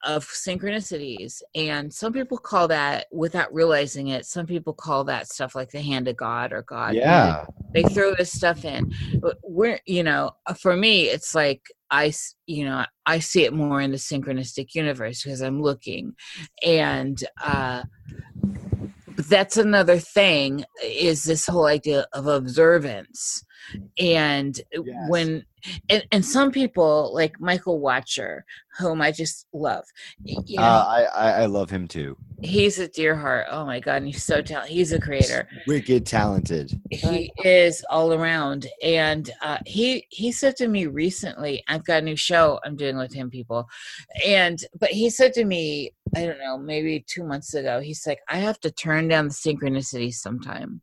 [0.06, 1.42] of synchronicities.
[1.56, 5.82] And some people call that without realizing it some people call that stuff like the
[5.82, 8.92] hand of god or god yeah, they throw this stuff in.
[9.22, 11.62] But we're you know uh, for me it's like
[11.92, 12.14] i
[12.48, 16.16] you know i see it more in the synchronistic universe because i'm looking.
[16.66, 17.84] And uh
[19.20, 23.44] but that's another thing is this whole idea of observance
[24.00, 25.10] and Yes.
[25.10, 25.44] when
[25.90, 28.46] and, and some people like michael watcher
[28.78, 29.86] whom i just love
[30.24, 32.16] you know, uh, I, I, I love him too.
[32.42, 33.48] he's a dear heart.
[33.50, 35.48] Oh my god and he's so talented he's a creator.
[35.68, 36.80] Wicked talented.
[36.90, 42.06] he is all around and uh, he he said to me recently i've got a
[42.06, 43.68] new show i'm doing with him people.
[44.26, 48.20] And but he said to me i don't know maybe two months ago he's like
[48.30, 50.82] i have to turn down the synchronicities sometime.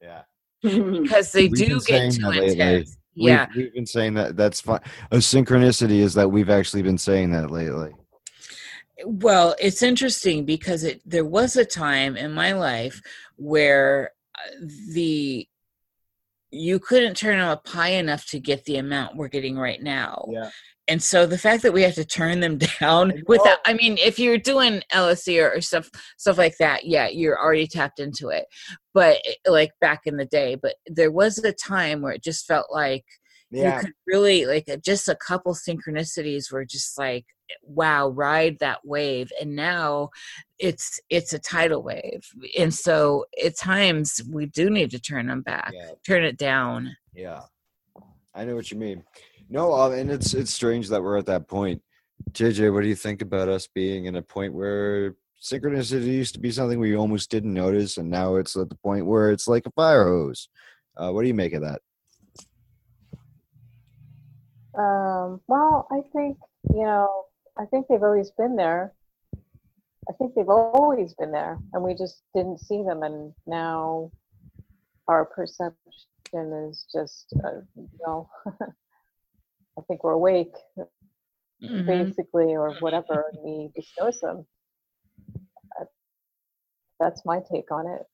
[0.00, 0.22] Yeah.
[0.62, 4.36] because they We've do get too intense yeah we've, been saying that.
[4.36, 4.80] That's fine.
[5.10, 7.92] A synchronicity is that we've actually been saying that lately.
[9.04, 13.00] well it's interesting because it there was a time in my life
[13.36, 15.48] where uh, the
[16.50, 20.26] you couldn't turn up high enough to get the amount we're getting right now.
[20.30, 20.50] Yeah.
[20.88, 24.18] And so the fact that we have to turn them down without I mean, if
[24.18, 28.46] you're doing LSD or, or stuff stuff like that, yeah, you're already tapped into it.
[28.94, 32.46] But eh, like back in the day, but there was a time where it just
[32.46, 33.04] felt like
[33.50, 33.76] Yeah.
[33.76, 37.24] you could really like just a couple synchronicities were just like
[37.62, 40.08] wow ride that wave and now
[40.58, 42.26] it's it's a tidal wave
[42.58, 45.92] and so at times we do need to turn them back Yeah.
[46.04, 47.42] turn it down Yeah,
[48.34, 49.04] I know what you mean.
[49.48, 51.82] No, um, and it's it's strange that we're at that point.
[52.32, 56.40] JJ, what do you think about us being in a point where synchronicity used to
[56.40, 59.66] be something we almost didn't notice, and now it's at the point where it's like
[59.66, 60.48] a fire hose?
[60.96, 61.80] Uh, what do you make of that?
[64.76, 66.38] Um, well, I think,
[66.74, 67.24] you know,
[67.58, 68.92] I think they've always been there.
[70.08, 74.10] I think they've always been there, and we just didn't see them, and now
[75.08, 75.76] our perception
[76.34, 78.28] is just, uh, you know,
[79.78, 80.54] I think we're awake,
[81.62, 81.86] Mhm.
[81.86, 84.46] basically, or whatever, and we just notice them.
[85.80, 85.84] Uh,
[86.98, 88.06] That's my take on it.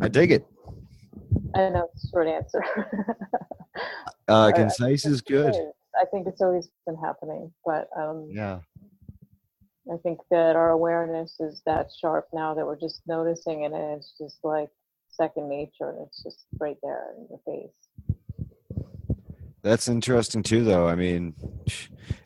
[0.00, 0.46] I dig it.
[1.54, 2.62] I know it's a short answer.
[2.76, 2.94] Uh,
[4.28, 5.54] I- I concise is good.
[5.54, 5.72] is.
[5.96, 8.60] I think it's always been happening, but um, Yeah.
[9.92, 13.98] I think that our awareness is that sharp now that we're just noticing it, and
[13.98, 14.70] it's just like
[15.08, 15.96] second nature.
[16.06, 17.74] It's just right there in your face.
[19.62, 20.88] That's interesting too, though.
[20.88, 21.34] I mean,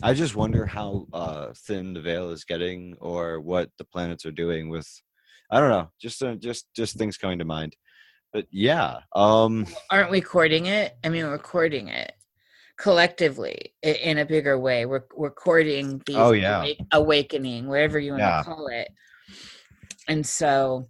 [0.02, 4.32] I just wonder how uh, thin the veil is getting, or what the planets are
[4.32, 4.89] doing with.
[5.51, 5.90] I don't know.
[6.01, 7.77] Just, uh, just, just things coming to mind.
[8.32, 12.12] But yeah, um, aren't we courting it i mean we're courting it
[12.77, 16.66] collectively in a bigger way we're, we're courting these Oh, yeah.
[16.93, 18.39] awakening whatever you want Yeah.
[18.43, 18.89] to call it
[20.09, 20.89] and so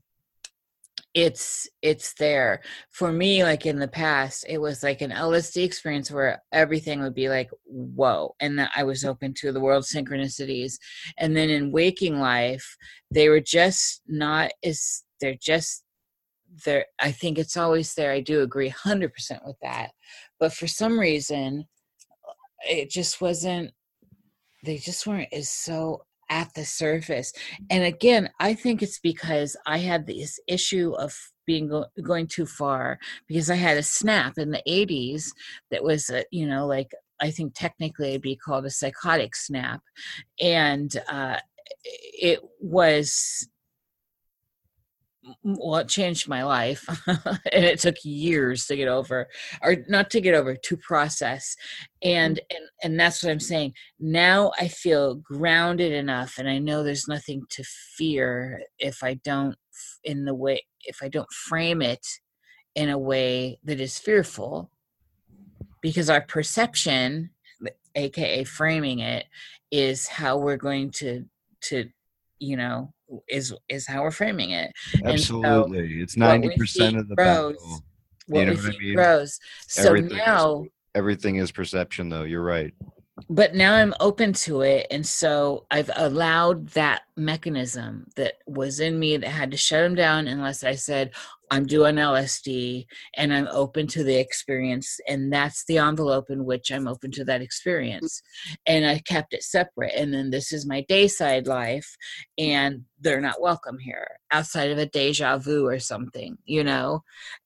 [1.15, 2.61] it's it's there.
[2.91, 7.15] For me like in the past it was like an lsd experience where everything would
[7.15, 9.09] be like whoa and that i was mm.
[9.09, 10.75] open to the world synchronicities.
[11.19, 12.77] And then in waking life
[13.11, 15.85] they were just not as they're just
[16.65, 18.13] there i think it's always there.
[18.13, 19.11] I do agree 100%
[19.47, 19.93] with that.
[20.41, 21.67] But for some reason
[22.69, 23.71] it just wasn't
[24.65, 27.33] they just weren't as so at the surface.
[27.71, 31.15] And again i think it's because i had this issue of
[31.47, 32.99] being go- going too far
[33.29, 35.27] because i had a snap in the 80s
[35.71, 39.81] that was a, you know like i think technically it'd be called a psychotic snap.
[40.41, 41.39] And uh
[41.85, 43.49] it was
[45.43, 49.29] well it changed my life and it took years to get over
[49.63, 51.57] or not to get over to process
[52.05, 52.17] mm-hmm.
[52.17, 53.73] and and and that's what i'm saying.
[53.99, 57.65] Now i feel grounded enough and i know there's nothing to
[57.97, 59.57] fear if i don't
[60.05, 62.07] in the way if i don't frame it
[62.75, 64.71] in a way that is fearful
[65.81, 67.31] because our perception
[67.95, 69.27] aka framing it
[69.71, 71.25] is how we're going to
[71.61, 71.89] to
[72.39, 72.93] you know
[73.29, 74.73] is is how we're framing it
[75.05, 77.55] And so absolutely, it's ninety percent of the grows.
[77.57, 77.81] battle.
[78.27, 78.95] what know we what I see mean?
[78.95, 80.65] grows so Everything is- now
[80.97, 82.23] Everything is perception, though.
[82.23, 82.73] You're right.
[83.29, 84.87] but now I'm open to it.
[84.93, 89.97] And so I've allowed that mechanism that was in me that had to shut him
[89.97, 91.11] down unless I said,
[91.55, 92.85] I'm doing LSD
[93.17, 94.99] and I'm open to the experience.
[95.07, 98.23] And that's the envelope in which I'm open to that experience.
[98.67, 99.93] And I kept it separate.
[99.95, 101.97] And then this is my dayside life,
[102.37, 107.05] and they're not welcome here outside of a deja vu or something, you know,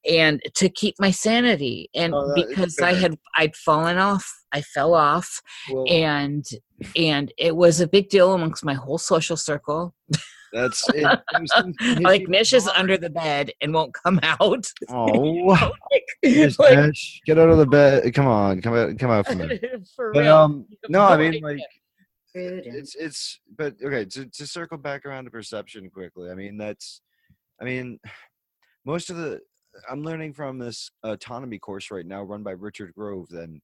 [0.09, 1.91] and to keep my sanity.
[1.95, 6.47] And Oh, because I had, I'd fallen off, I fell off Well, and
[6.97, 9.95] and it was a big deal amongst my whole social circle.
[10.53, 11.03] that's it.
[11.03, 14.67] Those things can hit Like Nish is under the bed and won't come out.
[14.89, 15.11] Oh,
[16.23, 18.13] like, like- Nish, get out of the bed.
[18.15, 19.59] Come on, come out, come out from there.
[19.97, 20.37] for But real.
[20.37, 21.61] um, no, I mean Like, like
[22.35, 26.31] Rude and- it's it's but okay to to circle back around to perception quickly.
[26.31, 27.01] I mean that's,
[27.61, 27.99] I mean,
[28.85, 29.41] most of the
[29.89, 33.27] I'm learning from this autonomy course right now run by Richard Grove.
[33.31, 33.61] Then,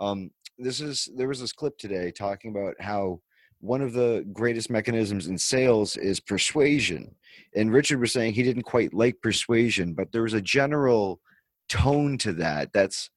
[0.00, 3.20] um, this is there was this clip today talking about how
[3.60, 7.14] one of the greatest mechanisms in sales is persuasion,
[7.54, 11.20] and Richard was saying he didn't quite like persuasion, but there was a general
[11.68, 13.10] tone to that that's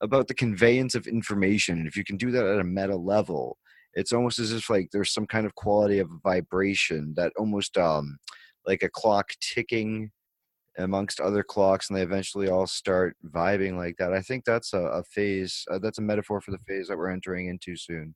[0.00, 1.78] about the conveyance of information.
[1.78, 3.58] And if you can do that at a meta level,
[3.94, 8.18] it's almost as if like there's some kind of quality of vibration that almost um
[8.66, 10.10] like a clock ticking
[10.78, 14.12] amongst other clocks and they eventually all start vibing like that.
[14.12, 17.10] I think that's a, a phase uh, that's a metaphor for the phase that we're
[17.10, 18.14] entering into soon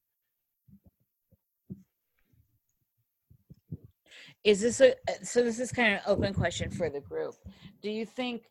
[4.45, 7.35] is this a so this is kind of an open question for the group
[7.83, 8.43] do you think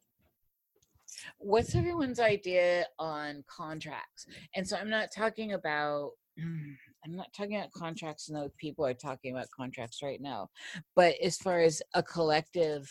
[1.37, 4.25] what's everyone's idea on contracts?
[4.55, 8.93] And so I'm not talking about I'm not talking about contracts and those people are
[8.93, 10.49] talking about contracts right now.
[10.95, 12.89] But as far as a collective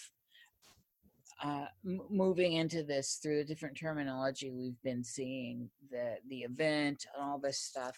[1.43, 7.07] uh, m- moving into this through the different terminology we've been seeing, the the event
[7.15, 7.97] and all this stuff,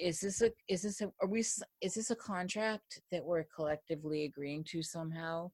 [0.00, 4.24] is this a is this a are we is this a contract that we're collectively
[4.24, 5.50] agreeing to somehow?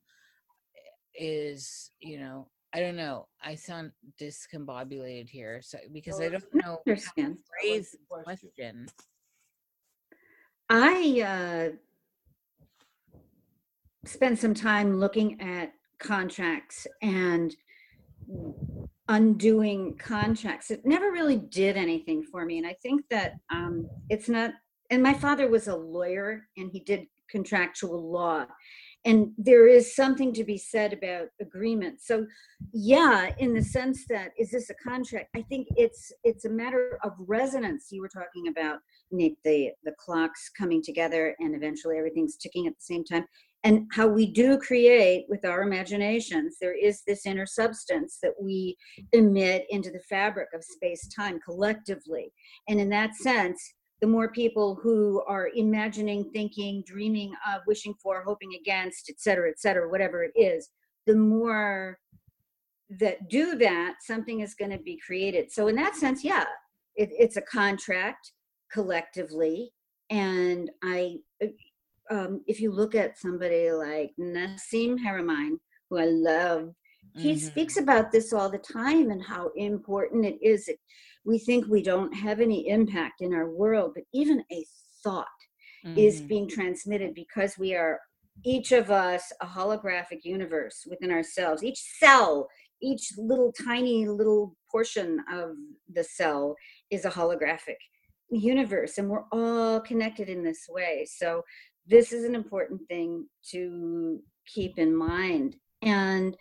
[1.15, 3.29] Is you know I don't know.
[3.41, 7.39] I sound discombobulated here, so because I don't know how to understand.
[7.61, 8.51] phrase the question.
[8.51, 8.89] question.
[10.69, 11.71] I
[13.15, 13.19] uh,
[14.05, 17.55] spent some time looking at contracts and
[19.09, 20.71] undoing contracts.
[20.71, 22.59] It never really did anything for me.
[22.59, 24.53] And I think that um, it's not,
[24.91, 28.47] and my father was a lawyer and he did contractual law.
[29.07, 32.07] And there is something to be said about agreements.
[32.07, 32.27] So,
[32.73, 35.29] yeah, in the sense that is this a contract?
[35.37, 37.89] I think it's it's a matter of resonance.
[37.91, 38.79] You were talking about
[39.11, 43.27] Nick, the the clocks coming together and eventually everything's ticking at the same time
[43.65, 46.57] and how we do create with our imaginations.
[46.61, 48.77] There is this inner substance that we
[49.13, 52.33] emit into the fabric of space time collectively.
[52.69, 58.23] And in that sense the more people who are imagining thinking dreaming of wishing for
[58.23, 60.69] hoping against et cetera et cetera whatever it is
[61.07, 61.99] the more
[62.91, 65.51] that do that something is going to be created.
[65.51, 66.45] So in that sense yeah
[66.97, 68.33] it, it's a contract
[68.71, 69.73] collectively.
[70.11, 71.17] And i
[72.11, 75.53] um, if you look at somebody like nassim haramein
[75.91, 76.71] who i love
[77.17, 77.39] he Mhm.
[77.39, 80.69] speaks about this all the time and how important it is
[81.25, 84.65] we think we don't have any impact in our world but even a
[85.03, 85.27] thought
[85.97, 86.29] is Mhm.
[86.29, 88.01] being transmitted because we are
[88.45, 92.49] each of us a holographic universe within ourselves each cell
[92.83, 95.57] each little tiny little portion of
[95.97, 96.57] the cell
[96.91, 97.77] is a holographic
[98.31, 101.43] universe and we're all connected in this way so
[101.87, 106.37] this is an important thing to keep in mind and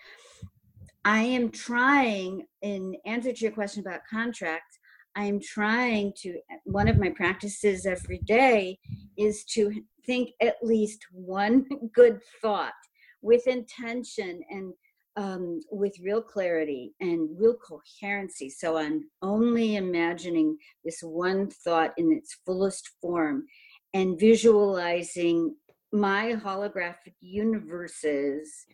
[1.05, 4.77] i am trying in answer to your question about contracts
[5.15, 8.77] i am trying to one of my practices every day
[9.17, 9.73] is to
[10.05, 12.73] think at least one good thought
[13.21, 14.73] with intention and
[15.15, 18.49] um, with real clarity and real coherency.
[18.49, 23.45] So I'm only imagining this one thought in its fullest form
[23.93, 25.55] and visualizing
[25.91, 28.65] my holographic universes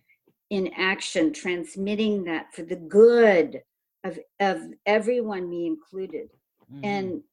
[0.49, 3.61] in action, transmitting that for the good
[4.03, 6.29] of, of everyone, me included.
[6.71, 6.79] Mhm.
[6.83, 7.23] And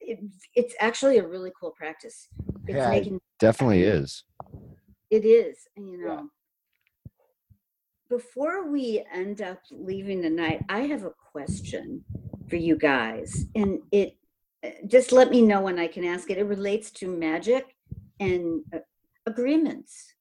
[0.00, 0.20] it,
[0.54, 2.28] it's actually a really cool practice.
[2.66, 4.24] It's Yeah, making Definitely is.
[5.10, 6.14] it is, you know.
[6.14, 6.22] Yeah.
[8.08, 12.04] Before we end up leaving the night, I have a question
[12.48, 14.16] for you guys, and it
[14.86, 16.38] just let me know when I can ask it.
[16.38, 17.74] It relates to magic
[18.20, 18.78] and uh,
[19.26, 20.14] agreements,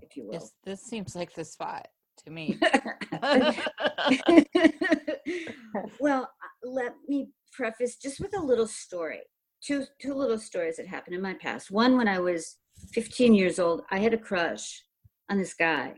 [0.00, 0.32] if you will.
[0.32, 1.88] this this seems like the spot
[2.24, 2.58] to me.
[6.00, 9.20] well, uh, let me preface just with a little story.
[9.62, 11.70] Two two little stories that happened in my past.
[11.70, 12.56] One when I was
[12.92, 14.82] 15 years old, I had a crush
[15.30, 15.94] on this guy,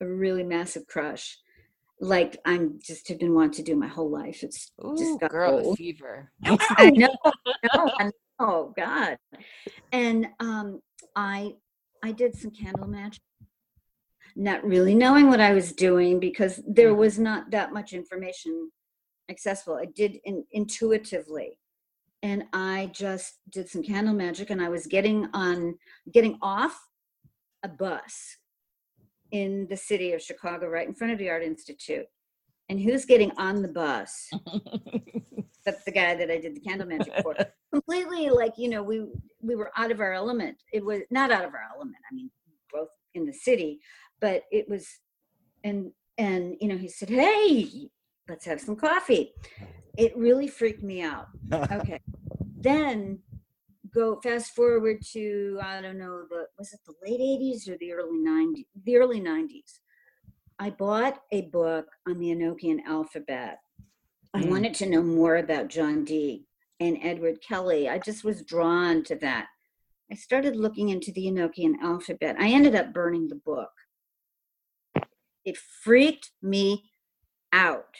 [0.00, 1.38] a really massive crush.
[2.00, 4.42] Like I'm just have been wanting to do my whole life.
[4.42, 5.76] It's Ooh, just got girl old.
[5.78, 6.30] fever.
[6.44, 7.14] I know,
[7.74, 9.16] no, I know, oh God.
[9.92, 10.80] And um,
[11.14, 11.54] I
[12.02, 13.22] I did some candle magic,
[14.36, 16.98] not really knowing what I was doing because there Mhm.
[16.98, 18.70] was not that much information
[19.28, 19.76] accessible.
[19.76, 21.58] I did in, intuitively,
[22.22, 25.78] and I just did some candle magic, and I was getting on,
[26.12, 26.78] getting off
[27.62, 28.36] a bus
[29.32, 32.06] in the city of Chicago, right in front of the Art Institute.
[32.68, 34.28] And who's getting on the bus?
[35.64, 37.34] that's the guy that I did the candle magic for.
[37.72, 39.04] Completely like, you know, we
[39.40, 40.56] we were out of our element.
[40.72, 41.96] It was not out of our element.
[42.10, 42.30] I mean,
[42.72, 43.80] both in the city,
[44.20, 44.88] but it was
[45.64, 47.90] and and you know, he said, "Hey,
[48.28, 49.32] let's have some coffee."
[49.98, 51.28] It really freaked me out.
[51.52, 52.00] Okay.
[52.58, 53.20] then
[53.96, 57.92] go fast forward to I don't know the was it the late 80s or the
[57.92, 58.66] early 90s?
[58.84, 59.80] The early 90s.
[60.58, 63.58] I bought a book on the Enochian alphabet.
[64.34, 64.50] I Mm.
[64.50, 66.46] wanted to know more about John Dee
[66.78, 67.88] and Edward Kelly.
[67.88, 69.48] I just was drawn to that.
[70.12, 72.36] I started looking into the Enochian alphabet.
[72.38, 73.72] I ended up burning the book.
[75.44, 76.90] It freaked me
[77.52, 77.94] out.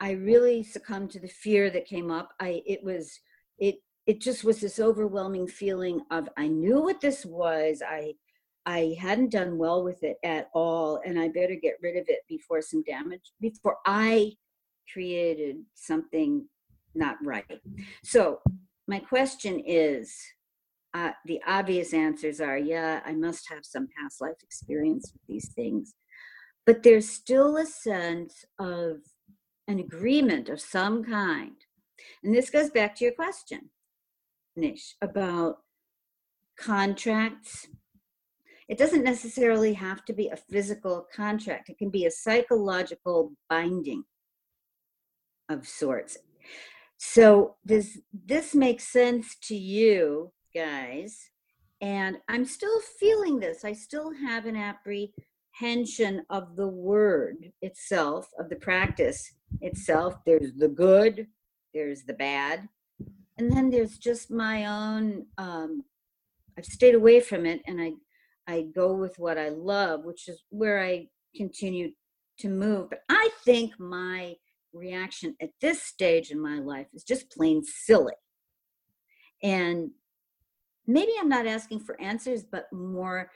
[0.00, 2.32] I really succumbed to the fear that came up.
[2.40, 3.20] I it was
[3.58, 3.76] it
[4.10, 7.80] it just was this overwhelming feeling of I knew what this was.
[7.88, 8.14] I
[8.66, 12.22] I hadn't done well with it at all, and I better get rid of it
[12.28, 14.32] before some damage, before I
[14.92, 16.48] created something
[16.92, 17.60] not right.
[18.02, 18.40] So,
[18.88, 20.12] my question is
[20.92, 25.52] uh, the obvious answers are yeah, I must have some past life experience with these
[25.54, 25.94] things.
[26.66, 28.96] But there's still a sense of
[29.68, 31.54] an agreement of some kind.
[32.24, 33.70] And this goes back to your question,
[35.02, 35.58] About
[36.58, 37.68] contracts.
[38.68, 44.04] It doesn't necessarily have to be a physical contract, it can be a psychological binding
[45.48, 46.16] of sorts.
[46.96, 51.30] So, does this make sense to you guys?
[51.80, 53.64] And I'm still feeling this.
[53.64, 59.32] I still have an apprehension of the word itself, of the practice
[59.62, 60.14] itself.
[60.26, 61.26] There's the good,
[61.72, 62.68] there's the bad,
[63.40, 65.24] and then there's just my own.
[65.38, 65.82] Um,
[66.58, 67.92] I've stayed away from it, and I
[68.46, 71.92] I go with what I love, which is where I continue
[72.40, 72.90] to move.
[72.90, 74.34] But I think my
[74.74, 78.12] reaction at this stage in my life is just plain silly.
[79.42, 79.90] And
[80.86, 83.30] maybe I'm not asking for answers, but more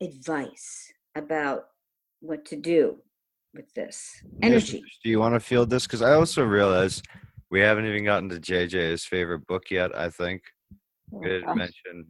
[0.00, 1.66] advice about
[2.20, 2.96] what to do
[3.54, 4.82] with this energy.
[5.04, 5.86] Do you want to field this?
[5.86, 7.00] Because I also realize
[7.50, 9.96] we haven't even gotten to JJ's favorite book yet.
[9.96, 10.42] I think
[11.12, 12.06] Oh, we didn't gosh, mention.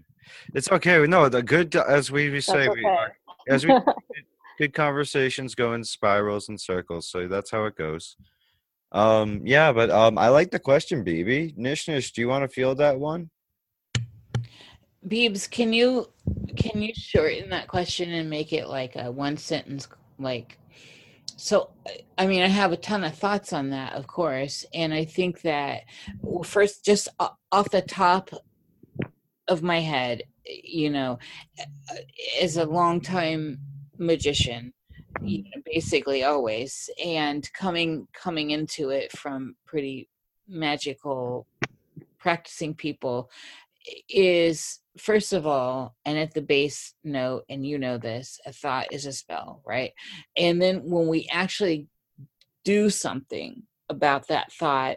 [0.55, 1.07] It's okay.
[1.07, 3.17] No, the good as we we say that's we are,
[3.49, 3.75] as we
[4.59, 7.09] good conversations go in spirals and circles.
[7.09, 8.17] So that's how it goes.
[8.93, 11.57] Um, yeah, but um, I like the question, BB.
[11.57, 13.31] Nish Nish, do you want to field that one?
[15.07, 16.11] Beebs, can you
[16.57, 19.87] can you shorten that question and make it like a one sentence
[20.19, 20.59] like
[21.37, 21.71] so
[22.19, 25.43] I- mean I have a ton of thoughts on that of course and I think
[25.43, 25.83] that
[26.21, 27.09] well, first just
[27.53, 28.31] off the top
[29.49, 31.19] of my head you know
[32.41, 33.59] as a longtime
[33.99, 34.73] magician
[35.23, 35.51] you mm-hmm.
[35.55, 40.09] know, basically always and coming coming into it from pretty
[40.49, 41.47] magical
[42.19, 43.31] practicing people
[44.09, 48.87] is first of all and at the base note and you know this a thought
[48.93, 49.93] is a spell right?
[50.37, 51.89] And then when we actually
[52.65, 54.97] do something about that thought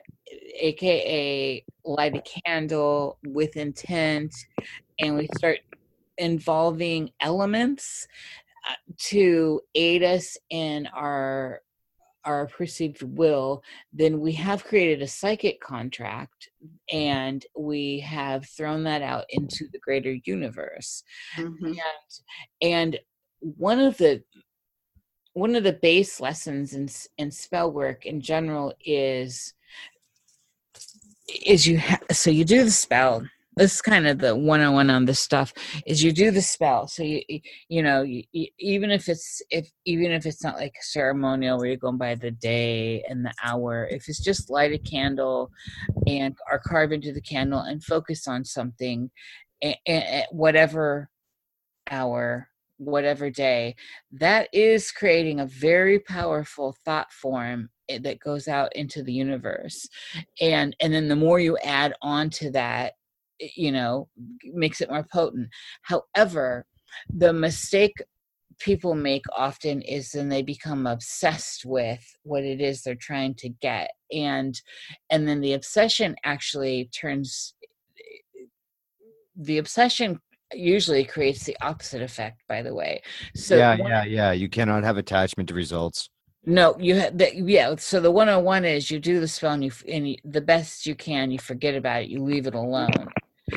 [0.59, 4.33] aka light a candle with intent
[4.99, 5.59] and we start
[6.17, 8.07] involving elements
[8.69, 11.61] uh, to aid us in our
[12.25, 13.63] our perceived will
[13.93, 16.49] then we have created a psychic contract
[16.91, 21.03] and we have thrown that out into the greater universe
[21.37, 21.69] Mhm.
[21.69, 21.79] and
[22.61, 22.99] and
[23.39, 24.21] one of the
[25.33, 29.53] one of the base lessons in in spell work in general is
[31.45, 33.23] is you ha- so you do the spell
[33.55, 35.53] this is kind of the one-on-one on this stuff
[35.85, 36.87] is you do the spell.
[36.87, 37.21] So you
[37.67, 41.67] you- know you, you, even if it's if even if it's not like ceremonial where
[41.67, 45.51] you're going by the day and the hour if it's just light a candle
[46.07, 49.09] and or carve into the candle and focus on something
[49.63, 51.09] at whatever
[51.91, 52.47] hour
[52.77, 53.75] whatever day
[54.11, 59.87] that is creating a very powerful thought form eh, that goes out into the universe.
[60.39, 62.93] And and then the more you add on to that
[63.55, 64.07] you know
[64.53, 65.47] makes it more potent
[65.83, 66.65] however
[67.15, 67.95] the mistake
[68.59, 73.49] people make often is then they become obsessed with what it is they're trying to
[73.61, 74.61] get and
[75.09, 77.53] and then the obsession actually turns
[79.35, 80.19] the obsession
[80.53, 83.01] usually creates the opposite effect by the way
[83.35, 84.31] so yeah, one- yeah, yeah.
[84.31, 86.09] You cannot have attachment to results.
[86.45, 87.75] no, you have the, yeah.
[87.77, 90.41] So the one on one is you do the spell and you and you, the
[90.41, 91.29] best you can.
[91.31, 92.09] You forget about it.
[92.09, 93.13] You leave it alone.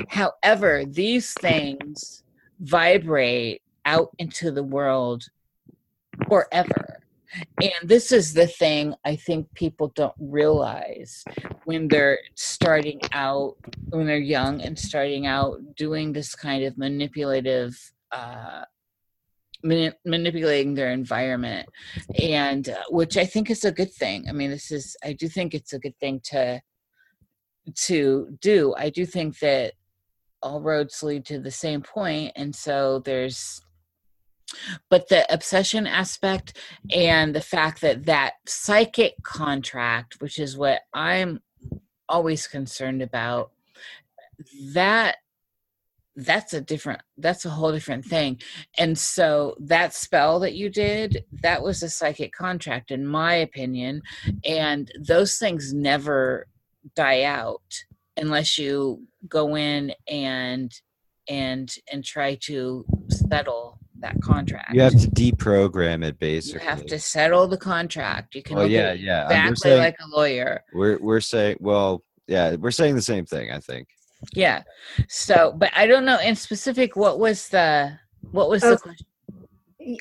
[0.08, 2.22] However, these things
[2.60, 5.24] vibrate out into the world
[6.28, 6.98] forever.
[7.60, 11.24] And this is the thing I think people don't realize
[11.64, 13.56] when they're starting out,
[13.88, 17.74] when they're young and starting out doing this kind of manipulative,
[18.10, 18.64] uh,
[19.62, 21.68] mani- manipulating their environment
[22.20, 24.28] and uh, which I think is a good thing.
[24.28, 26.60] I mean, this is I do think it's a good thing to
[27.74, 28.74] to do.
[28.76, 29.74] I do think that
[30.42, 33.60] all roads lead to the same point, and so there's
[34.90, 36.58] but the obsession aspect
[36.92, 41.40] and the fact that that psychic contract which is what i'm
[42.06, 43.50] always concerned about
[44.74, 45.16] that
[46.16, 48.40] that's a different that's a whole different thing.
[48.78, 54.02] And so that spell that you did that was a psychic contract in my opinion
[54.44, 56.46] and those things never
[56.94, 57.62] die out
[58.16, 60.72] unless you go in and
[61.28, 64.74] and and try to settle that contract.
[64.74, 66.60] You have to deprogram it, basically.
[66.62, 68.34] You have to settle the contract.
[68.34, 69.26] You can Well, look yeah, yeah.
[69.26, 70.64] exactly saying, like a lawyer.
[70.74, 73.52] we're we're saying, well, yeah, we're saying the same thing.
[73.52, 73.86] I think.
[74.34, 74.62] Yeah.
[75.08, 77.98] So, but I don't know in specific what was the
[78.32, 78.76] what was the Oh.
[78.76, 79.06] question?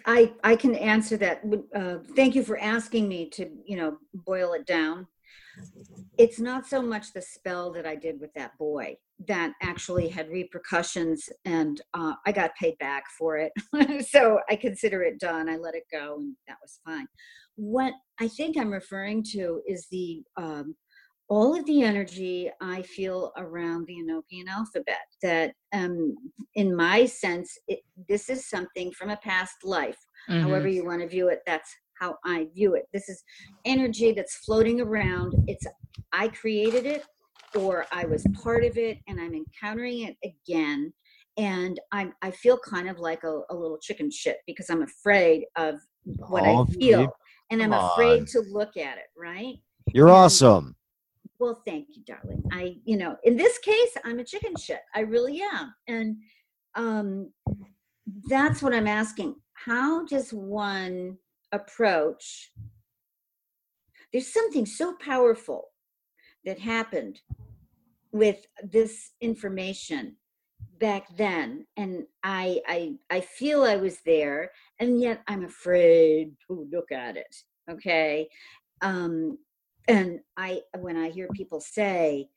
[0.06, 1.42] I, I can answer that.
[1.76, 5.08] Uh, thank you for asking me to, you know, boil it down.
[6.18, 8.98] It's not so much the spell that I did with that boy
[9.28, 13.52] that actually had repercussions, and uh, I got paid back for it.
[14.08, 15.50] so I consider it done.
[15.50, 17.08] I let it go, and that was fine.
[17.56, 20.76] What I think I'm referring to is the um,
[21.32, 25.06] all of the energy I feel around the Enochian alphabet.
[25.22, 26.14] That, um,
[26.56, 27.80] in my sense, it,
[28.10, 29.98] this is something from a past life.
[30.30, 30.42] Mhm.
[30.42, 32.88] However you want to view it, that's how I view it.
[32.92, 33.24] This is
[33.64, 35.34] energy that's floating around.
[35.48, 35.66] It's
[36.12, 37.06] I created it,
[37.56, 40.92] or I was part of it, and I'm encountering it again.
[41.38, 45.46] And I'm I feel kind of like a, a little chicken shit because I'm afraid
[45.56, 45.76] of
[46.28, 47.14] what Oh, I feel,
[47.52, 48.26] and I'm come afraid on.
[48.28, 49.06] to look at it.
[49.18, 49.56] Right.
[49.94, 50.76] You're And- awesome.
[51.40, 52.44] Well, thank you, darling.
[52.52, 54.82] I, you know, in this case, I'm a chicken shit.
[54.94, 55.74] I really am.
[55.88, 56.18] And
[56.76, 57.32] um,
[58.30, 59.34] that's what I'm asking.
[59.54, 61.18] How does one
[61.52, 62.52] approach?
[64.12, 65.70] There's something so powerful
[66.46, 67.22] that happened
[68.12, 70.18] with this information
[70.80, 76.68] back then and I, I i feel i was there and yet i'm afraid to
[76.72, 77.36] look at it
[77.70, 78.28] okay
[78.82, 79.38] um
[79.88, 82.28] and i when i hear people say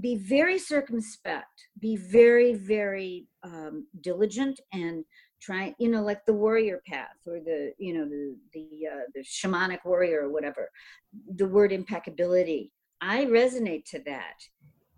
[0.00, 5.04] be very circumspect be very very um, diligent and
[5.40, 9.20] try you know like the warrior path or the you know the the uh, the
[9.20, 10.70] shamanic warrior or whatever
[11.36, 14.34] the word impeccability i resonate to that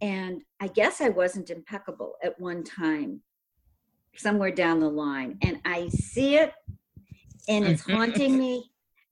[0.00, 3.20] and i guess i wasn't impeccable at one time
[4.16, 6.52] somewhere down the line and i see it
[7.48, 8.70] and it's haunting me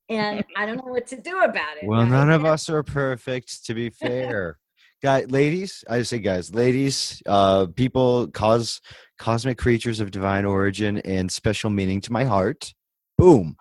[0.09, 2.10] and i don't know what to do about it Well, right?
[2.10, 4.59] none of us are perfect, to be fair.
[5.00, 8.80] Guy, ladies, I say guys, ladies, uh, people, cause
[9.16, 12.74] cosmic creatures of divine origin and special meaning to my heart.
[13.16, 13.56] Boom,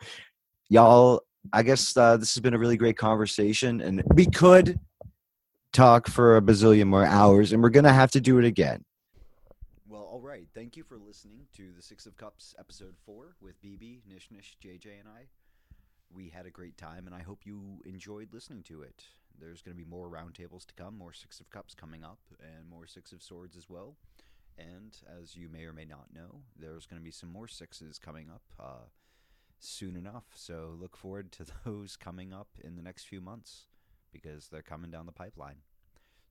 [0.67, 1.21] y'all.
[1.53, 4.79] I guess uh, this has been a really great conversation, and we could
[5.73, 8.83] talk for a bazillion more hours, and we're gonna have to do it again.
[9.87, 10.47] Well, all right.
[10.55, 14.57] Thank you for listening to the Six of Cups episode four with BB, Nish Nish,
[14.59, 15.27] JJ, and I.
[16.11, 19.03] We had a great time, and I hope you enjoyed listening to it.
[19.39, 22.69] There's going to be more roundtables to come, more Six of Cups coming up, and
[22.69, 23.95] more Six of Swords as well.
[24.57, 27.99] And as you may or may not know, there's going to be some more sixes
[27.99, 28.87] coming up uh,
[29.59, 30.25] soon enough.
[30.35, 33.67] So look forward to those coming up in the next few months
[34.11, 35.57] because they're coming down the pipeline.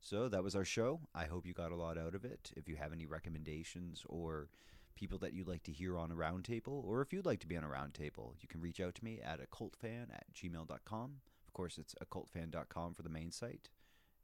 [0.01, 1.01] So that was our show.
[1.15, 2.51] I hope you got a lot out of it.
[2.57, 4.49] If you have any recommendations or
[4.95, 7.57] people that you'd like to hear on a roundtable, or if you'd like to be
[7.57, 11.17] on a roundtable, you can reach out to me at occultfan at gmail.com.
[11.57, 13.71] Course, it's occultfan.com for the main site.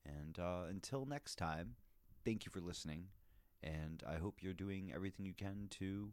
[0.05, 1.77] And uh, until next time,
[2.27, 3.07] thank you for listening.
[3.63, 6.13] And I hope you're doing everything you can to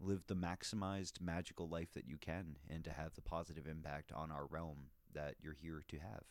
[0.00, 4.32] live the maximized magical life that you can and to have the positive impact on
[4.32, 6.24] our realm that you're here to have.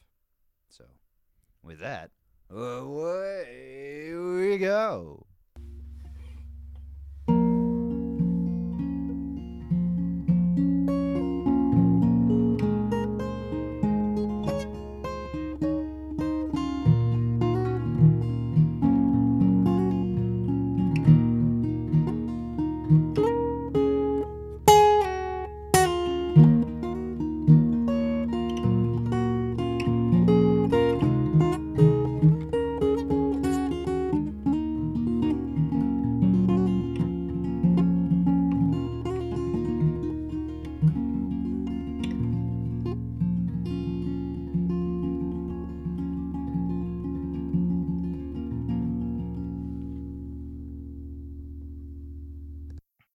[0.68, 0.84] So,
[1.64, 2.12] with that,
[2.50, 5.26] away we go.